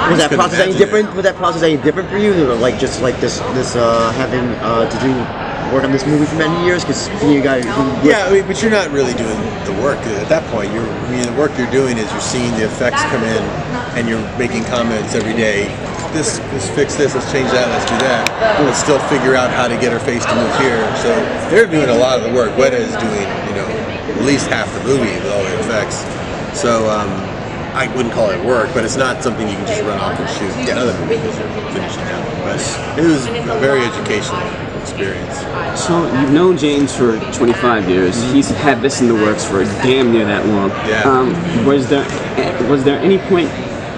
was 0.09 0.19
that 0.19 0.31
process 0.31 0.59
any 0.59 0.71
imagine 0.71 0.77
different? 0.77 1.15
Was 1.15 1.23
that 1.23 1.35
process 1.35 1.63
any 1.63 1.77
different 1.81 2.09
for 2.09 2.17
you? 2.17 2.33
Like 2.59 2.79
just 2.79 3.01
like 3.01 3.19
this 3.19 3.39
this 3.55 3.75
uh, 3.75 4.11
having 4.13 4.45
uh, 4.59 4.89
to 4.89 4.97
do 4.99 5.11
work 5.73 5.83
on 5.83 5.91
this 5.91 6.05
movie 6.05 6.25
for 6.25 6.35
many 6.35 6.65
years? 6.65 6.83
Because 6.83 7.07
you 7.23 7.41
got 7.41 7.63
Yeah, 8.05 8.25
I 8.25 8.31
mean, 8.31 8.45
but 8.47 8.61
you're 8.61 8.71
not 8.71 8.91
really 8.91 9.13
doing 9.13 9.39
the 9.65 9.73
work 9.81 9.97
at 9.99 10.29
that 10.29 10.43
point. 10.51 10.71
You're, 10.71 10.85
I 10.85 11.11
mean, 11.11 11.25
the 11.25 11.39
work 11.39 11.51
you're 11.57 11.71
doing 11.71 11.97
is 11.97 12.09
you're 12.11 12.21
seeing 12.21 12.51
the 12.55 12.65
effects 12.65 13.01
come 13.03 13.23
in, 13.23 13.43
and 13.97 14.07
you're 14.07 14.21
making 14.37 14.63
comments 14.65 15.15
every 15.15 15.33
day. 15.33 15.67
This, 16.13 16.37
let's 16.53 16.69
fix 16.69 16.95
this. 16.95 17.15
Let's 17.15 17.31
change 17.31 17.49
that. 17.51 17.65
Let's 17.73 17.89
do 17.89 17.97
that. 18.05 18.29
Let's 18.61 18.77
still 18.77 18.99
figure 19.09 19.33
out 19.33 19.49
how 19.49 19.67
to 19.67 19.73
get 19.81 19.91
her 19.91 19.99
face 19.99 20.23
to 20.25 20.35
move 20.35 20.53
here. 20.61 20.77
So 21.01 21.09
they're 21.49 21.65
doing 21.65 21.89
a 21.89 21.97
lot 21.97 22.19
of 22.19 22.23
the 22.23 22.31
work. 22.31 22.53
Weta 22.53 22.77
is 22.77 22.93
doing, 23.01 23.25
you 23.49 23.55
know, 23.57 23.65
at 23.65 24.21
least 24.21 24.45
half 24.45 24.69
the 24.77 24.83
movie 24.85 25.09
with 25.09 25.33
all 25.33 25.41
the 25.41 25.57
effects. 25.65 26.05
So 26.53 26.85
um, 26.89 27.09
I 27.73 27.89
wouldn't 27.97 28.13
call 28.13 28.29
it 28.29 28.37
work, 28.45 28.69
but 28.75 28.85
it's 28.85 28.95
not 28.95 29.23
something 29.23 29.49
you 29.49 29.55
can 29.55 29.65
just 29.65 29.81
run 29.81 29.97
off 29.97 30.19
and 30.19 30.29
shoot 30.37 30.53
another 30.69 30.93
movie 31.01 31.17
because 31.17 31.33
you're 31.39 31.49
finishing 31.73 32.05
out. 32.13 32.21
But 32.45 32.61
it 33.01 33.09
was 33.09 33.25
a 33.25 33.57
very 33.57 33.81
educational 33.81 34.45
experience. 34.77 35.41
So 35.81 36.05
you've 36.21 36.31
known 36.31 36.57
James 36.57 36.95
for 36.95 37.17
25 37.33 37.89
years. 37.89 38.21
He's 38.31 38.49
had 38.49 38.81
this 38.81 39.01
in 39.01 39.07
the 39.07 39.15
works 39.15 39.43
for 39.43 39.63
damn 39.81 40.11
near 40.11 40.25
that 40.25 40.45
long. 40.45 40.69
Yeah. 40.85 41.01
Um, 41.09 41.65
was 41.65 41.89
there 41.89 42.05
was 42.69 42.83
there 42.83 42.99
any 42.99 43.17
point 43.17 43.49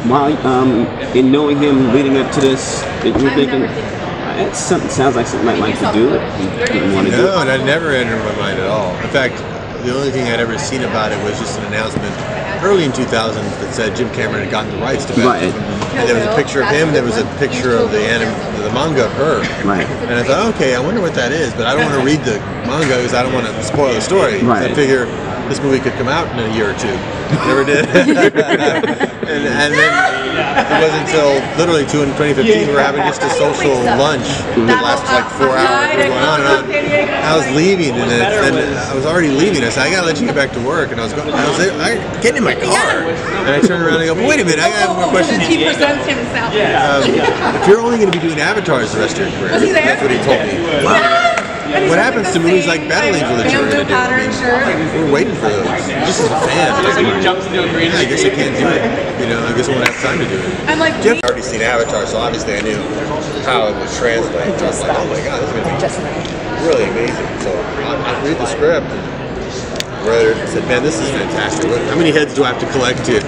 while 0.09 0.35
um, 0.47 0.85
in 1.15 1.31
knowing 1.31 1.57
him 1.59 1.93
leading 1.93 2.17
up 2.17 2.31
to 2.33 2.41
this 2.41 2.81
that 3.03 3.07
you 3.17 3.23
were 3.23 3.33
thinking 3.35 3.63
"Uh, 3.63 4.47
it's 4.47 4.59
something 4.59 4.89
sounds 4.89 5.15
like 5.15 5.27
something 5.27 5.47
I'd 5.49 5.59
like 5.59 5.75
to 5.79 5.91
do 5.93 6.09
that 6.11 6.23
he 6.39 6.45
didn't 6.79 6.93
want 6.93 7.07
to 7.07 7.11
do? 7.15 7.23
No, 7.23 7.39
and 7.39 7.49
that 7.49 7.63
never 7.65 7.91
entered 7.91 8.19
my 8.23 8.35
mind 8.37 8.59
at 8.59 8.67
all. 8.67 8.95
In 9.01 9.09
fact, 9.09 9.37
the 9.83 9.93
only 9.95 10.09
thing 10.11 10.25
I'd 10.27 10.39
ever 10.39 10.57
seen 10.57 10.81
about 10.81 11.11
it 11.11 11.21
was 11.23 11.37
just 11.39 11.59
an 11.59 11.65
announcement 11.65 12.13
early 12.63 12.85
in 12.85 12.91
2000 12.93 13.43
that 13.43 13.73
said 13.73 13.95
Jim 13.95 14.09
Cameron 14.11 14.41
had 14.41 14.49
gotten 14.51 14.71
the 14.71 14.81
rights 14.81 15.05
to 15.05 15.13
Battle 15.13 15.33
Angel. 15.45 15.61
And 15.93 16.09
there 16.09 16.15
was 16.15 16.25
a 16.25 16.35
picture 16.35 16.61
of 16.61 16.69
him, 16.69 16.87
and 16.89 16.95
there 16.95 17.03
was 17.03 17.17
a 17.17 17.25
picture 17.37 17.77
of 17.77 17.91
the 17.91 18.01
anim- 18.01 18.33
the 18.65 18.73
manga 18.73 19.05
of 19.05 19.11
her. 19.13 19.41
Right. 19.63 19.85
And 20.09 20.17
I 20.17 20.23
thought, 20.23 20.55
okay, 20.55 20.73
I 20.73 20.79
wonder 20.79 20.99
what 20.99 21.13
that 21.13 21.31
is, 21.31 21.53
but 21.53 21.67
I 21.67 21.75
don't 21.75 21.85
want 21.85 22.01
to 22.01 22.05
read 22.05 22.25
the 22.25 22.41
manga 22.65 22.97
because 22.97 23.13
I 23.13 23.21
don't 23.21 23.33
want 23.33 23.45
to 23.45 23.53
spoil 23.63 23.93
the 23.93 24.01
story. 24.01 24.41
Right. 24.41 24.71
I 24.71 24.73
figure 24.73 25.05
this 25.45 25.61
movie 25.61 25.79
could 25.79 25.93
come 25.93 26.07
out 26.07 26.25
in 26.33 26.41
a 26.41 26.49
year 26.57 26.73
or 26.73 26.77
two. 26.81 26.97
Never 27.45 27.63
did. 27.63 27.85
and, 27.93 29.45
and 29.45 29.71
then 29.73 29.93
it 30.65 30.77
wasn't 30.81 31.05
until 31.05 31.29
literally 31.57 31.85
two 31.85 32.01
in 32.01 32.09
2015 32.17 32.67
we 32.67 32.73
were 32.73 32.81
having 32.81 33.01
just 33.05 33.21
a 33.21 33.29
social 33.37 33.77
lunch 34.01 34.25
that 34.65 34.81
lasted 34.81 35.13
like 35.13 35.29
four 35.37 35.53
hours. 35.61 35.93
We 35.93 36.09
were 36.09 36.09
going 36.09 36.25
on 36.25 36.41
and 36.41 36.49
on. 36.49 37.15
I 37.25 37.33
was 37.37 37.47
leaving, 37.55 37.93
and 37.97 38.09
then, 38.09 38.21
then 38.21 38.77
I 38.77 38.93
was 38.93 39.05
already 39.05 39.29
leaving. 39.29 39.63
I 39.63 39.69
said, 39.69 39.87
I 39.87 39.91
gotta 39.91 40.05
let 40.05 40.19
you 40.19 40.25
get 40.25 40.35
back 40.35 40.51
to 40.53 40.61
work. 40.61 40.91
And 40.91 41.01
I 41.01 41.03
was 41.03 41.13
going, 41.13 41.29
I 41.29 41.45
was 41.49 41.59
I, 41.59 41.97
getting 42.21 42.37
in 42.37 42.43
my 42.43 42.53
car, 42.53 43.05
and 43.05 43.49
I 43.49 43.61
turned 43.61 43.81
around 43.81 44.01
and 44.01 44.05
I 44.05 44.13
go, 44.13 44.15
wait 44.15 44.39
a 44.39 44.45
minute, 44.45 44.61
I 44.61 44.69
got 44.69 44.95
more 44.97 45.09
questions. 45.09 45.45
He 45.55 45.63
presents 45.63 46.05
himself. 46.09 46.53
Um, 46.53 47.05
if 47.61 47.67
you're 47.67 47.81
only 47.81 47.97
going 47.97 48.11
to 48.11 48.17
be 48.17 48.21
doing 48.21 48.39
avatars 48.55 48.93
the 48.93 48.99
rest 48.99 49.19
of 49.19 49.27
your 49.27 49.35
career, 49.35 49.51
Was 49.51 49.63
he 49.67 49.71
there? 49.75 49.83
that's 49.83 49.99
what 49.99 50.11
he 50.11 50.19
told 50.23 50.39
me. 50.47 50.55
What 51.91 51.99
happens 51.99 52.31
to 52.31 52.39
movies 52.39 52.67
like 52.67 52.87
Battle 52.87 53.11
Angel 53.11 53.35
that 53.35 53.51
you're 53.51 53.67
going 53.67 53.83
to 53.83 53.89
do? 53.91 53.99
I 53.99 54.71
mean, 54.79 54.87
we're 54.95 55.11
waiting 55.11 55.35
for 55.35 55.51
those. 55.51 55.67
Just 56.07 56.23
as 56.23 56.31
a 56.31 56.39
fan, 56.47 56.71
yeah, 56.71 57.99
I 57.99 58.05
guess 58.07 58.23
I 58.23 58.31
can't 58.31 58.55
do 58.55 58.63
it. 58.63 58.79
You 59.19 59.27
know, 59.27 59.43
I 59.43 59.51
guess 59.51 59.67
I 59.67 59.75
won't 59.75 59.83
have 59.83 59.99
time 59.99 60.19
to 60.23 60.27
do 60.29 60.39
it. 60.39 60.47
I'm 60.71 60.79
like, 60.79 60.95
Jeff 61.03 61.19
already 61.25 61.41
seen 61.43 61.59
Avatar, 61.61 62.07
so 62.07 62.15
obviously 62.17 62.55
I 62.55 62.61
knew 62.61 62.79
how 63.43 63.67
it 63.67 63.75
would 63.75 63.91
translate. 63.99 64.55
So 64.55 64.65
I 64.65 64.71
was 64.71 64.79
like, 64.79 64.95
oh 64.95 65.07
my 65.11 65.19
god, 65.19 65.43
this 65.43 65.51
is 65.51 65.99
going 65.99 66.15
to 66.15 66.23
be 66.23 66.63
really 66.63 66.87
amazing. 66.95 67.27
So 67.43 67.51
I, 67.51 67.99
I 67.99 68.23
read 68.23 68.37
the 68.39 68.47
script. 68.47 68.87
And 70.05 70.13
Brother 70.13 70.47
said, 70.47 70.63
"Man, 70.67 70.83
this 70.83 70.99
is 71.01 71.09
fantastic. 71.09 71.69
What- 71.69 71.81
How 71.89 71.95
many 71.95 72.11
heads 72.11 72.33
do 72.35 72.43
I 72.43 72.47
have 72.53 72.59
to 72.59 72.67
collect 72.71 73.03
to 73.05 73.19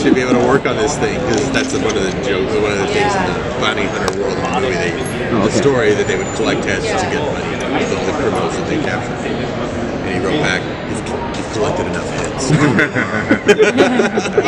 to 0.00 0.14
be 0.14 0.20
able 0.22 0.32
to 0.40 0.46
work 0.46 0.64
on 0.66 0.76
this 0.76 0.96
thing? 0.96 1.20
Because 1.20 1.50
that's 1.52 1.72
one 1.74 1.84
of 1.96 2.02
the 2.02 2.12
jokes, 2.24 2.52
one 2.56 2.72
of 2.72 2.78
the 2.78 2.86
things 2.88 3.12
in 3.14 3.24
the 3.28 3.36
bounty 3.60 3.84
hunter 3.84 4.18
world 4.20 4.36
of 4.38 4.42
the 4.42 4.60
movie. 4.60 4.74
They, 4.76 4.92
oh, 5.32 5.44
the 5.46 5.52
story 5.52 5.92
that 5.94 6.06
they 6.06 6.16
would 6.16 6.32
collect 6.36 6.64
heads 6.64 6.84
to 6.86 7.06
get 7.12 7.20
money 7.20 7.56
with 7.84 7.92
all 7.98 8.06
the 8.06 8.12
criminals 8.16 8.56
that 8.56 8.66
they 8.68 8.78
captured. 8.80 9.20
And 9.28 10.14
he 10.16 10.18
wrote 10.24 10.40
back, 10.40 10.62
"You've, 10.88 11.04
you've 11.36 11.52
collected 11.52 11.86
enough 11.86 12.08
heads." 12.16 12.44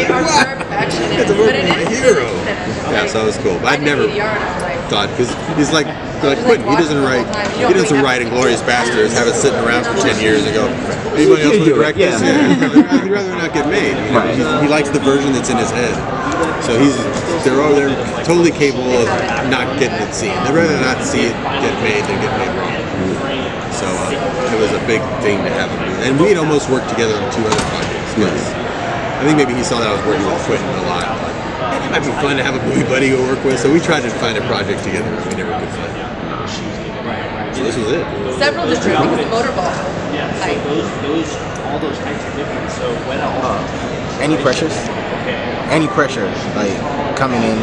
It's 1.19 1.31
a 1.31 1.35
work 1.37 1.51
for 1.51 1.67
my 1.69 1.85
hero. 1.91 2.27
Yeah, 2.95 3.07
so 3.07 3.23
it 3.23 3.27
was 3.27 3.39
cool. 3.39 3.59
But 3.59 3.73
I'd 3.75 3.83
never 3.83 4.07
thought 4.89 5.09
because 5.11 5.31
he's 5.59 5.73
like 5.73 5.87
like 6.23 6.39
Quentin, 6.45 6.69
he 6.69 6.77
doesn't 6.77 7.03
write. 7.03 7.27
He 7.57 7.73
doesn't 7.75 8.03
write 8.03 8.23
Inglourious 8.23 8.63
Basterds, 8.65 9.13
have 9.15 9.27
it 9.29 9.35
sitting 9.35 9.59
around 9.61 9.85
for 9.85 9.95
ten 10.03 10.19
years 10.21 10.45
and 10.45 10.55
go. 10.55 10.67
Anybody 11.19 11.43
else 11.43 11.57
want 11.59 11.69
to 11.69 11.75
direct 11.75 11.99
this? 11.99 12.21
Yeah, 12.23 13.03
he'd 13.03 13.11
rather- 13.11 13.37
not 13.39 13.53
get 13.55 13.67
made. 13.71 13.95
You 13.95 14.13
know? 14.13 14.23
He's- 14.35 14.63
he 14.63 14.69
likes 14.69 14.91
the 14.91 15.01
version 15.01 15.33
that's 15.33 15.51
in 15.51 15.57
his 15.59 15.71
head. 15.71 15.95
So 16.63 16.79
he's 16.79 16.95
they're 17.47 17.63
all 17.63 17.75
they're 17.75 17.95
totally 18.27 18.51
capable 18.51 18.91
of 18.99 19.07
not 19.51 19.67
getting 19.79 19.99
it 20.03 20.13
seen. 20.15 20.35
They'd 20.45 20.55
rather 20.55 20.79
not 20.83 21.03
see 21.07 21.23
it 21.31 21.35
get 21.63 21.75
made 21.83 22.03
than 22.07 22.19
get 22.23 22.33
made 22.39 22.53
wrong. 22.59 22.75
So 23.73 23.87
uh, 23.87 24.11
it 24.55 24.59
was 24.59 24.73
a 24.75 24.83
big 24.91 25.01
thing 25.23 25.39
to 25.47 25.51
have 25.55 25.71
him 25.71 25.79
do. 25.87 25.95
And 26.03 26.19
we 26.21 26.29
had 26.35 26.39
almost 26.39 26.69
worked 26.69 26.89
together 26.91 27.15
on 27.15 27.27
two 27.33 27.43
other 27.47 27.63
projects. 27.71 28.11
'cause 28.19 28.47
I 29.19 29.23
think 29.27 29.37
maybe 29.39 29.55
he 29.55 29.63
saw 29.63 29.79
that 29.79 29.87
I 29.89 29.95
was 29.95 30.03
working 30.07 30.27
with 30.27 30.43
Quentin 30.47 30.67
a 30.67 30.87
lot. 30.91 31.07
But 31.79 31.87
it 31.87 31.91
might 31.95 32.03
be 32.03 32.11
fun 32.19 32.37
to 32.37 32.43
have 32.43 32.59
a 32.59 32.63
movie 32.67 32.83
buddy 32.91 33.11
to 33.15 33.19
work 33.23 33.39
with. 33.45 33.61
So 33.61 33.73
we 33.73 33.79
tried 33.79 34.03
to 34.03 34.11
find 34.19 34.37
a 34.37 34.43
project 34.51 34.83
together. 34.83 35.07
We 35.31 35.39
never 35.39 35.55
could 35.55 35.71
find 35.79 35.95
it. 35.95 37.55
So 37.55 37.63
this 37.63 37.77
was 37.79 37.87
it. 37.95 38.03
Several 38.39 38.67
different, 38.67 38.99
like 38.99 39.15
the 39.15 39.31
motorball. 39.31 39.71
Like, 40.43 40.59
Those, 40.67 40.87
those, 41.03 41.31
all 41.71 41.79
those 41.79 41.99
types 42.03 42.23
are 42.25 42.35
different. 42.35 42.71
So 42.75 42.91
when 43.07 43.19
Any 44.23 44.37
pressures? 44.43 44.75
Any 45.71 45.87
pressure, 45.87 46.27
like 46.59 46.75
coming 47.15 47.43
in, 47.43 47.59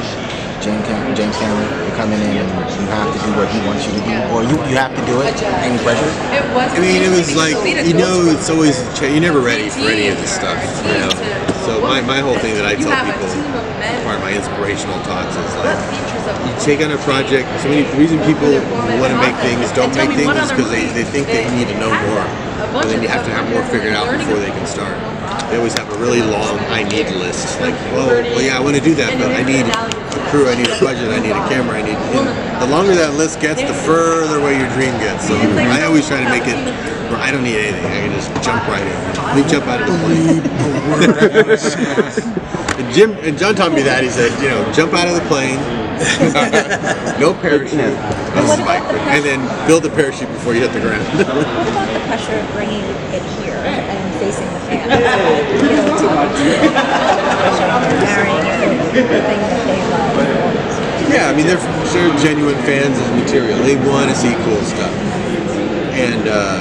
James 0.62 0.86
Cam- 0.88 1.16
James 1.16 1.36
Cameron, 1.38 1.68
you're 1.88 1.98
coming 1.98 2.20
in 2.22 2.38
and 2.38 2.50
you 2.80 2.88
have 2.94 3.12
to 3.12 3.20
do 3.26 3.32
what 3.36 3.50
he 3.50 3.60
wants 3.68 3.84
you 3.88 3.94
to 3.98 4.04
do, 4.06 4.16
or 4.32 4.44
you, 4.44 4.56
you 4.70 4.78
have 4.78 4.94
to 4.96 5.04
do 5.06 5.22
it. 5.22 5.34
Any 5.44 5.78
pressure? 5.84 6.08
it 6.32 6.46
was. 6.54 6.72
I 6.72 6.80
mean, 6.80 7.02
it 7.02 7.12
was 7.12 7.36
like 7.36 7.58
you 7.86 7.94
know, 7.94 8.30
it's 8.30 8.50
always 8.50 8.78
cha- 8.98 9.08
you're 9.08 9.22
never 9.22 9.40
ready 9.42 9.70
for 9.70 9.90
any 9.90 10.08
of 10.08 10.18
this 10.18 10.32
stuff. 10.34 10.56
You 10.86 11.02
know, 11.02 11.14
so 11.66 11.82
my, 11.82 12.02
my 12.02 12.20
whole 12.20 12.38
thing 12.38 12.56
that 12.56 12.66
I 12.66 12.76
tell 12.76 12.94
people, 13.04 13.65
part 14.04 14.18
of 14.18 14.24
my 14.26 14.34
inspirational 14.34 15.00
talks 15.06 15.36
is 15.36 15.54
like 15.62 15.78
you 16.46 16.54
take 16.62 16.82
on 16.82 16.92
a 16.92 16.98
project. 17.06 17.46
So 17.62 17.70
many 17.70 17.86
the 17.86 17.98
reason 17.98 18.18
people 18.26 18.50
want 19.00 19.14
to 19.14 19.20
make 19.22 19.36
things 19.46 19.72
don't 19.78 19.94
make 19.96 20.12
things 20.18 20.34
is 20.34 20.52
because 20.52 20.70
they, 20.72 20.90
they 20.92 21.06
think 21.06 21.28
they 21.28 21.46
need 21.56 21.68
to 21.70 21.78
know 21.80 21.94
more, 22.10 22.26
and 22.82 22.90
then 22.90 23.02
you 23.02 23.08
have 23.08 23.24
to 23.26 23.32
have 23.32 23.50
more 23.50 23.64
figured 23.70 23.94
out 23.94 24.10
before 24.10 24.38
they 24.38 24.52
can 24.52 24.66
start. 24.66 24.98
They 25.50 25.58
always 25.58 25.74
have 25.78 25.90
a 25.94 25.98
really 25.98 26.22
long 26.22 26.58
I 26.74 26.84
need 26.84 27.08
list. 27.22 27.60
Like, 27.62 27.76
well, 27.94 28.08
well, 28.10 28.42
yeah, 28.42 28.58
I 28.58 28.60
want 28.60 28.76
to 28.76 28.82
do 28.82 28.96
that, 28.96 29.14
but 29.22 29.32
I 29.32 29.44
need 29.44 29.66
a 29.70 30.30
crew, 30.32 30.50
I 30.50 30.56
need 30.56 30.68
a 30.68 30.80
budget, 30.82 31.10
I 31.10 31.20
need 31.22 31.32
a 31.38 31.46
camera, 31.48 31.78
I 31.78 31.84
need. 31.86 31.96
And 31.96 32.62
the 32.62 32.68
longer 32.68 32.96
that 32.96 33.14
list 33.14 33.40
gets, 33.42 33.62
the 33.62 33.74
further 33.86 34.40
away 34.40 34.58
your 34.58 34.70
dream 34.74 34.98
gets. 34.98 35.28
So 35.28 35.36
I 35.38 35.84
always 35.84 36.08
try 36.08 36.24
to 36.24 36.30
make 36.30 36.48
it 36.48 36.58
where 37.12 37.22
I 37.22 37.30
don't 37.32 37.44
need 37.44 37.58
anything. 37.58 37.86
I 37.86 38.02
can 38.02 38.14
just 38.18 38.34
jump 38.44 38.68
right 38.68 38.82
in. 38.82 38.98
We 39.38 39.44
jump 39.50 39.68
out 39.68 39.82
of 39.82 39.88
the 39.88 39.98
plane. 40.02 40.42
and 42.96 43.16
Jim 43.16 43.26
and 43.26 43.38
John 43.38 43.56
taught 43.56 43.74
me 43.74 43.82
that. 43.84 44.04
He 44.04 44.10
said, 44.10 44.32
you 44.42 44.50
know, 44.50 44.64
jump 44.72 44.94
out 44.94 45.08
of 45.08 45.16
the 45.16 45.26
plane, 45.28 45.60
no 47.20 47.34
parachute, 47.36 47.92
this 48.36 48.52
is 48.56 48.60
Mike, 48.64 48.84
and 49.12 49.24
then 49.24 49.40
build 49.68 49.86
a 49.86 49.90
parachute 49.90 50.30
before 50.30 50.54
you 50.54 50.62
hit 50.62 50.72
the 50.72 50.80
ground. 50.80 51.04
What 51.04 51.28
about 51.28 51.92
the 51.92 52.00
pressure 52.08 52.40
of 52.40 52.48
bringing 52.56 52.84
it 53.12 53.24
here 53.44 53.60
and 53.60 54.16
facing 54.20 54.48
the 54.48 54.60
fans? 54.68 54.92
You 55.56 55.72
know, 55.76 55.96
to 55.96 56.48
pressure 57.36 57.68
of 57.68 57.84
marrying 58.00 58.48
everything 58.64 59.40
that 59.44 59.64
they 59.68 59.82
love. 59.92 61.12
Yeah, 61.12 61.30
I 61.30 61.36
mean 61.36 61.48
they're 61.48 61.62
they're 61.92 62.18
genuine 62.20 62.56
fans 62.64 62.98
of 62.98 63.06
the 63.10 63.16
material. 63.16 63.58
They 63.60 63.76
want 63.76 64.10
to 64.10 64.16
see 64.16 64.34
cool 64.44 64.62
stuff, 64.64 64.92
and 65.96 66.28
uh, 66.28 66.60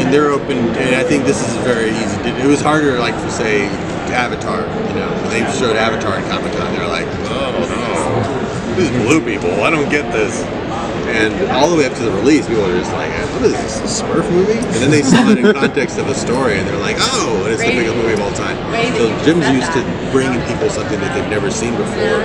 and 0.00 0.12
they're 0.12 0.30
open. 0.30 0.58
And 0.80 0.94
I 0.96 1.04
think 1.04 1.24
this 1.24 1.40
is 1.46 1.54
very 1.64 1.90
easy. 1.90 2.16
It 2.42 2.46
was 2.46 2.60
harder, 2.60 2.98
like 2.98 3.14
for 3.14 3.30
say 3.30 3.68
Avatar. 4.10 4.60
You 4.88 4.94
know, 4.94 5.10
they 5.30 5.40
showed 5.58 5.76
Avatar 5.76 6.14
at 6.18 6.30
Comic 6.30 6.52
Con, 6.52 6.72
they're 6.74 6.88
like, 6.88 7.06
oh 7.30 7.52
no, 7.54 8.74
these 8.78 8.90
blue 9.02 9.20
people. 9.24 9.50
I 9.62 9.70
don't 9.70 9.88
get 9.90 10.10
this. 10.12 10.42
And 11.08 11.32
all 11.50 11.70
the 11.70 11.76
way 11.76 11.86
up 11.86 11.94
to 11.96 12.04
the 12.04 12.12
release, 12.12 12.46
people 12.46 12.64
are 12.64 12.78
just 12.78 12.92
like, 12.92 13.10
what 13.32 13.42
is 13.42 13.56
this, 13.56 13.80
a 13.80 14.04
Smurf 14.04 14.28
movie? 14.30 14.60
And 14.60 14.78
then 14.84 14.90
they 14.90 15.00
saw 15.00 15.30
it 15.30 15.38
in 15.38 15.54
context 15.56 15.98
of 15.98 16.06
a 16.08 16.14
story, 16.14 16.58
and 16.58 16.68
they're 16.68 16.78
like, 16.78 16.96
oh, 17.00 17.42
and 17.44 17.52
it's 17.54 17.62
the 17.64 17.72
biggest 17.72 17.96
movie 17.96 18.12
of 18.12 18.20
all 18.20 18.32
time. 18.36 18.56
So 18.92 19.08
Jim's 19.24 19.48
used 19.48 19.72
to 19.72 19.80
bringing 20.12 20.40
people 20.44 20.68
something 20.68 21.00
that 21.00 21.16
they've 21.16 21.30
never 21.30 21.50
seen 21.50 21.72
before, 21.76 22.20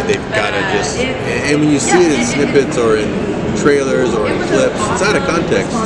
and 0.00 0.08
they've 0.08 0.28
got 0.32 0.56
to 0.56 0.60
just. 0.72 0.96
And 0.98 1.60
when 1.60 1.68
you 1.68 1.78
see 1.78 2.00
it 2.08 2.18
in 2.18 2.24
snippets 2.24 2.78
or 2.78 2.96
in 2.96 3.12
trailers 3.60 4.14
or 4.14 4.26
in 4.26 4.40
clips, 4.48 4.80
it's 4.96 5.04
out 5.04 5.14
of 5.14 5.28
context. 5.28 5.76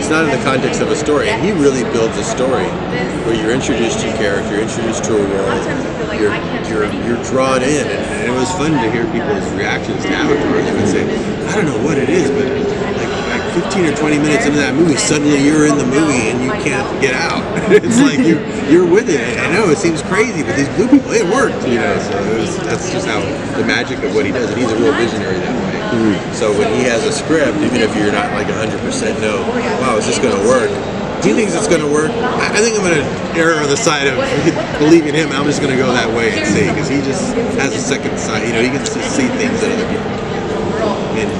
It's 0.00 0.08
not 0.08 0.24
in 0.24 0.32
the 0.32 0.44
context 0.44 0.80
of 0.80 0.88
a 0.88 0.96
story, 0.96 1.28
and 1.28 1.44
he 1.44 1.52
really 1.52 1.84
builds 1.92 2.16
a 2.16 2.24
story 2.24 2.64
where 3.24 3.34
you're 3.34 3.56
introduced 3.56 4.00
to 4.00 4.12
a 4.12 4.16
character, 4.16 4.52
you're 4.52 4.68
introduced 4.68 5.04
to 5.04 5.16
a 5.16 5.24
world, 5.24 5.60
you're 6.20 6.36
you're 6.68 6.88
you're 7.08 7.22
drawn 7.24 7.62
in, 7.64 7.88
and, 7.88 8.04
and 8.20 8.22
it 8.28 8.36
was 8.36 8.50
fun 8.52 8.72
to 8.72 8.88
hear 8.92 9.08
people's 9.08 9.48
reactions 9.56 10.02
to 10.04 10.12
Avatar. 10.12 10.52
They 10.60 10.72
would 10.76 10.88
say, 10.88 11.08
I 11.48 11.56
don't 11.56 11.64
know 11.64 11.80
what 11.80 11.96
it 11.96 12.08
is, 12.08 12.28
but 12.28 12.44
like, 12.44 13.08
like 13.32 13.64
15 13.64 13.86
or 13.86 13.96
20 13.96 14.18
minutes 14.18 14.44
into 14.44 14.58
that 14.60 14.74
movie, 14.74 14.96
suddenly 14.96 15.40
you're 15.40 15.66
in 15.66 15.78
the 15.80 15.88
movie 15.88 16.28
and 16.28 16.44
you 16.44 16.52
can't 16.60 16.84
get 17.00 17.14
out. 17.16 17.40
it's 17.72 18.00
like 18.04 18.20
you 18.20 18.36
you're 18.68 18.84
with 18.84 19.08
it. 19.08 19.20
I 19.40 19.48
know 19.52 19.70
it 19.70 19.78
seems 19.78 20.02
crazy, 20.02 20.44
but 20.44 20.56
these 20.56 20.68
blue 20.76 20.88
people, 20.88 21.12
it 21.12 21.24
worked, 21.24 21.64
you 21.64 21.80
know. 21.80 21.96
So 22.04 22.12
it 22.28 22.38
was, 22.44 22.56
that's 22.68 22.92
just 22.92 23.08
how 23.08 23.24
the 23.56 23.64
magic 23.64 24.04
of 24.04 24.14
what 24.14 24.26
he 24.26 24.32
does, 24.32 24.52
and 24.52 24.60
he's 24.60 24.70
a 24.70 24.76
real 24.76 24.92
visionary 24.92 25.40
that 25.40 25.56
way. 25.56 25.74
Hmm. 25.96 26.34
So 26.36 26.52
when 26.52 26.68
he 26.76 26.84
has 26.84 27.04
a 27.08 27.12
script, 27.12 27.56
even 27.64 27.80
if 27.80 27.96
you're 27.96 28.12
not 28.12 28.32
like 28.36 28.48
100% 28.52 28.68
no, 29.20 29.40
wow, 29.80 29.96
is 29.96 30.04
this 30.06 30.18
going 30.18 30.36
to 30.36 30.44
work? 30.44 30.68
He 31.24 31.32
thinks 31.32 31.54
it's 31.56 31.66
going 31.68 31.80
to 31.80 31.88
work. 31.88 32.10
I 32.12 32.60
think 32.60 32.76
I'm 32.76 32.84
going 32.84 33.00
to 33.00 33.08
err 33.40 33.56
on 33.64 33.68
the 33.72 33.76
side 33.80 34.06
of 34.06 34.14
believing 34.78 35.14
him. 35.14 35.32
I'm 35.32 35.44
just 35.48 35.60
going 35.64 35.72
to 35.72 35.80
go 35.80 35.88
that 35.92 36.08
way 36.12 36.36
and 36.36 36.44
see 36.46 36.68
because 36.68 36.88
he 36.88 37.00
just 37.00 37.32
has 37.56 37.72
a 37.74 37.80
second 37.80 38.18
sight. 38.20 38.46
You 38.46 38.52
know, 38.52 38.60
he 38.62 38.68
can 38.68 38.84
see 38.84 39.26
things 39.40 39.56
that 39.64 39.72
other 39.72 39.88
people 39.88 40.04
can't. 40.04 40.44
And 41.16 41.30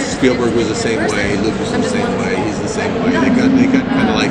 Spielberg 0.00 0.52
was 0.54 0.68
the 0.68 0.74
same 0.76 1.00
way. 1.08 1.36
Lucas 1.40 1.72
was 1.72 1.88
the 1.88 1.88
same 1.88 2.10
way. 2.20 2.36
He's 2.44 2.60
the 2.60 2.68
same 2.68 2.92
way. 3.02 3.10
They 3.16 3.32
got 3.32 3.48
they 3.56 3.66
got 3.66 3.84
kind 3.88 4.08
of 4.12 4.16
like 4.16 4.30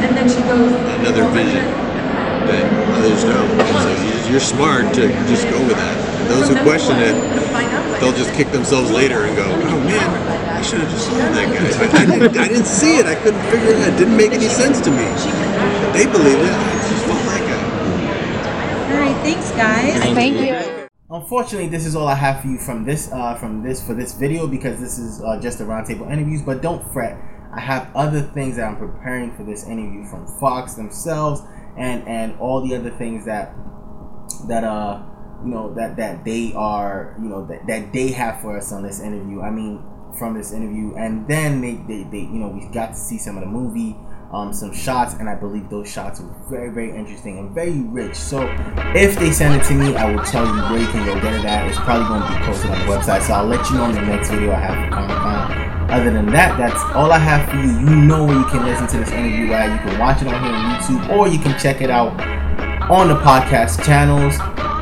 another 1.02 1.26
vision 1.34 1.66
that 2.46 2.64
others 2.94 3.24
don't. 3.24 3.50
So 3.82 3.90
you- 4.04 4.14
you're 4.32 4.40
smart 4.40 4.94
to 4.96 5.08
just 5.30 5.46
go 5.50 5.60
with 5.68 5.78
that. 5.78 5.98
Those 6.30 6.50
who 6.50 6.56
question 6.64 6.98
it, 6.98 7.14
they'll 8.00 8.14
just 8.14 8.34
kick 8.34 8.52
themselves 8.52 8.90
later 8.90 9.26
and 9.26 9.36
go, 9.36 9.46
"Oh 9.46 9.80
man, 9.82 10.10
should 10.64 10.80
have 10.80 10.90
just 10.90 11.10
followed 11.10 11.34
that 11.36 11.48
guy. 11.52 11.86
But 11.86 11.96
I 11.96 12.06
didn't, 12.06 12.38
I 12.38 12.48
didn't 12.48 12.66
see 12.66 12.98
it. 12.98 13.06
I 13.06 13.16
couldn't 13.16 13.42
figure 13.52 13.72
it 13.72 13.78
out. 13.78 13.94
It 13.94 13.98
didn't 13.98 14.18
make 14.18 14.32
any 14.32 14.48
sense 14.48 14.82
to 14.82 14.92
me. 14.92 15.06
They 15.94 16.06
believed 16.06 16.42
it. 16.42 16.54
I 16.54 16.74
just 16.90 17.06
followed 17.06 17.28
that 17.30 17.44
guy." 17.48 18.94
All 18.94 19.00
right, 19.00 19.18
thanks, 19.24 19.52
guys. 19.52 20.00
Thank 20.14 20.40
you. 20.40 20.88
Unfortunately, 21.10 21.70
this 21.70 21.86
is 21.86 21.96
all 21.96 22.08
I 22.08 22.16
have 22.16 22.42
for 22.42 22.48
you 22.48 22.58
from 22.58 22.86
this 22.86 23.12
uh, 23.12 23.36
from 23.36 23.62
this 23.62 23.86
for 23.86 23.94
this 23.94 24.14
video 24.14 24.48
because 24.48 24.80
this 24.80 24.98
is 24.98 25.22
uh, 25.22 25.40
just 25.40 25.60
a 25.62 25.64
roundtable 25.64 26.12
interviews. 26.12 26.42
But 26.42 26.62
don't 26.62 26.84
fret, 26.92 27.18
I 27.54 27.60
have 27.60 27.96
other 27.96 28.22
things 28.22 28.56
that 28.56 28.68
I'm 28.68 28.78
preparing 28.78 29.36
for 29.36 29.44
this 29.44 29.68
interview 29.68 30.06
from 30.06 30.26
Fox 30.40 30.74
themselves 30.74 31.42
and 31.78 32.08
and 32.08 32.40
all 32.40 32.68
the 32.68 32.76
other 32.76 32.90
things 32.90 33.26
that 33.26 33.54
that 34.48 34.64
uh 34.64 35.04
you 35.44 35.52
know 35.52 35.74
that 35.76 35.98
that 35.98 36.26
they 36.26 36.54
are 36.56 37.16
you 37.22 37.30
know 37.30 37.46
that, 37.46 37.68
that 37.68 37.94
they 37.94 38.12
have 38.12 38.42
for 38.42 38.58
us 38.58 38.72
on 38.72 38.84
this 38.84 39.00
interview. 39.00 39.42
I 39.42 39.52
mean 39.52 39.84
from 40.18 40.34
this 40.36 40.52
interview, 40.52 40.96
and 40.96 41.28
then 41.28 41.62
they, 41.62 41.76
they, 41.88 42.04
they 42.04 42.20
you 42.20 42.40
know 42.40 42.48
we 42.50 42.66
got 42.74 42.94
to 42.94 42.96
see 42.96 43.18
some 43.18 43.38
of 43.38 43.44
the 43.44 43.50
movie. 43.50 43.96
Um, 44.32 44.52
some 44.52 44.74
shots, 44.74 45.14
and 45.14 45.30
I 45.30 45.36
believe 45.36 45.70
those 45.70 45.88
shots 45.88 46.20
were 46.20 46.34
very, 46.50 46.72
very 46.72 46.90
interesting 46.90 47.38
and 47.38 47.52
very 47.52 47.82
rich. 47.82 48.16
So, 48.16 48.50
if 48.96 49.16
they 49.20 49.30
send 49.30 49.62
it 49.62 49.64
to 49.68 49.76
me, 49.76 49.96
I 49.96 50.12
will 50.12 50.24
tell 50.24 50.44
you 50.44 50.60
where 50.64 50.80
you 50.80 50.88
can 50.88 51.06
go 51.06 51.14
get 51.22 51.36
it 51.36 51.46
at. 51.46 51.68
It's 51.68 51.78
probably 51.78 52.08
going 52.08 52.24
to 52.24 52.40
be 52.40 52.44
posted 52.44 52.72
on 52.72 52.80
the 52.80 52.86
website, 52.86 53.22
so 53.22 53.34
I'll 53.34 53.46
let 53.46 53.70
you 53.70 53.78
know 53.78 53.86
in 53.90 53.94
the 53.94 54.02
next 54.02 54.32
video 54.32 54.52
I 54.54 54.56
have 54.56 54.90
for 54.90 54.96
Comic. 54.96 55.74
Other 55.94 56.12
than 56.12 56.26
that, 56.32 56.58
that's 56.58 56.82
all 56.96 57.12
I 57.12 57.20
have 57.20 57.48
for 57.48 57.58
you. 57.58 57.74
You 57.88 57.96
know 57.96 58.26
where 58.26 58.36
you 58.36 58.46
can 58.46 58.66
listen 58.66 58.88
to 58.88 58.98
this 58.98 59.12
interview 59.12 59.54
at. 59.54 59.72
You 59.72 59.92
can 59.92 60.00
watch 60.00 60.24
it 60.24 60.28
on 60.28 60.44
here 60.44 60.52
on 60.52 60.82
YouTube, 60.82 61.10
or 61.16 61.28
you 61.28 61.38
can 61.38 61.60
check 61.60 61.82
it 61.82 61.92
out 61.92 62.20
on 62.90 63.10
the 63.10 63.16
podcast 63.16 63.86
channels. 63.86 64.34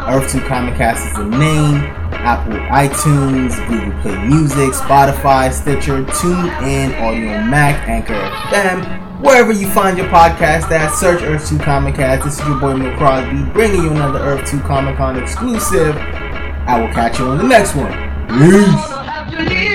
Earth 0.07 0.32
2 0.32 0.39
Comic 0.47 0.75
Cast 0.75 1.05
is 1.05 1.13
the 1.17 1.25
name. 1.25 2.01
Apple 2.24 2.53
iTunes, 2.53 3.55
Google 3.67 4.01
Play 4.01 4.28
Music, 4.28 4.74
Spotify, 4.74 5.51
Stitcher, 5.51 6.03
TuneIn, 6.03 6.93
Audiomack, 6.93 7.76
Anchor 7.88 8.13
FM. 8.13 9.22
Wherever 9.22 9.51
you 9.51 9.67
find 9.69 9.97
your 9.97 10.07
podcast 10.07 10.72
at, 10.72 10.93
search 10.93 11.22
Earth 11.22 11.47
2 11.47 11.59
Comic 11.59 11.95
Cast. 11.95 12.24
This 12.24 12.39
is 12.39 12.47
your 12.47 12.59
boy 12.59 12.76
Moe 12.76 12.95
Crosby 12.97 13.43
bringing 13.53 13.84
you 13.84 13.91
another 13.91 14.19
Earth 14.19 14.49
2 14.49 14.59
Comic 14.61 14.97
Con 14.97 15.17
exclusive. 15.17 15.95
I 15.97 16.80
will 16.80 16.93
catch 16.93 17.19
you 17.19 17.26
on 17.26 17.38
the 17.38 17.43
next 17.43 17.76
one. 17.76 17.91
Peace. 18.28 19.70